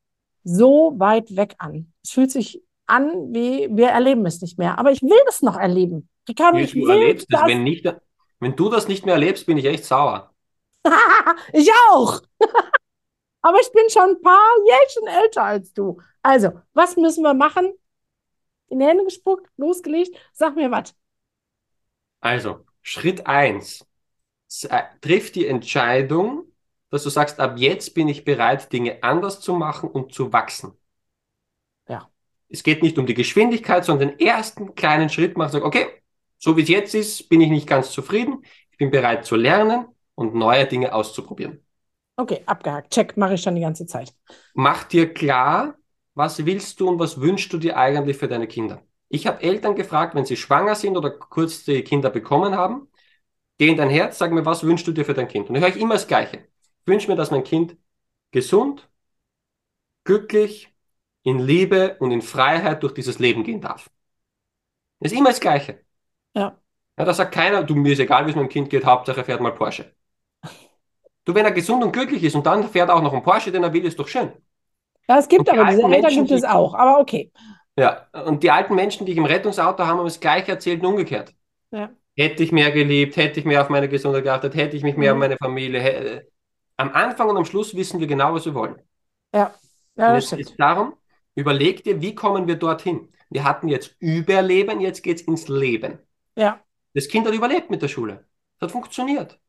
so 0.44 0.94
weit 0.96 1.34
weg 1.34 1.56
an. 1.58 1.92
Es 2.04 2.12
fühlt 2.12 2.30
sich 2.30 2.62
an, 2.86 3.34
wie 3.34 3.68
wir 3.68 3.88
erleben 3.88 4.24
es 4.26 4.40
nicht 4.40 4.60
mehr. 4.60 4.78
Aber 4.78 4.92
ich 4.92 5.02
will 5.02 5.10
es 5.28 5.42
noch 5.42 5.56
erleben. 5.56 6.08
Ricardo, 6.28 6.58
ich 6.58 6.76
will 6.76 6.88
erlebst 6.88 7.26
das. 7.30 7.48
Wenn, 7.48 7.64
nicht, 7.64 7.84
wenn 8.45 8.57
du 8.57 8.68
das 8.68 8.88
nicht 8.88 9.05
mehr 9.07 9.14
erlebst, 9.14 9.47
bin 9.47 9.57
ich 9.57 9.64
echt 9.64 9.84
sauer. 9.84 10.32
ich 11.53 11.70
auch. 11.90 12.20
Aber 13.42 13.59
ich 13.61 13.72
bin 13.72 13.88
schon 13.90 14.11
ein 14.11 14.22
paar 14.22 14.51
Jährchen 14.66 15.07
älter 15.22 15.42
als 15.42 15.72
du. 15.72 16.01
Also, 16.22 16.53
was 16.72 16.97
müssen 16.97 17.22
wir 17.22 17.34
machen? 17.34 17.72
In 18.68 18.78
die 18.78 18.86
Hände 18.86 19.05
gespuckt, 19.05 19.51
losgelegt. 19.57 20.16
Sag 20.32 20.57
mir 20.57 20.70
was. 20.70 20.95
Also, 22.20 22.64
Schritt 22.80 23.26
eins: 23.26 23.86
Triff 25.01 25.32
die 25.32 25.47
Entscheidung, 25.47 26.45
dass 26.90 27.03
du 27.03 27.11
sagst, 27.11 27.40
ab 27.40 27.59
jetzt 27.59 27.95
bin 27.95 28.09
ich 28.09 28.24
bereit, 28.24 28.72
Dinge 28.72 29.03
anders 29.03 29.40
zu 29.40 29.55
machen 29.55 29.90
und 29.90 30.14
zu 30.14 30.32
wachsen. 30.32 30.72
Ja. 31.88 32.11
Es 32.49 32.62
geht 32.62 32.82
nicht 32.82 32.99
um 32.99 33.07
die 33.07 33.14
Geschwindigkeit, 33.14 33.84
sondern 33.84 34.11
den 34.11 34.20
ersten 34.20 34.74
kleinen 34.74 35.09
Schritt 35.09 35.36
machen. 35.36 35.53
Sag, 35.53 35.64
okay, 35.64 35.86
so 36.45 36.59
wie 36.59 36.62
es 36.62 36.68
jetzt 36.68 36.95
ist, 36.95 37.30
bin 37.30 37.40
ich 37.40 37.49
nicht 37.49 37.66
ganz 37.66 37.90
zufrieden. 37.90 38.45
Ich 38.70 38.76
bin 38.76 38.90
bereit 38.90 39.24
zu 39.24 39.34
lernen 39.34 39.86
und 40.14 40.34
neue 40.34 40.66
Dinge 40.66 40.92
auszuprobieren. 40.92 41.64
Okay, 42.16 42.42
abgehakt. 42.45 42.92
Check, 42.92 43.16
mache 43.16 43.34
ich 43.34 43.40
schon 43.40 43.55
die 43.55 43.62
ganze 43.62 43.86
Zeit. 43.86 44.14
Mach 44.53 44.84
dir 44.84 45.14
klar, 45.14 45.78
was 46.12 46.45
willst 46.45 46.80
du 46.80 46.88
und 46.90 46.99
was 46.99 47.18
wünschst 47.18 47.51
du 47.51 47.57
dir 47.57 47.78
eigentlich 47.78 48.18
für 48.18 48.28
deine 48.28 48.47
Kinder? 48.47 48.82
Ich 49.09 49.26
habe 49.26 49.42
Eltern 49.42 49.74
gefragt, 49.74 50.14
wenn 50.14 50.26
sie 50.26 50.36
schwanger 50.36 50.74
sind 50.74 50.99
oder 50.99 51.12
kurz 51.12 51.64
die 51.64 51.82
Kinder 51.82 52.11
bekommen 52.11 52.55
haben, 52.55 52.88
geh 53.57 53.68
in 53.70 53.78
dein 53.78 53.88
Herz, 53.88 54.18
sag 54.18 54.30
mir, 54.30 54.45
was 54.45 54.64
wünschst 54.64 54.86
du 54.86 54.92
dir 54.92 55.07
für 55.07 55.14
dein 55.14 55.28
Kind? 55.28 55.49
Und 55.49 55.55
ich 55.55 55.62
höre 55.62 55.74
immer 55.76 55.95
das 55.95 56.07
Gleiche. 56.07 56.47
Ich 56.82 56.86
wünsche 56.86 57.11
mir, 57.11 57.16
dass 57.16 57.30
mein 57.30 57.45
Kind 57.45 57.78
gesund, 58.32 58.86
glücklich, 60.05 60.74
in 61.22 61.38
Liebe 61.38 61.97
und 62.01 62.11
in 62.11 62.20
Freiheit 62.20 62.82
durch 62.82 62.92
dieses 62.92 63.18
Leben 63.18 63.45
gehen 63.45 63.62
darf. 63.62 63.88
Das 65.01 65.11
ist 65.11 65.18
immer 65.18 65.30
das 65.30 65.40
Gleiche. 65.40 65.84
Ja. 66.35 66.59
ja. 66.99 67.05
Da 67.05 67.14
sagt 67.14 67.32
keiner, 67.32 67.62
du, 67.62 67.74
mir 67.74 67.93
ist 67.93 68.01
egal, 68.01 68.26
wie 68.26 68.30
es 68.30 68.37
meinem 68.37 68.49
Kind 68.49 68.70
geht, 68.70 68.85
Hauptsache 68.85 69.20
er 69.20 69.24
fährt 69.24 69.41
mal 69.41 69.53
Porsche. 69.53 69.93
Du, 71.24 71.35
wenn 71.35 71.45
er 71.45 71.53
gesund 71.53 71.82
und 71.82 71.93
glücklich 71.93 72.22
ist 72.22 72.35
und 72.35 72.45
dann 72.45 72.68
fährt 72.68 72.91
er 72.91 72.97
auch 72.97 73.03
noch 73.03 73.12
einen 73.12 73.22
Porsche, 73.22 73.51
den 73.51 73.62
er 73.62 73.72
will, 73.72 73.85
ist 73.85 73.99
doch 73.99 74.09
schön. 74.09 74.32
Ja, 75.09 75.18
es 75.18 75.28
gibt 75.28 75.49
aber 75.49 75.64
diese 75.64 75.82
Eltern 75.82 75.91
Menschen, 75.91 76.26
gibt 76.26 76.39
es 76.39 76.45
auch, 76.45 76.74
aber 76.74 76.99
okay. 76.99 77.30
Ja, 77.76 78.07
und 78.26 78.43
die 78.43 78.51
alten 78.51 78.74
Menschen, 78.74 79.05
die 79.07 79.12
ich 79.12 79.18
im 79.18 79.24
Rettungsauto 79.24 79.85
haben, 79.85 79.99
haben 79.99 80.07
es 80.07 80.20
gleich 80.20 80.49
erzählt 80.49 80.80
und 80.82 80.87
umgekehrt. 80.87 81.35
Ja. 81.70 81.91
Hätte 82.16 82.43
ich 82.43 82.53
mehr 82.53 82.70
geliebt, 82.70 83.16
hätte 83.16 83.41
ich 83.41 83.47
mehr 83.47 83.61
auf 83.61 83.68
meine 83.68 83.89
Gesundheit 83.89 84.22
geachtet, 84.22 84.55
hätte 84.55 84.76
ich 84.76 84.82
mich 84.82 84.97
mehr 84.97 85.12
mhm. 85.12 85.16
um 85.16 85.20
meine 85.20 85.37
Familie. 85.37 85.80
Hätte... 85.80 86.28
Am 86.76 86.91
Anfang 86.93 87.28
und 87.28 87.37
am 87.37 87.45
Schluss 87.45 87.74
wissen 87.74 88.01
wir 88.01 88.07
genau, 88.07 88.35
was 88.35 88.45
wir 88.45 88.55
wollen. 88.55 88.80
Ja, 89.32 89.53
ja 89.97 90.14
das 90.14 90.32
es 90.32 90.39
geht 90.39 90.61
darum, 90.61 90.95
überleg 91.35 91.82
dir, 91.82 92.01
wie 92.01 92.14
kommen 92.14 92.47
wir 92.47 92.57
dorthin? 92.57 93.09
Wir 93.30 93.45
hatten 93.45 93.68
jetzt 93.68 93.97
Überleben, 93.99 94.80
jetzt 94.80 95.03
geht 95.03 95.20
es 95.20 95.22
ins 95.26 95.49
Leben. 95.49 95.99
Ja. 96.37 96.61
Das 96.95 97.09
Kind 97.09 97.26
hat 97.26 97.35
überlebt 97.35 97.70
mit 97.70 97.82
der 97.82 97.89
Schule. 97.89 98.26
Das 98.59 98.68
hat 98.68 98.72
funktioniert. 98.72 99.41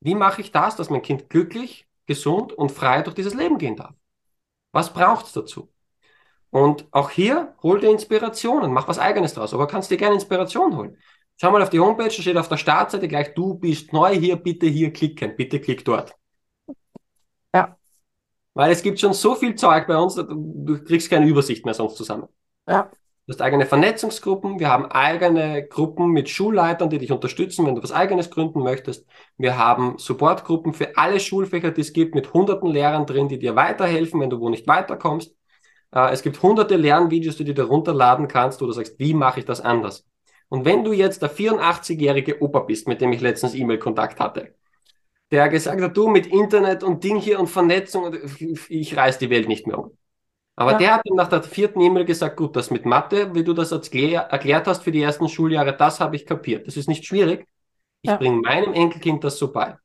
Wie 0.00 0.14
mache 0.14 0.40
ich 0.40 0.52
das, 0.52 0.76
dass 0.76 0.90
mein 0.90 1.02
Kind 1.02 1.28
glücklich, 1.30 1.86
gesund 2.06 2.52
und 2.52 2.70
frei 2.70 3.02
durch 3.02 3.14
dieses 3.14 3.34
Leben 3.34 3.58
gehen 3.58 3.76
darf? 3.76 3.94
Was 4.72 4.92
braucht 4.92 5.26
es 5.26 5.32
dazu? 5.32 5.72
Und 6.50 6.86
auch 6.90 7.10
hier 7.10 7.54
hol 7.62 7.80
dir 7.80 7.90
Inspirationen, 7.90 8.72
mach 8.72 8.88
was 8.88 8.98
eigenes 8.98 9.34
draus, 9.34 9.52
aber 9.52 9.66
kannst 9.66 9.90
dir 9.90 9.96
gerne 9.96 10.14
Inspiration 10.14 10.76
holen. 10.76 10.98
Schau 11.38 11.50
mal 11.50 11.62
auf 11.62 11.70
die 11.70 11.80
Homepage, 11.80 12.04
da 12.04 12.10
steht 12.10 12.36
auf 12.36 12.48
der 12.48 12.56
Startseite 12.56 13.08
gleich, 13.08 13.34
du 13.34 13.54
bist 13.54 13.92
neu 13.92 14.14
hier, 14.14 14.36
bitte 14.36 14.66
hier 14.66 14.92
klicken, 14.92 15.36
bitte 15.36 15.60
klick 15.60 15.84
dort. 15.84 16.14
Ja. 17.54 17.76
Weil 18.54 18.72
es 18.72 18.82
gibt 18.82 19.00
schon 19.00 19.12
so 19.12 19.34
viel 19.34 19.54
Zeug 19.54 19.86
bei 19.86 19.96
uns, 19.96 20.14
du 20.14 20.84
kriegst 20.84 21.10
keine 21.10 21.26
Übersicht 21.26 21.64
mehr 21.64 21.74
sonst 21.74 21.96
zusammen. 21.96 22.28
Ja. 22.66 22.90
Du 23.26 23.32
hast 23.32 23.42
eigene 23.42 23.66
Vernetzungsgruppen, 23.66 24.60
wir 24.60 24.68
haben 24.68 24.86
eigene 24.86 25.66
Gruppen 25.66 26.12
mit 26.12 26.28
Schulleitern, 26.28 26.90
die 26.90 26.98
dich 26.98 27.10
unterstützen, 27.10 27.66
wenn 27.66 27.74
du 27.74 27.82
was 27.82 27.90
eigenes 27.90 28.30
gründen 28.30 28.60
möchtest. 28.62 29.04
Wir 29.36 29.58
haben 29.58 29.98
Supportgruppen 29.98 30.72
für 30.72 30.96
alle 30.96 31.18
Schulfächer, 31.18 31.72
die 31.72 31.80
es 31.80 31.92
gibt, 31.92 32.14
mit 32.14 32.32
hunderten 32.32 32.70
Lehrern 32.70 33.04
drin, 33.04 33.26
die 33.26 33.40
dir 33.40 33.56
weiterhelfen, 33.56 34.20
wenn 34.20 34.30
du 34.30 34.38
wo 34.38 34.48
nicht 34.48 34.68
weiterkommst. 34.68 35.34
Äh, 35.92 36.12
es 36.12 36.22
gibt 36.22 36.40
hunderte 36.40 36.76
Lernvideos, 36.76 37.36
die 37.36 37.44
du 37.44 37.52
dir 37.54 37.64
runterladen 37.64 38.28
kannst, 38.28 38.60
wo 38.60 38.66
du 38.66 38.72
sagst, 38.72 38.96
wie 39.00 39.12
mache 39.14 39.40
ich 39.40 39.46
das 39.46 39.60
anders? 39.60 40.06
Und 40.48 40.64
wenn 40.64 40.84
du 40.84 40.92
jetzt 40.92 41.20
der 41.20 41.30
84-jährige 41.34 42.40
Opa 42.40 42.60
bist, 42.60 42.86
mit 42.86 43.00
dem 43.00 43.12
ich 43.12 43.20
letztens 43.20 43.54
E-Mail-Kontakt 43.56 44.20
hatte, 44.20 44.54
der 45.32 45.48
gesagt 45.48 45.80
hat, 45.80 45.96
du 45.96 46.08
mit 46.08 46.28
Internet 46.28 46.84
und 46.84 47.02
Ding 47.02 47.16
hier 47.18 47.40
und 47.40 47.48
Vernetzung, 47.48 48.14
ich 48.68 48.96
reiß 48.96 49.18
die 49.18 49.30
Welt 49.30 49.48
nicht 49.48 49.66
mehr 49.66 49.78
um. 49.80 49.98
Aber 50.56 50.72
ja. 50.72 50.78
der 50.78 50.94
hat 50.94 51.02
dann 51.04 51.16
nach 51.16 51.28
der 51.28 51.42
vierten 51.42 51.80
E-Mail 51.82 52.06
gesagt, 52.06 52.36
gut, 52.36 52.56
das 52.56 52.70
mit 52.70 52.86
Mathe, 52.86 53.34
wie 53.34 53.44
du 53.44 53.52
das 53.52 53.72
erklärt 53.72 54.66
hast 54.66 54.82
für 54.82 54.90
die 54.90 55.02
ersten 55.02 55.28
Schuljahre, 55.28 55.76
das 55.76 56.00
habe 56.00 56.16
ich 56.16 56.24
kapiert. 56.24 56.66
Das 56.66 56.78
ist 56.78 56.88
nicht 56.88 57.04
schwierig. 57.04 57.46
Ich 58.00 58.10
ja. 58.10 58.16
bringe 58.16 58.40
meinem 58.40 58.72
Enkelkind 58.72 59.22
das 59.22 59.38
so 59.38 59.52
bei. 59.52 59.76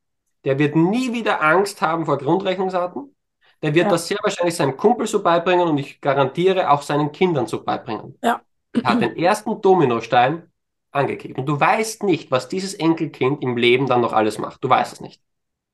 Der 0.46 0.58
wird 0.58 0.76
nie 0.76 1.14
wieder 1.14 1.42
Angst 1.42 1.82
haben 1.82 2.06
vor 2.06 2.18
Grundrechnungsarten. 2.18 3.14
Der 3.62 3.76
wird 3.76 3.86
ja. 3.86 3.92
das 3.92 4.08
sehr 4.08 4.18
wahrscheinlich 4.24 4.56
seinem 4.56 4.78
Kumpel 4.78 5.08
so 5.08 5.22
beibringen 5.22 5.68
und 5.68 5.78
ich 5.78 6.00
garantiere 6.00 6.72
auch 6.72 6.82
seinen 6.82 7.12
Kindern 7.12 7.48
so 7.48 7.64
beibringen. 7.64 8.18
Ja. 8.24 8.42
Er 8.74 8.84
hat 8.84 9.02
den 9.02 9.18
ersten 9.18 9.62
Dominostein 9.62 10.50
angekickt. 10.92 11.38
Und 11.38 11.46
du 11.46 11.60
weißt 11.60 12.04
nicht, 12.04 12.32
was 12.32 12.48
dieses 12.48 12.74
Enkelkind 12.74 13.44
im 13.44 13.58
Leben 13.58 13.88
dann 13.88 14.02
noch 14.02 14.14
alles 14.14 14.38
macht. 14.38 14.64
Du 14.64 14.70
weißt 14.70 14.94
es 14.94 15.02
nicht. 15.02 15.22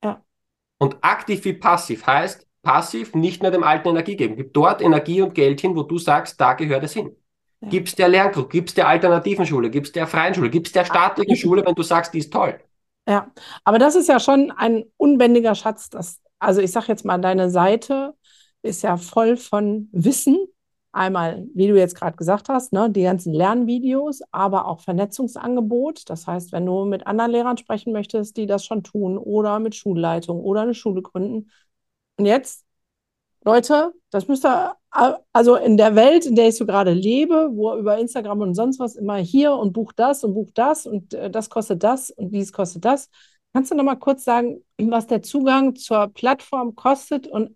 Ja. 0.04 0.24
Und 0.80 0.98
aktiv 1.02 1.46
wie 1.46 1.54
passiv 1.54 2.08
heißt, 2.08 2.47
passiv 2.68 3.16
nicht 3.16 3.42
mehr 3.42 3.52
dem 3.52 3.64
alten 3.64 3.88
Energie 3.88 4.18
geben. 4.18 4.36
Gib 4.36 4.54
dort 4.54 4.82
Energie 4.82 5.22
und 5.22 5.34
Geld 5.34 5.62
hin, 5.62 5.74
wo 5.74 5.84
du 5.84 5.98
sagst, 5.98 6.40
da 6.42 6.54
gehört 6.54 6.84
es 6.84 6.92
hin. 6.92 7.16
Ja. 7.62 7.70
Gib's 7.70 7.96
der 7.96 8.10
Lerngruppe, 8.10 8.50
gib's 8.50 8.74
der 8.74 8.90
alternativen 8.90 9.46
Schule, 9.46 9.70
gib's 9.70 9.94
der 9.94 10.06
freien 10.06 10.34
Schule, 10.34 10.50
gib's 10.50 10.74
der 10.74 10.84
staatlichen 10.84 11.38
Schule, 11.38 11.66
wenn 11.66 11.76
du 11.76 11.82
sagst, 11.82 12.14
die 12.14 12.18
ist 12.18 12.34
toll. 12.34 12.60
Ja, 13.08 13.32
aber 13.64 13.80
das 13.80 13.96
ist 13.96 14.10
ja 14.10 14.20
schon 14.20 14.52
ein 14.52 14.84
unbändiger 14.98 15.56
Schatz. 15.56 15.90
Das, 15.90 16.20
also 16.40 16.60
ich 16.60 16.74
sage 16.74 16.88
jetzt 16.90 17.06
mal, 17.06 17.18
deine 17.20 17.50
Seite 17.50 18.16
ist 18.64 18.84
ja 18.84 18.98
voll 18.98 19.38
von 19.38 19.88
Wissen. 19.94 20.38
Einmal, 20.92 21.46
wie 21.54 21.68
du 21.68 21.78
jetzt 21.78 21.96
gerade 21.96 22.18
gesagt 22.18 22.50
hast, 22.50 22.74
ne, 22.74 22.90
die 22.90 23.04
ganzen 23.04 23.32
Lernvideos, 23.32 24.24
aber 24.32 24.68
auch 24.68 24.82
Vernetzungsangebot. 24.82 26.10
Das 26.10 26.28
heißt, 26.28 26.52
wenn 26.52 26.66
du 26.66 26.84
mit 26.84 27.08
anderen 27.08 27.32
Lehrern 27.32 27.58
sprechen 27.58 27.94
möchtest, 27.94 28.36
die 28.36 28.46
das 28.46 28.66
schon 28.66 28.84
tun, 28.84 29.18
oder 29.18 29.60
mit 29.60 29.74
Schulleitung 29.74 30.42
oder 30.42 30.64
eine 30.64 30.74
Schule 30.74 31.02
gründen, 31.02 31.50
und 32.18 32.26
jetzt, 32.26 32.66
Leute, 33.44 33.94
das 34.10 34.28
müsst 34.28 34.46
ihr, 34.46 34.76
also 35.32 35.56
in 35.56 35.78
der 35.78 35.96
Welt, 35.96 36.26
in 36.26 36.36
der 36.36 36.50
ich 36.50 36.56
so 36.56 36.66
gerade 36.66 36.92
lebe, 36.92 37.50
wo 37.54 37.76
über 37.76 37.98
Instagram 37.98 38.42
und 38.42 38.56
sonst 38.56 38.80
was 38.80 38.96
immer 38.96 39.18
hier 39.18 39.54
und 39.54 39.74
buch 39.74 39.94
das 39.94 40.24
und 40.24 40.34
buch 40.34 40.50
das 40.54 40.86
und 40.86 41.14
äh, 41.14 41.30
das 41.30 41.50
kostet 41.50 41.84
das 41.84 42.10
und 42.10 42.32
dies 42.32 42.52
kostet 42.52 42.86
das. 42.86 43.10
Kannst 43.54 43.72
du 43.72 43.76
noch 43.76 43.84
mal 43.84 43.96
kurz 43.96 44.24
sagen, 44.24 44.64
was 44.78 45.08
der 45.08 45.22
Zugang 45.22 45.76
zur 45.76 46.08
Plattform 46.08 46.76
kostet 46.76 47.28
und 47.28 47.56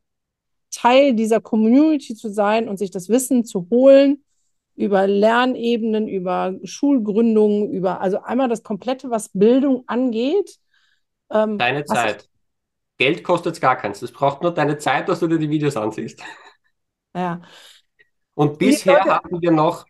Teil 0.71 1.13
dieser 1.13 1.41
Community 1.41 2.15
zu 2.15 2.29
sein 2.29 2.69
und 2.69 2.77
sich 2.77 2.91
das 2.91 3.09
Wissen 3.09 3.43
zu 3.43 3.67
holen 3.69 4.23
über 4.75 5.05
Lernebenen, 5.05 6.07
über 6.07 6.55
Schulgründungen, 6.63 7.71
über 7.71 8.01
also 8.01 8.21
einmal 8.21 8.47
das 8.47 8.63
komplette, 8.63 9.09
was 9.09 9.29
Bildung 9.29 9.83
angeht. 9.87 10.57
Ähm, 11.29 11.57
Deine 11.57 11.83
Zeit. 11.85 12.30
Geld 13.01 13.23
kostet 13.23 13.55
es 13.55 13.61
gar 13.61 13.77
keins. 13.77 13.99
Es 14.03 14.11
braucht 14.11 14.43
nur 14.43 14.53
deine 14.53 14.77
Zeit, 14.77 15.09
dass 15.09 15.21
du 15.21 15.27
dir 15.27 15.39
die 15.39 15.49
Videos 15.49 15.75
ansiehst. 15.75 16.21
Ja. 17.15 17.41
Und 18.35 18.59
bisher 18.59 19.03
hatten 19.05 19.41
wir 19.41 19.49
noch 19.49 19.87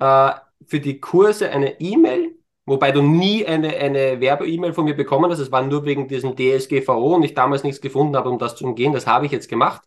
äh, 0.00 0.32
für 0.66 0.80
die 0.80 0.98
Kurse 0.98 1.50
eine 1.50 1.80
E-Mail, 1.80 2.36
wobei 2.66 2.90
du 2.90 3.00
nie 3.00 3.46
eine, 3.46 3.76
eine 3.76 4.20
Werbe-E-Mail 4.20 4.72
von 4.72 4.86
mir 4.86 4.96
bekommen 4.96 5.30
hast. 5.30 5.38
Es 5.38 5.52
war 5.52 5.62
nur 5.62 5.84
wegen 5.84 6.08
diesem 6.08 6.34
DSGVO 6.34 7.14
und 7.14 7.22
ich 7.22 7.34
damals 7.34 7.62
nichts 7.62 7.80
gefunden 7.80 8.16
habe, 8.16 8.28
um 8.28 8.40
das 8.40 8.56
zu 8.56 8.64
umgehen. 8.64 8.92
Das 8.92 9.06
habe 9.06 9.26
ich 9.26 9.30
jetzt 9.30 9.48
gemacht. 9.48 9.82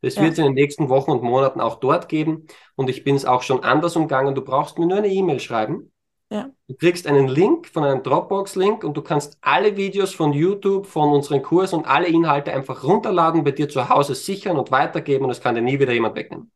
Das 0.00 0.14
ja. 0.14 0.22
wird 0.22 0.32
es 0.32 0.38
in 0.38 0.46
den 0.46 0.54
nächsten 0.54 0.88
Wochen 0.88 1.10
und 1.10 1.22
Monaten 1.22 1.60
auch 1.60 1.78
dort 1.78 2.08
geben. 2.08 2.46
Und 2.74 2.88
ich 2.88 3.04
bin 3.04 3.16
es 3.16 3.26
auch 3.26 3.42
schon 3.42 3.62
anders 3.64 3.96
umgangen. 3.96 4.34
Du 4.34 4.40
brauchst 4.40 4.78
mir 4.78 4.86
nur 4.86 4.96
eine 4.96 5.08
E-Mail 5.08 5.40
schreiben 5.40 5.92
ja. 6.30 6.50
Du 6.68 6.74
kriegst 6.74 7.06
einen 7.06 7.28
Link 7.28 7.68
von 7.68 7.84
einem 7.84 8.02
Dropbox-Link 8.02 8.82
und 8.82 8.96
du 8.96 9.02
kannst 9.02 9.38
alle 9.40 9.76
Videos 9.76 10.14
von 10.14 10.32
YouTube, 10.32 10.86
von 10.86 11.10
unseren 11.10 11.42
Kursen 11.42 11.80
und 11.80 11.86
alle 11.86 12.08
Inhalte 12.08 12.52
einfach 12.52 12.82
runterladen, 12.82 13.44
bei 13.44 13.50
dir 13.50 13.68
zu 13.68 13.88
Hause 13.88 14.14
sichern 14.14 14.56
und 14.56 14.70
weitergeben 14.70 15.26
und 15.26 15.30
es 15.30 15.40
kann 15.40 15.54
dir 15.54 15.62
nie 15.62 15.78
wieder 15.78 15.92
jemand 15.92 16.16
wegnehmen. 16.16 16.50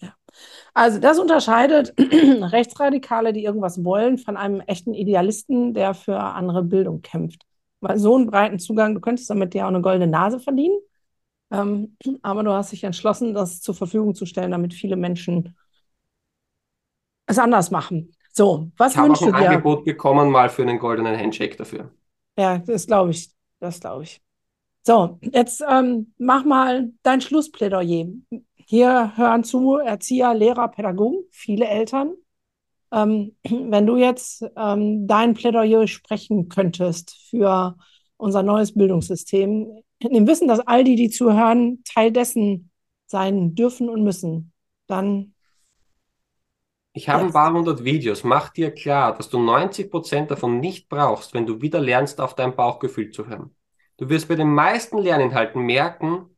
Ja. 0.00 0.14
Also 0.74 1.00
das 1.00 1.18
unterscheidet 1.18 1.94
Rechtsradikale, 1.98 3.32
die 3.32 3.44
irgendwas 3.44 3.82
wollen, 3.82 4.18
von 4.18 4.36
einem 4.36 4.60
echten 4.60 4.92
Idealisten, 4.92 5.72
der 5.72 5.94
für 5.94 6.18
andere 6.18 6.62
Bildung 6.62 7.00
kämpft. 7.02 7.46
Weil 7.80 7.98
so 7.98 8.14
einen 8.16 8.26
breiten 8.26 8.58
Zugang, 8.58 8.94
du 8.94 9.00
könntest 9.00 9.30
damit 9.30 9.54
dir 9.54 9.64
auch 9.64 9.68
eine 9.68 9.80
goldene 9.80 10.06
Nase 10.06 10.38
verdienen, 10.38 10.78
ähm, 11.50 11.96
aber 12.22 12.42
du 12.42 12.52
hast 12.52 12.72
dich 12.72 12.84
entschlossen, 12.84 13.32
das 13.32 13.62
zur 13.62 13.74
Verfügung 13.74 14.14
zu 14.14 14.26
stellen, 14.26 14.50
damit 14.50 14.74
viele 14.74 14.96
Menschen 14.96 15.56
es 17.26 17.38
anders 17.38 17.70
machen. 17.70 18.12
So, 18.36 18.70
was 18.76 18.94
ich 18.94 19.00
wünschst 19.00 19.22
du 19.22 19.26
dir? 19.26 19.30
Ich 19.30 19.34
habe 19.36 19.46
ein 19.46 19.52
Angebot 19.54 19.84
bekommen 19.84 20.30
mal 20.30 20.48
für 20.48 20.62
einen 20.62 20.78
goldenen 20.78 21.16
Handshake 21.16 21.56
dafür. 21.56 21.90
Ja, 22.36 22.58
das 22.58 22.86
glaube 22.86 23.12
ich. 23.12 23.30
Das 23.60 23.80
glaube 23.80 24.02
ich. 24.02 24.20
So, 24.82 25.18
jetzt 25.22 25.62
ähm, 25.66 26.12
mach 26.18 26.44
mal 26.44 26.90
dein 27.02 27.20
Schlussplädoyer. 27.20 28.06
Hier 28.56 29.12
hören 29.16 29.44
zu 29.44 29.76
Erzieher, 29.76 30.34
Lehrer, 30.34 30.68
Pädagogen, 30.68 31.24
viele 31.30 31.66
Eltern. 31.66 32.14
Ähm, 32.92 33.36
wenn 33.44 33.86
du 33.86 33.96
jetzt 33.96 34.44
ähm, 34.56 35.06
dein 35.06 35.34
Plädoyer 35.34 35.86
sprechen 35.86 36.48
könntest 36.48 37.16
für 37.30 37.76
unser 38.16 38.42
neues 38.42 38.74
Bildungssystem, 38.74 39.80
in 40.00 40.12
dem 40.12 40.26
Wissen, 40.26 40.48
dass 40.48 40.60
all 40.60 40.82
die, 40.82 40.96
die 40.96 41.08
zuhören, 41.08 41.82
Teil 41.84 42.10
dessen 42.10 42.70
sein 43.06 43.54
dürfen 43.54 43.88
und 43.88 44.02
müssen, 44.02 44.52
dann. 44.86 45.33
Ich 46.96 47.08
habe 47.08 47.24
ein 47.24 47.32
paar 47.32 47.52
hundert 47.52 47.82
Videos. 47.82 48.22
Mach 48.22 48.50
dir 48.50 48.70
klar, 48.70 49.16
dass 49.16 49.28
du 49.28 49.40
90 49.40 49.90
Prozent 49.90 50.30
davon 50.30 50.60
nicht 50.60 50.88
brauchst, 50.88 51.34
wenn 51.34 51.44
du 51.44 51.60
wieder 51.60 51.80
lernst, 51.80 52.20
auf 52.20 52.36
dein 52.36 52.54
Bauchgefühl 52.54 53.10
zu 53.10 53.26
hören. 53.26 53.52
Du 53.96 54.08
wirst 54.08 54.28
bei 54.28 54.36
den 54.36 54.54
meisten 54.54 54.98
Lerninhalten 54.98 55.60
merken, 55.60 56.36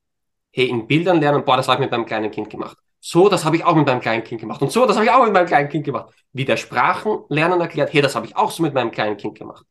hey, 0.53 0.67
in 0.71 0.87
Bildern 0.87 1.21
lernen, 1.21 1.45
boah, 1.45 1.59
das 1.59 1.69
habe 1.69 1.77
ich 1.77 1.81
mit 1.81 1.91
meinem 1.91 2.07
kleinen 2.07 2.31
Kind 2.31 2.49
gemacht. 2.49 2.79
So, 3.01 3.29
das 3.29 3.45
habe 3.45 3.57
ich 3.57 3.65
auch 3.65 3.77
mit 3.77 3.87
meinem 3.87 4.01
kleinen 4.01 4.25
Kind 4.25 4.41
gemacht. 4.41 4.63
Und 4.63 4.73
so, 4.73 4.87
das 4.87 4.97
habe 4.97 5.05
ich 5.05 5.13
auch 5.13 5.23
mit 5.25 5.35
meinem 5.35 5.47
kleinen 5.47 5.69
Kind 5.69 5.85
gemacht. 5.85 6.15
Wie 6.33 6.47
der 6.47 6.57
Sprachenlernen 6.57 7.61
erklärt, 7.61 7.93
hey, 7.93 8.01
das 8.01 8.17
habe 8.17 8.25
ich 8.25 8.35
auch 8.35 8.51
so 8.51 8.63
mit 8.63 8.73
meinem 8.73 8.91
kleinen 8.91 9.19
Kind 9.19 9.39
gemacht. 9.39 9.67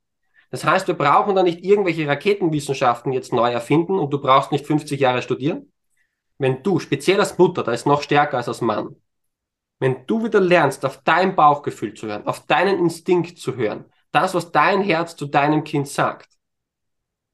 Das 0.51 0.65
heißt, 0.65 0.87
wir 0.87 0.93
brauchen 0.93 1.33
da 1.33 1.41
nicht 1.41 1.65
irgendwelche 1.65 2.07
Raketenwissenschaften 2.07 3.11
jetzt 3.11 3.33
neu 3.33 3.51
erfinden 3.51 3.97
und 3.97 4.13
du 4.13 4.21
brauchst 4.21 4.51
nicht 4.51 4.67
50 4.67 4.99
Jahre 4.99 5.23
studieren. 5.23 5.71
Wenn 6.37 6.61
du, 6.61 6.79
speziell 6.79 7.19
als 7.19 7.39
Mutter, 7.39 7.63
da 7.63 7.71
ist 7.71 7.87
noch 7.87 8.03
stärker 8.03 8.37
als 8.37 8.47
als 8.47 8.61
Mann, 8.61 8.95
wenn 9.79 10.05
du 10.07 10.23
wieder 10.23 10.39
lernst, 10.39 10.85
auf 10.85 11.01
dein 11.03 11.35
Bauchgefühl 11.35 11.93
zu 11.93 12.07
hören, 12.07 12.25
auf 12.27 12.45
deinen 12.45 12.79
Instinkt 12.79 13.37
zu 13.37 13.55
hören, 13.55 13.85
das, 14.11 14.33
was 14.33 14.51
dein 14.51 14.81
Herz 14.81 15.15
zu 15.15 15.25
deinem 15.25 15.63
Kind 15.63 15.87
sagt, 15.87 16.29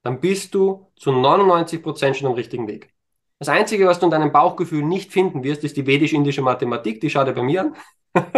dann 0.04 0.20
bist 0.20 0.56
du 0.56 0.92
zu 0.96 1.12
99 1.12 1.84
Prozent 1.84 2.18
schon 2.18 2.28
am 2.28 2.34
richtigen 2.34 2.68
Weg. 2.68 2.94
Das 3.38 3.50
Einzige, 3.50 3.88
was 3.88 4.00
du 4.00 4.06
in 4.06 4.12
deinem 4.12 4.32
Bauchgefühl 4.32 4.84
nicht 4.84 5.12
finden 5.12 5.44
wirst, 5.44 5.64
ist 5.64 5.78
die 5.78 5.86
vedisch-indische 5.86 6.42
Mathematik, 6.42 7.02
die 7.02 7.10
schaut 7.10 7.28
dir 7.28 7.34
bei 7.34 7.44
mir 7.44 7.62
an. 7.62 7.76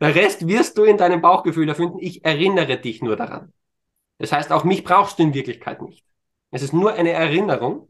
Der 0.00 0.14
Rest 0.14 0.46
wirst 0.46 0.76
du 0.78 0.84
in 0.84 0.96
deinem 0.98 1.22
Bauchgefühl 1.22 1.68
erfinden. 1.68 1.98
Ich 2.00 2.24
erinnere 2.24 2.76
dich 2.78 3.02
nur 3.02 3.16
daran. 3.16 3.52
Das 4.18 4.32
heißt, 4.32 4.52
auch 4.52 4.64
mich 4.64 4.84
brauchst 4.84 5.18
du 5.18 5.22
in 5.22 5.34
Wirklichkeit 5.34 5.82
nicht. 5.82 6.04
Es 6.50 6.62
ist 6.62 6.72
nur 6.72 6.94
eine 6.94 7.10
Erinnerung. 7.10 7.88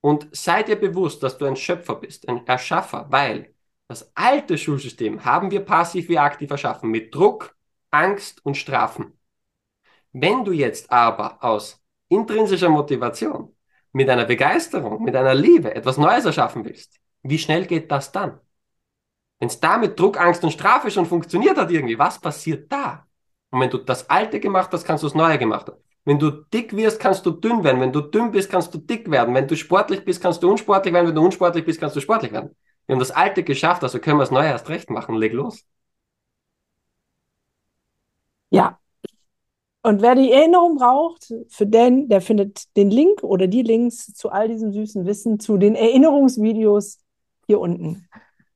Und 0.00 0.28
sei 0.32 0.62
dir 0.62 0.76
bewusst, 0.76 1.22
dass 1.22 1.38
du 1.38 1.44
ein 1.44 1.56
Schöpfer 1.56 1.96
bist, 1.96 2.28
ein 2.28 2.46
Erschaffer, 2.46 3.06
weil 3.10 3.54
das 3.88 4.12
alte 4.14 4.58
Schulsystem 4.58 5.24
haben 5.24 5.50
wir 5.50 5.60
passiv 5.64 6.08
wie 6.08 6.18
aktiv 6.18 6.50
erschaffen, 6.50 6.90
mit 6.90 7.14
Druck, 7.14 7.56
Angst 7.90 8.44
und 8.44 8.56
Strafen. 8.56 9.18
Wenn 10.12 10.44
du 10.44 10.52
jetzt 10.52 10.92
aber 10.92 11.42
aus 11.42 11.82
intrinsischer 12.08 12.68
Motivation, 12.68 13.54
mit 13.92 14.08
einer 14.10 14.26
Begeisterung, 14.26 15.02
mit 15.02 15.16
einer 15.16 15.34
Liebe 15.34 15.74
etwas 15.74 15.96
Neues 15.96 16.26
erschaffen 16.26 16.64
willst, 16.64 17.00
wie 17.22 17.38
schnell 17.38 17.66
geht 17.66 17.90
das 17.90 18.12
dann? 18.12 18.38
Wenn 19.38 19.48
es 19.48 19.60
da 19.60 19.78
mit 19.78 19.98
Druck, 19.98 20.20
Angst 20.20 20.44
und 20.44 20.52
Strafe 20.52 20.90
schon 20.90 21.06
funktioniert 21.06 21.56
hat 21.56 21.70
irgendwie, 21.70 21.98
was 21.98 22.18
passiert 22.20 22.70
da? 22.70 23.06
Und 23.50 23.60
wenn 23.60 23.70
du 23.70 23.78
das 23.78 24.10
Alte 24.10 24.40
gemacht 24.40 24.70
hast, 24.72 24.84
kannst 24.84 25.02
du 25.02 25.08
das 25.08 25.14
Neue 25.14 25.38
gemacht 25.38 25.68
haben. 25.68 25.78
Wenn 26.04 26.18
du 26.18 26.30
dick 26.30 26.74
wirst, 26.74 27.00
kannst 27.00 27.24
du 27.24 27.30
dünn 27.30 27.64
werden. 27.64 27.80
Wenn 27.80 27.92
du 27.92 28.00
dünn 28.00 28.30
bist, 28.30 28.50
kannst 28.50 28.74
du 28.74 28.78
dick 28.78 29.10
werden. 29.10 29.34
Wenn 29.34 29.46
du 29.46 29.56
sportlich 29.56 30.04
bist, 30.04 30.22
kannst 30.22 30.42
du 30.42 30.50
unsportlich 30.50 30.92
werden. 30.92 31.08
Wenn 31.08 31.14
du 31.14 31.24
unsportlich 31.24 31.64
bist, 31.64 31.80
kannst 31.80 31.96
du 31.96 32.00
sportlich 32.00 32.32
werden. 32.32 32.54
Wir 32.88 32.94
haben 32.94 33.00
das 33.00 33.10
Alte 33.10 33.44
geschafft, 33.44 33.82
also 33.82 33.98
können 33.98 34.16
wir 34.16 34.22
das 34.22 34.30
Neue 34.30 34.48
erst 34.48 34.70
recht 34.70 34.88
machen. 34.88 35.14
Leg 35.14 35.34
los. 35.34 35.62
Ja. 38.48 38.78
Und 39.82 40.00
wer 40.00 40.14
die 40.14 40.32
Erinnerung 40.32 40.76
braucht, 40.76 41.34
für 41.50 41.66
den, 41.66 42.08
der 42.08 42.22
findet 42.22 42.74
den 42.78 42.90
Link 42.90 43.22
oder 43.22 43.46
die 43.46 43.62
Links 43.62 44.14
zu 44.14 44.30
all 44.30 44.48
diesem 44.48 44.72
süßen 44.72 45.04
Wissen, 45.04 45.38
zu 45.38 45.58
den 45.58 45.74
Erinnerungsvideos 45.74 47.00
hier 47.46 47.60
unten. 47.60 48.08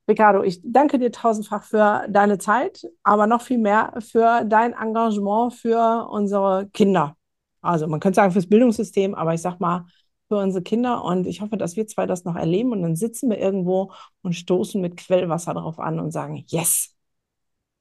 Ricardo, 0.07 0.41
ich 0.41 0.59
danke 0.63 0.97
dir 0.97 1.11
tausendfach 1.11 1.63
für 1.63 2.07
deine 2.09 2.39
Zeit, 2.39 2.87
aber 3.03 3.27
noch 3.27 3.43
viel 3.43 3.59
mehr 3.59 3.93
für 3.99 4.43
dein 4.45 4.73
Engagement 4.73 5.53
für 5.53 6.09
unsere 6.09 6.67
Kinder. 6.73 7.15
Also 7.61 7.87
man 7.87 7.99
könnte 7.99 8.15
sagen 8.15 8.31
fürs 8.31 8.49
Bildungssystem, 8.49 9.13
aber 9.13 9.35
ich 9.35 9.41
sag 9.43 9.59
mal 9.59 9.85
für 10.33 10.39
unsere 10.39 10.63
Kinder. 10.63 11.03
Und 11.03 11.27
ich 11.27 11.41
hoffe, 11.41 11.57
dass 11.57 11.75
wir 11.75 11.85
zwei 11.85 12.07
das 12.07 12.25
noch 12.25 12.35
erleben. 12.35 12.71
Und 12.71 12.81
dann 12.81 12.95
sitzen 12.95 13.29
wir 13.29 13.37
irgendwo 13.37 13.91
und 14.23 14.33
stoßen 14.33 14.81
mit 14.81 14.97
Quellwasser 14.97 15.53
drauf 15.53 15.79
an 15.79 15.99
und 15.99 16.11
sagen, 16.11 16.43
yes. 16.47 16.95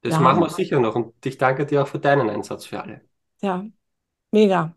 Das 0.03 0.15
ja. 0.15 0.21
machen 0.21 0.41
wir 0.41 0.51
sicher 0.51 0.79
noch. 0.81 0.95
Und 0.95 1.15
ich 1.25 1.39
danke 1.39 1.65
dir 1.65 1.83
auch 1.83 1.89
für 1.89 1.99
deinen 1.99 2.29
Einsatz 2.29 2.67
für 2.67 2.83
alle. 2.83 3.01
Ja, 3.41 3.65
mega. 4.33 4.75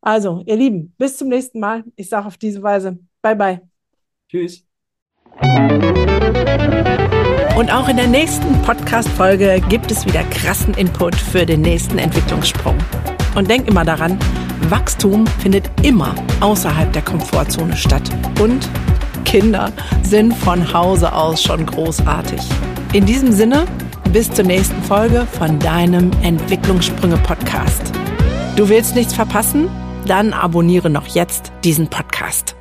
Also, 0.00 0.42
ihr 0.46 0.56
Lieben, 0.56 0.94
bis 0.98 1.16
zum 1.16 1.28
nächsten 1.28 1.58
Mal. 1.58 1.84
Ich 1.96 2.08
sage 2.08 2.26
auf 2.26 2.36
diese 2.36 2.62
Weise, 2.62 2.98
bye 3.20 3.34
bye. 3.34 3.60
Tschüss. 4.28 4.64
Und 7.56 7.72
auch 7.72 7.88
in 7.88 7.96
der 7.96 8.06
nächsten 8.06 8.62
Podcast-Folge 8.62 9.60
gibt 9.68 9.90
es 9.90 10.06
wieder 10.06 10.22
krassen 10.24 10.74
Input 10.74 11.16
für 11.16 11.44
den 11.44 11.62
nächsten 11.62 11.98
Entwicklungssprung. 11.98 12.78
Und 13.36 13.48
denk 13.48 13.68
immer 13.68 13.84
daran, 13.84 14.18
Wachstum 14.70 15.26
findet 15.38 15.70
immer 15.82 16.14
außerhalb 16.40 16.92
der 16.92 17.02
Komfortzone 17.02 17.76
statt. 17.76 18.02
Und 18.40 18.68
Kinder 19.24 19.70
sind 20.02 20.34
von 20.34 20.72
Hause 20.72 21.12
aus 21.12 21.42
schon 21.42 21.64
großartig. 21.66 22.40
In 22.92 23.04
diesem 23.06 23.32
Sinne, 23.32 23.66
bis 24.12 24.30
zur 24.30 24.44
nächsten 24.44 24.82
Folge 24.82 25.26
von 25.38 25.58
deinem 25.58 26.10
Entwicklungssprünge-Podcast. 26.22 27.92
Du 28.56 28.68
willst 28.68 28.94
nichts 28.94 29.12
verpassen? 29.12 29.68
Dann 30.06 30.32
abonniere 30.32 30.88
noch 30.88 31.06
jetzt 31.08 31.52
diesen 31.62 31.88
Podcast. 31.88 32.55